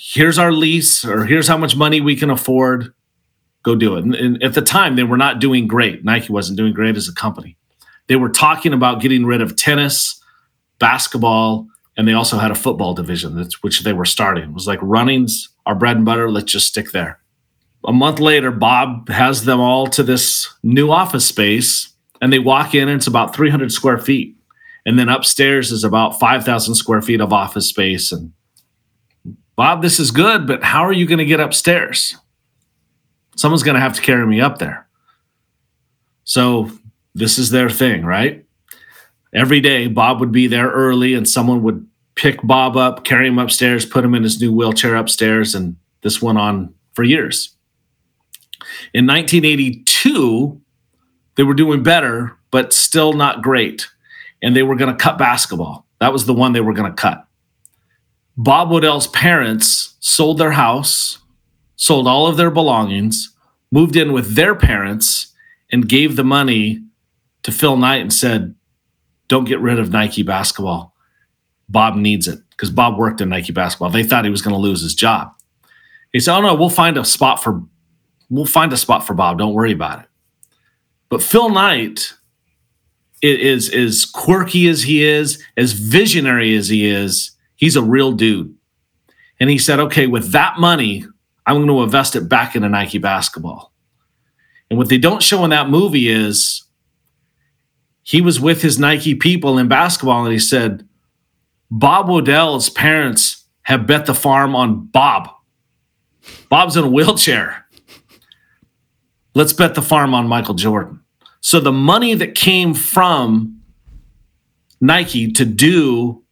here's 0.00 0.38
our 0.38 0.52
lease 0.52 1.04
or 1.04 1.24
here's 1.24 1.48
how 1.48 1.56
much 1.56 1.74
money 1.74 2.00
we 2.00 2.14
can 2.14 2.30
afford. 2.30 2.92
Go 3.64 3.74
do 3.74 3.96
it. 3.96 4.04
And, 4.04 4.14
and 4.14 4.42
at 4.42 4.54
the 4.54 4.62
time, 4.62 4.94
they 4.94 5.02
were 5.02 5.16
not 5.16 5.40
doing 5.40 5.66
great. 5.66 6.04
Nike 6.04 6.32
wasn't 6.32 6.56
doing 6.56 6.72
great 6.72 6.96
as 6.96 7.08
a 7.08 7.14
company. 7.14 7.56
They 8.06 8.16
were 8.16 8.28
talking 8.28 8.72
about 8.72 9.02
getting 9.02 9.26
rid 9.26 9.42
of 9.42 9.56
tennis, 9.56 10.22
basketball, 10.78 11.66
and 11.96 12.06
they 12.06 12.12
also 12.12 12.38
had 12.38 12.52
a 12.52 12.54
football 12.54 12.94
division 12.94 13.36
that's 13.36 13.62
which 13.62 13.82
they 13.82 13.92
were 13.92 14.04
starting. 14.04 14.44
It 14.44 14.54
was 14.54 14.68
like 14.68 14.78
running's 14.82 15.48
our 15.66 15.74
bread 15.74 15.96
and 15.96 16.06
butter. 16.06 16.30
Let's 16.30 16.52
just 16.52 16.68
stick 16.68 16.92
there. 16.92 17.20
A 17.84 17.92
month 17.92 18.20
later, 18.20 18.52
Bob 18.52 19.08
has 19.08 19.44
them 19.44 19.60
all 19.60 19.88
to 19.88 20.04
this 20.04 20.48
new 20.62 20.90
office 20.90 21.26
space, 21.26 21.92
and 22.20 22.32
they 22.32 22.38
walk 22.38 22.74
in, 22.74 22.88
and 22.88 22.98
it's 22.98 23.06
about 23.08 23.34
300 23.34 23.72
square 23.72 23.98
feet. 23.98 24.36
And 24.86 24.98
then 24.98 25.08
upstairs 25.08 25.72
is 25.72 25.84
about 25.84 26.18
5,000 26.20 26.74
square 26.76 27.02
feet 27.02 27.20
of 27.20 27.32
office 27.32 27.66
space. 27.66 28.10
And 28.12 28.32
Bob, 29.58 29.82
this 29.82 29.98
is 29.98 30.12
good, 30.12 30.46
but 30.46 30.62
how 30.62 30.82
are 30.82 30.92
you 30.92 31.04
going 31.04 31.18
to 31.18 31.24
get 31.26 31.40
upstairs? 31.40 32.16
Someone's 33.36 33.64
going 33.64 33.74
to 33.74 33.80
have 33.80 33.94
to 33.94 34.00
carry 34.00 34.24
me 34.24 34.40
up 34.40 34.58
there. 34.58 34.88
So 36.22 36.70
this 37.14 37.38
is 37.38 37.50
their 37.50 37.68
thing, 37.68 38.04
right? 38.04 38.46
every 39.34 39.60
day 39.60 39.86
Bob 39.86 40.20
would 40.20 40.32
be 40.32 40.46
there 40.46 40.70
early 40.70 41.14
and 41.14 41.28
someone 41.28 41.62
would 41.62 41.86
pick 42.14 42.40
Bob 42.42 42.76
up, 42.76 43.04
carry 43.04 43.28
him 43.28 43.38
upstairs, 43.38 43.84
put 43.84 44.04
him 44.04 44.14
in 44.14 44.22
his 44.22 44.40
new 44.40 44.52
wheelchair 44.52 44.96
upstairs. 44.96 45.54
And 45.54 45.76
this 46.02 46.22
went 46.22 46.38
on 46.38 46.74
for 46.94 47.04
years. 47.04 47.54
In 48.94 49.06
1982, 49.06 50.60
they 51.36 51.42
were 51.42 51.54
doing 51.54 51.82
better, 51.82 52.36
but 52.50 52.72
still 52.72 53.12
not 53.12 53.42
great. 53.42 53.88
And 54.42 54.56
they 54.56 54.62
were 54.62 54.76
going 54.76 54.96
to 54.96 55.02
cut 55.02 55.18
basketball. 55.18 55.86
That 56.00 56.12
was 56.12 56.26
the 56.26 56.34
one 56.34 56.52
they 56.52 56.60
were 56.60 56.72
going 56.72 56.90
to 56.90 56.96
cut. 56.96 57.27
Bob 58.38 58.70
Woodell's 58.70 59.08
parents 59.08 59.96
sold 60.00 60.38
their 60.38 60.52
house, 60.52 61.18
sold 61.76 62.06
all 62.06 62.26
of 62.26 62.36
their 62.36 62.50
belongings, 62.50 63.34
moved 63.70 63.96
in 63.96 64.12
with 64.12 64.34
their 64.34 64.54
parents, 64.54 65.34
and 65.70 65.88
gave 65.88 66.16
the 66.16 66.24
money 66.24 66.82
to 67.42 67.52
Phil 67.52 67.76
Knight 67.76 68.00
and 68.00 68.12
said, 68.12 68.54
don't 69.28 69.44
get 69.44 69.60
rid 69.60 69.78
of 69.78 69.92
Nike 69.92 70.22
basketball. 70.22 70.94
Bob 71.68 71.96
needs 71.96 72.26
it 72.26 72.40
because 72.50 72.70
Bob 72.70 72.96
worked 72.96 73.20
in 73.20 73.28
Nike 73.28 73.52
basketball. 73.52 73.90
They 73.90 74.02
thought 74.02 74.24
he 74.24 74.30
was 74.30 74.42
going 74.42 74.54
to 74.54 74.60
lose 74.60 74.80
his 74.80 74.94
job. 74.94 75.32
He 76.12 76.20
said, 76.20 76.34
"Oh 76.34 76.40
no, 76.40 76.54
we'll 76.54 76.70
find 76.70 76.96
a 76.96 77.04
spot 77.04 77.42
for 77.42 77.62
we'll 78.30 78.46
find 78.46 78.72
a 78.72 78.76
spot 78.78 79.06
for 79.06 79.12
Bob. 79.12 79.38
Don't 79.38 79.52
worry 79.52 79.72
about 79.72 80.00
it." 80.00 80.06
But 81.10 81.22
Phil 81.22 81.50
Knight 81.50 82.14
is 83.20 83.68
as 83.68 84.06
quirky 84.06 84.66
as 84.68 84.84
he 84.84 85.04
is, 85.04 85.42
as 85.58 85.72
visionary 85.72 86.56
as 86.56 86.68
he 86.68 86.86
is, 86.86 87.32
he's 87.58 87.76
a 87.76 87.82
real 87.82 88.12
dude. 88.12 88.54
And 89.38 89.50
he 89.50 89.58
said, 89.58 89.78
okay, 89.78 90.06
with 90.06 90.32
that 90.32 90.58
money, 90.58 91.04
I'm 91.44 91.56
going 91.56 91.68
to 91.68 91.82
invest 91.82 92.16
it 92.16 92.28
back 92.28 92.56
into 92.56 92.68
Nike 92.68 92.98
basketball. 92.98 93.72
And 94.70 94.78
what 94.78 94.88
they 94.88 94.98
don't 94.98 95.22
show 95.22 95.44
in 95.44 95.50
that 95.50 95.68
movie 95.68 96.08
is 96.08 96.64
he 98.02 98.20
was 98.20 98.40
with 98.40 98.62
his 98.62 98.78
Nike 98.78 99.14
people 99.14 99.58
in 99.58 99.68
basketball 99.68 100.24
and 100.24 100.32
he 100.32 100.38
said, 100.38 100.88
Bob 101.70 102.08
Woodell's 102.08 102.70
parents 102.70 103.46
have 103.62 103.86
bet 103.86 104.06
the 104.06 104.14
farm 104.14 104.56
on 104.56 104.86
Bob. 104.86 105.28
Bob's 106.48 106.76
in 106.76 106.84
a 106.84 106.90
wheelchair. 106.90 107.66
Let's 109.34 109.52
bet 109.52 109.74
the 109.74 109.82
farm 109.82 110.14
on 110.14 110.26
Michael 110.26 110.54
Jordan. 110.54 111.00
So 111.40 111.60
the 111.60 111.72
money 111.72 112.14
that 112.14 112.34
came 112.34 112.74
from 112.74 113.60
Nike 114.80 115.32
to 115.32 115.44
do 115.44 116.24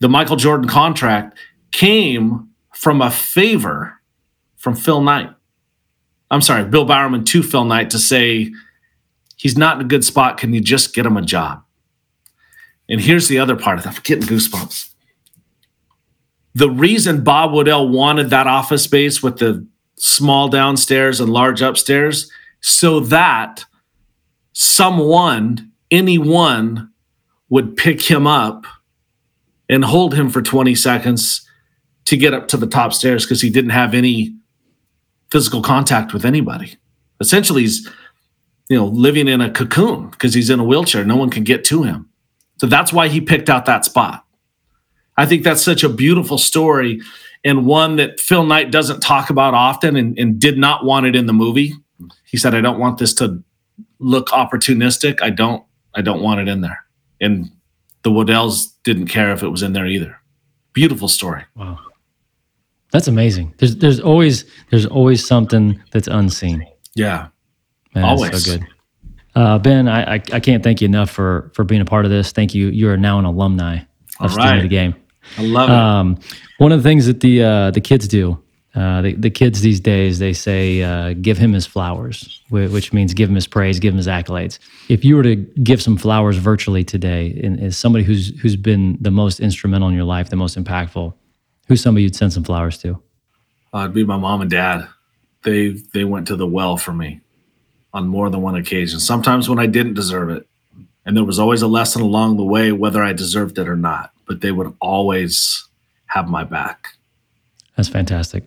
the 0.00 0.08
Michael 0.08 0.36
Jordan 0.36 0.68
contract 0.68 1.38
came 1.72 2.48
from 2.72 3.02
a 3.02 3.10
favor 3.10 4.00
from 4.56 4.74
Phil 4.74 5.00
Knight. 5.00 5.30
I'm 6.30 6.42
sorry, 6.42 6.64
Bill 6.64 6.84
Bowerman 6.84 7.24
to 7.24 7.42
Phil 7.42 7.64
Knight 7.64 7.90
to 7.90 7.98
say 7.98 8.52
he's 9.36 9.56
not 9.56 9.76
in 9.76 9.86
a 9.86 9.88
good 9.88 10.04
spot. 10.04 10.36
Can 10.38 10.52
you 10.52 10.60
just 10.60 10.94
get 10.94 11.06
him 11.06 11.16
a 11.16 11.22
job? 11.22 11.62
And 12.88 13.00
here's 13.00 13.28
the 13.28 13.38
other 13.38 13.56
part 13.56 13.78
of 13.78 13.84
that. 13.84 13.96
I'm 13.96 14.02
getting 14.02 14.28
goosebumps. 14.28 14.94
The 16.54 16.70
reason 16.70 17.22
Bob 17.22 17.52
Woodell 17.52 17.90
wanted 17.90 18.30
that 18.30 18.46
office 18.46 18.82
space 18.82 19.22
with 19.22 19.38
the 19.38 19.66
small 19.96 20.48
downstairs 20.48 21.20
and 21.20 21.32
large 21.32 21.60
upstairs, 21.60 22.30
so 22.60 23.00
that 23.00 23.64
someone, 24.52 25.70
anyone, 25.90 26.90
would 27.48 27.76
pick 27.76 28.02
him 28.02 28.26
up 28.26 28.66
and 29.68 29.84
hold 29.84 30.14
him 30.14 30.30
for 30.30 30.42
20 30.42 30.74
seconds 30.74 31.46
to 32.06 32.16
get 32.16 32.34
up 32.34 32.48
to 32.48 32.56
the 32.56 32.66
top 32.66 32.92
stairs 32.92 33.24
because 33.24 33.40
he 33.40 33.50
didn't 33.50 33.70
have 33.70 33.94
any 33.94 34.34
physical 35.30 35.62
contact 35.62 36.12
with 36.12 36.24
anybody. 36.24 36.76
Essentially, 37.20 37.62
he's 37.62 37.88
you 38.68 38.76
know 38.76 38.86
living 38.86 39.28
in 39.28 39.40
a 39.40 39.50
cocoon 39.50 40.08
because 40.10 40.34
he's 40.34 40.50
in 40.50 40.60
a 40.60 40.64
wheelchair. 40.64 41.04
No 41.04 41.16
one 41.16 41.30
can 41.30 41.44
get 41.44 41.64
to 41.64 41.82
him. 41.82 42.08
So 42.58 42.66
that's 42.66 42.92
why 42.92 43.08
he 43.08 43.20
picked 43.20 43.50
out 43.50 43.66
that 43.66 43.84
spot. 43.84 44.24
I 45.16 45.26
think 45.26 45.42
that's 45.42 45.62
such 45.62 45.82
a 45.84 45.88
beautiful 45.88 46.38
story 46.38 47.00
and 47.44 47.66
one 47.66 47.96
that 47.96 48.20
Phil 48.20 48.44
Knight 48.44 48.70
doesn't 48.70 49.00
talk 49.00 49.30
about 49.30 49.54
often 49.54 49.96
and, 49.96 50.18
and 50.18 50.38
did 50.40 50.58
not 50.58 50.84
want 50.84 51.06
it 51.06 51.14
in 51.14 51.26
the 51.26 51.32
movie. 51.32 51.74
He 52.24 52.36
said, 52.36 52.54
I 52.54 52.60
don't 52.60 52.78
want 52.78 52.98
this 52.98 53.14
to 53.14 53.42
look 53.98 54.28
opportunistic. 54.28 55.20
I 55.22 55.30
don't 55.30 55.64
I 55.94 56.02
don't 56.02 56.22
want 56.22 56.40
it 56.40 56.48
in 56.48 56.60
there. 56.60 56.84
And 57.20 57.50
the 58.08 58.14
Woodells 58.14 58.72
didn't 58.84 59.08
care 59.08 59.32
if 59.32 59.42
it 59.42 59.48
was 59.48 59.62
in 59.62 59.72
there 59.72 59.86
either. 59.86 60.18
Beautiful 60.72 61.08
story. 61.08 61.44
Wow. 61.54 61.78
That's 62.92 63.06
amazing. 63.06 63.54
There's 63.58 63.76
there's 63.76 64.00
always 64.00 64.44
there's 64.70 64.86
always 64.86 65.26
something 65.26 65.82
that's 65.92 66.08
unseen. 66.08 66.66
Yeah. 66.94 67.28
Man, 67.94 68.04
always. 68.04 68.44
so 68.44 68.52
good. 68.52 68.66
Uh, 69.34 69.58
ben, 69.58 69.88
I, 69.88 70.14
I, 70.14 70.22
I 70.32 70.40
can't 70.40 70.62
thank 70.64 70.80
you 70.80 70.86
enough 70.86 71.10
for 71.10 71.50
for 71.54 71.64
being 71.64 71.82
a 71.82 71.84
part 71.84 72.06
of 72.06 72.10
this. 72.10 72.32
Thank 72.32 72.54
you. 72.54 72.68
You 72.68 72.88
are 72.88 72.96
now 72.96 73.18
an 73.18 73.24
alumni 73.24 73.80
of 74.20 74.34
the 74.34 74.68
Game. 74.68 74.94
I 75.36 75.42
love 75.42 75.68
it. 75.68 75.74
Um, 75.74 76.18
one 76.56 76.72
of 76.72 76.82
the 76.82 76.88
things 76.88 77.04
that 77.06 77.20
the 77.20 77.44
uh, 77.44 77.70
the 77.70 77.82
kids 77.82 78.08
do, 78.08 78.42
uh, 78.78 79.02
the, 79.02 79.14
the 79.14 79.30
kids 79.30 79.60
these 79.60 79.80
days, 79.80 80.18
they 80.18 80.32
say, 80.32 80.82
uh, 80.82 81.14
give 81.14 81.38
him 81.38 81.52
his 81.52 81.66
flowers, 81.66 82.42
which 82.50 82.92
means 82.92 83.14
give 83.14 83.28
him 83.28 83.34
his 83.34 83.46
praise, 83.46 83.78
give 83.78 83.92
him 83.92 83.98
his 83.98 84.06
accolades. 84.06 84.58
If 84.88 85.04
you 85.04 85.16
were 85.16 85.22
to 85.22 85.36
give 85.36 85.82
some 85.82 85.96
flowers 85.96 86.36
virtually 86.36 86.84
today, 86.84 87.40
and 87.42 87.60
as 87.60 87.76
somebody 87.76 88.04
who's 88.04 88.38
who's 88.40 88.56
been 88.56 88.96
the 89.00 89.10
most 89.10 89.40
instrumental 89.40 89.88
in 89.88 89.94
your 89.94 90.04
life, 90.04 90.30
the 90.30 90.36
most 90.36 90.56
impactful, 90.56 91.14
Who's 91.68 91.82
somebody 91.82 92.04
you'd 92.04 92.16
send 92.16 92.32
some 92.32 92.44
flowers 92.44 92.78
to? 92.78 93.00
Uh, 93.72 93.80
it'd 93.80 93.94
be 93.94 94.04
my 94.04 94.16
mom 94.16 94.40
and 94.40 94.50
dad. 94.50 94.88
They 95.42 95.68
they 95.92 96.04
went 96.04 96.26
to 96.28 96.36
the 96.36 96.46
well 96.46 96.76
for 96.76 96.92
me 96.92 97.20
on 97.92 98.08
more 98.08 98.30
than 98.30 98.42
one 98.42 98.56
occasion. 98.56 98.98
Sometimes 98.98 99.48
when 99.48 99.58
I 99.58 99.66
didn't 99.66 99.94
deserve 99.94 100.30
it, 100.30 100.48
and 101.04 101.16
there 101.16 101.24
was 101.24 101.38
always 101.38 101.62
a 101.62 101.68
lesson 101.68 102.02
along 102.02 102.36
the 102.36 102.44
way, 102.44 102.72
whether 102.72 103.04
I 103.04 103.12
deserved 103.12 103.58
it 103.58 103.68
or 103.68 103.76
not. 103.76 104.12
But 104.26 104.40
they 104.40 104.50
would 104.50 104.74
always 104.80 105.68
have 106.06 106.28
my 106.28 106.44
back. 106.44 106.88
That's 107.76 107.88
fantastic. 107.88 108.46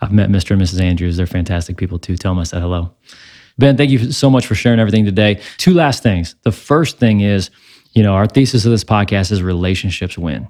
I've 0.00 0.12
met 0.12 0.28
Mr. 0.28 0.52
and 0.52 0.60
Mrs. 0.60 0.80
Andrews. 0.80 1.16
They're 1.16 1.26
fantastic 1.26 1.76
people 1.76 1.98
too. 1.98 2.16
Tell 2.16 2.32
them 2.32 2.40
I 2.40 2.44
said 2.44 2.60
hello. 2.60 2.94
Ben, 3.58 3.76
thank 3.76 3.90
you 3.90 4.12
so 4.12 4.28
much 4.28 4.46
for 4.46 4.54
sharing 4.54 4.78
everything 4.78 5.04
today. 5.04 5.40
Two 5.56 5.72
last 5.72 6.02
things. 6.02 6.34
The 6.42 6.52
first 6.52 6.98
thing 6.98 7.20
is, 7.20 7.50
you 7.92 8.02
know, 8.02 8.14
our 8.14 8.26
thesis 8.26 8.66
of 8.66 8.70
this 8.70 8.84
podcast 8.84 9.32
is 9.32 9.42
relationships 9.42 10.18
win. 10.18 10.48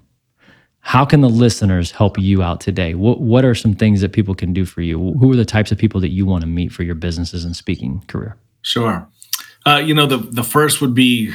How 0.81 1.05
can 1.05 1.21
the 1.21 1.29
listeners 1.29 1.93
help 1.93 2.19
you 2.19 2.43
out 2.43 2.61
today? 2.61 2.95
What 2.95 3.21
what 3.21 3.45
are 3.45 3.55
some 3.55 3.75
things 3.75 4.01
that 4.01 4.13
people 4.13 4.35
can 4.35 4.53
do 4.53 4.65
for 4.65 4.83
you? 4.83 5.15
Who 5.15 5.33
are 5.33 5.37
the 5.37 5.45
types 5.45 5.73
of 5.73 5.79
people 5.79 6.01
that 6.01 6.11
you 6.11 6.27
want 6.27 6.43
to 6.43 6.47
meet 6.49 6.73
for 6.73 6.83
your 6.83 6.95
businesses 6.95 7.45
and 7.45 7.57
speaking 7.57 8.03
career? 8.07 8.37
Sure. 8.63 9.09
Uh, 9.65 9.79
you 9.79 9.95
know, 9.95 10.07
the 10.07 10.19
the 10.19 10.45
first 10.45 10.81
would 10.81 10.95
be 10.95 11.33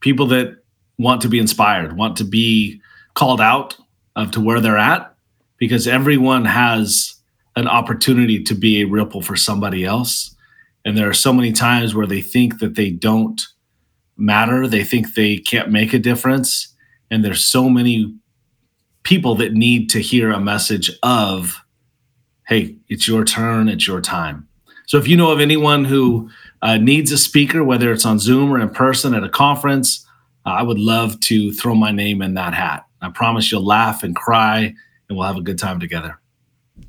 people 0.00 0.26
that 0.28 0.58
want 0.98 1.20
to 1.22 1.28
be 1.28 1.38
inspired, 1.38 1.96
want 1.96 2.16
to 2.16 2.24
be 2.24 2.80
called 3.14 3.40
out 3.40 3.76
of 4.14 4.30
to 4.30 4.40
where 4.40 4.60
they're 4.60 4.78
at, 4.78 5.14
because 5.58 5.86
everyone 5.86 6.46
has 6.46 7.15
an 7.56 7.66
opportunity 7.66 8.42
to 8.42 8.54
be 8.54 8.80
a 8.80 8.86
ripple 8.86 9.22
for 9.22 9.34
somebody 9.34 9.84
else. 9.84 10.34
And 10.84 10.96
there 10.96 11.08
are 11.08 11.14
so 11.14 11.32
many 11.32 11.52
times 11.52 11.94
where 11.94 12.06
they 12.06 12.20
think 12.20 12.60
that 12.60 12.76
they 12.76 12.90
don't 12.90 13.40
matter, 14.16 14.68
they 14.68 14.84
think 14.84 15.14
they 15.14 15.38
can't 15.38 15.70
make 15.70 15.92
a 15.92 15.98
difference, 15.98 16.74
and 17.10 17.24
there's 17.24 17.44
so 17.44 17.68
many 17.68 18.14
people 19.02 19.34
that 19.36 19.52
need 19.52 19.90
to 19.90 20.00
hear 20.00 20.32
a 20.32 20.40
message 20.40 20.90
of, 21.02 21.62
hey, 22.46 22.76
it's 22.88 23.08
your 23.08 23.24
turn, 23.24 23.68
it's 23.68 23.86
your 23.86 24.00
time. 24.00 24.48
So 24.86 24.98
if 24.98 25.08
you 25.08 25.16
know 25.16 25.32
of 25.32 25.40
anyone 25.40 25.84
who 25.84 26.30
uh, 26.62 26.76
needs 26.76 27.10
a 27.12 27.18
speaker, 27.18 27.64
whether 27.64 27.92
it's 27.92 28.06
on 28.06 28.18
Zoom 28.18 28.52
or 28.52 28.60
in 28.60 28.70
person 28.70 29.14
at 29.14 29.24
a 29.24 29.28
conference, 29.28 30.06
uh, 30.44 30.50
I 30.50 30.62
would 30.62 30.78
love 30.78 31.18
to 31.20 31.52
throw 31.52 31.74
my 31.74 31.90
name 31.90 32.22
in 32.22 32.34
that 32.34 32.54
hat. 32.54 32.84
I 33.00 33.10
promise 33.10 33.50
you'll 33.50 33.64
laugh 33.64 34.02
and 34.02 34.14
cry, 34.14 34.74
and 35.08 35.18
we'll 35.18 35.26
have 35.26 35.36
a 35.36 35.42
good 35.42 35.58
time 35.58 35.80
together. 35.80 36.20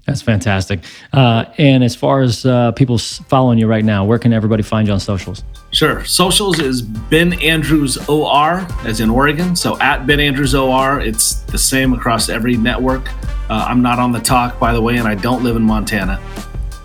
That's 0.08 0.22
fantastic. 0.22 0.80
Uh, 1.12 1.46
and 1.58 1.84
as 1.84 1.94
far 1.94 2.22
as 2.22 2.46
uh, 2.46 2.72
people 2.72 2.98
following 2.98 3.60
you 3.60 3.68
right 3.68 3.84
now, 3.84 4.06
where 4.06 4.18
can 4.18 4.32
everybody 4.32 4.64
find 4.64 4.88
you 4.88 4.94
on 4.94 5.02
socials? 5.02 5.44
Sure. 5.72 6.06
Socials 6.06 6.60
is 6.60 6.82
Ben 6.82 7.34
Andrews 7.42 7.98
OR, 8.08 8.66
as 8.86 9.02
in 9.02 9.10
Oregon. 9.10 9.54
So 9.54 9.78
at 9.82 10.08
Ben 10.08 10.22
Andrews 10.22 10.56
OR, 10.56 11.02
it's 11.02 11.42
the 11.42 11.58
same 11.58 11.92
across 11.92 12.30
every 12.30 12.56
network. 12.56 13.10
Uh, 13.50 13.66
I'm 13.68 13.82
not 13.82 14.00
on 14.00 14.14
the 14.14 14.22
talk, 14.22 14.58
by 14.62 14.72
the 14.72 14.82
way, 14.82 14.96
and 14.96 15.10
I 15.10 15.16
don't 15.16 15.44
live 15.44 15.58
in 15.58 15.62
Montana, 15.62 16.22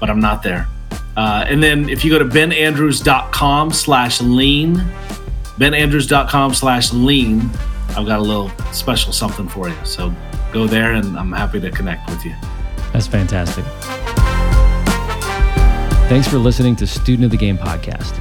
but 0.01 0.11
I'm 0.11 0.21
not 0.21 0.43
there. 0.43 0.67
Uh, 1.17 1.45
and 1.47 1.63
then 1.63 1.89
if 1.89 2.05
you 2.05 2.11
go 2.11 2.19
to 2.19 2.25
benandrews.com 2.25 3.73
slash 3.73 4.21
lean, 4.21 4.77
benandrews.com 5.59 6.55
slash 6.55 6.93
lean, 6.93 7.49
I've 7.91 8.07
got 8.07 8.19
a 8.19 8.23
little 8.23 8.49
special 8.73 9.13
something 9.13 9.49
for 9.49 9.69
you. 9.69 9.77
So 9.85 10.13
go 10.53 10.67
there 10.67 10.95
and 10.95 11.17
I'm 11.17 11.31
happy 11.31 11.61
to 11.61 11.71
connect 11.71 12.11
with 12.11 12.25
you. 12.25 12.35
That's 12.93 13.07
fantastic. 13.07 13.65
Thanks 16.09 16.29
for 16.29 16.37
listening 16.37 16.77
to 16.77 16.87
Student 16.87 17.25
of 17.25 17.31
the 17.31 17.39
Game 17.39 17.57
podcast. 17.57 18.17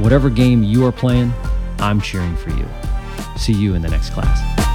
Whatever 0.00 0.30
game 0.30 0.62
you 0.62 0.84
are 0.84 0.92
playing, 0.92 1.32
I'm 1.78 2.00
cheering 2.00 2.36
for 2.36 2.50
you. 2.50 2.66
See 3.36 3.52
you 3.52 3.74
in 3.74 3.82
the 3.82 3.88
next 3.88 4.10
class. 4.10 4.65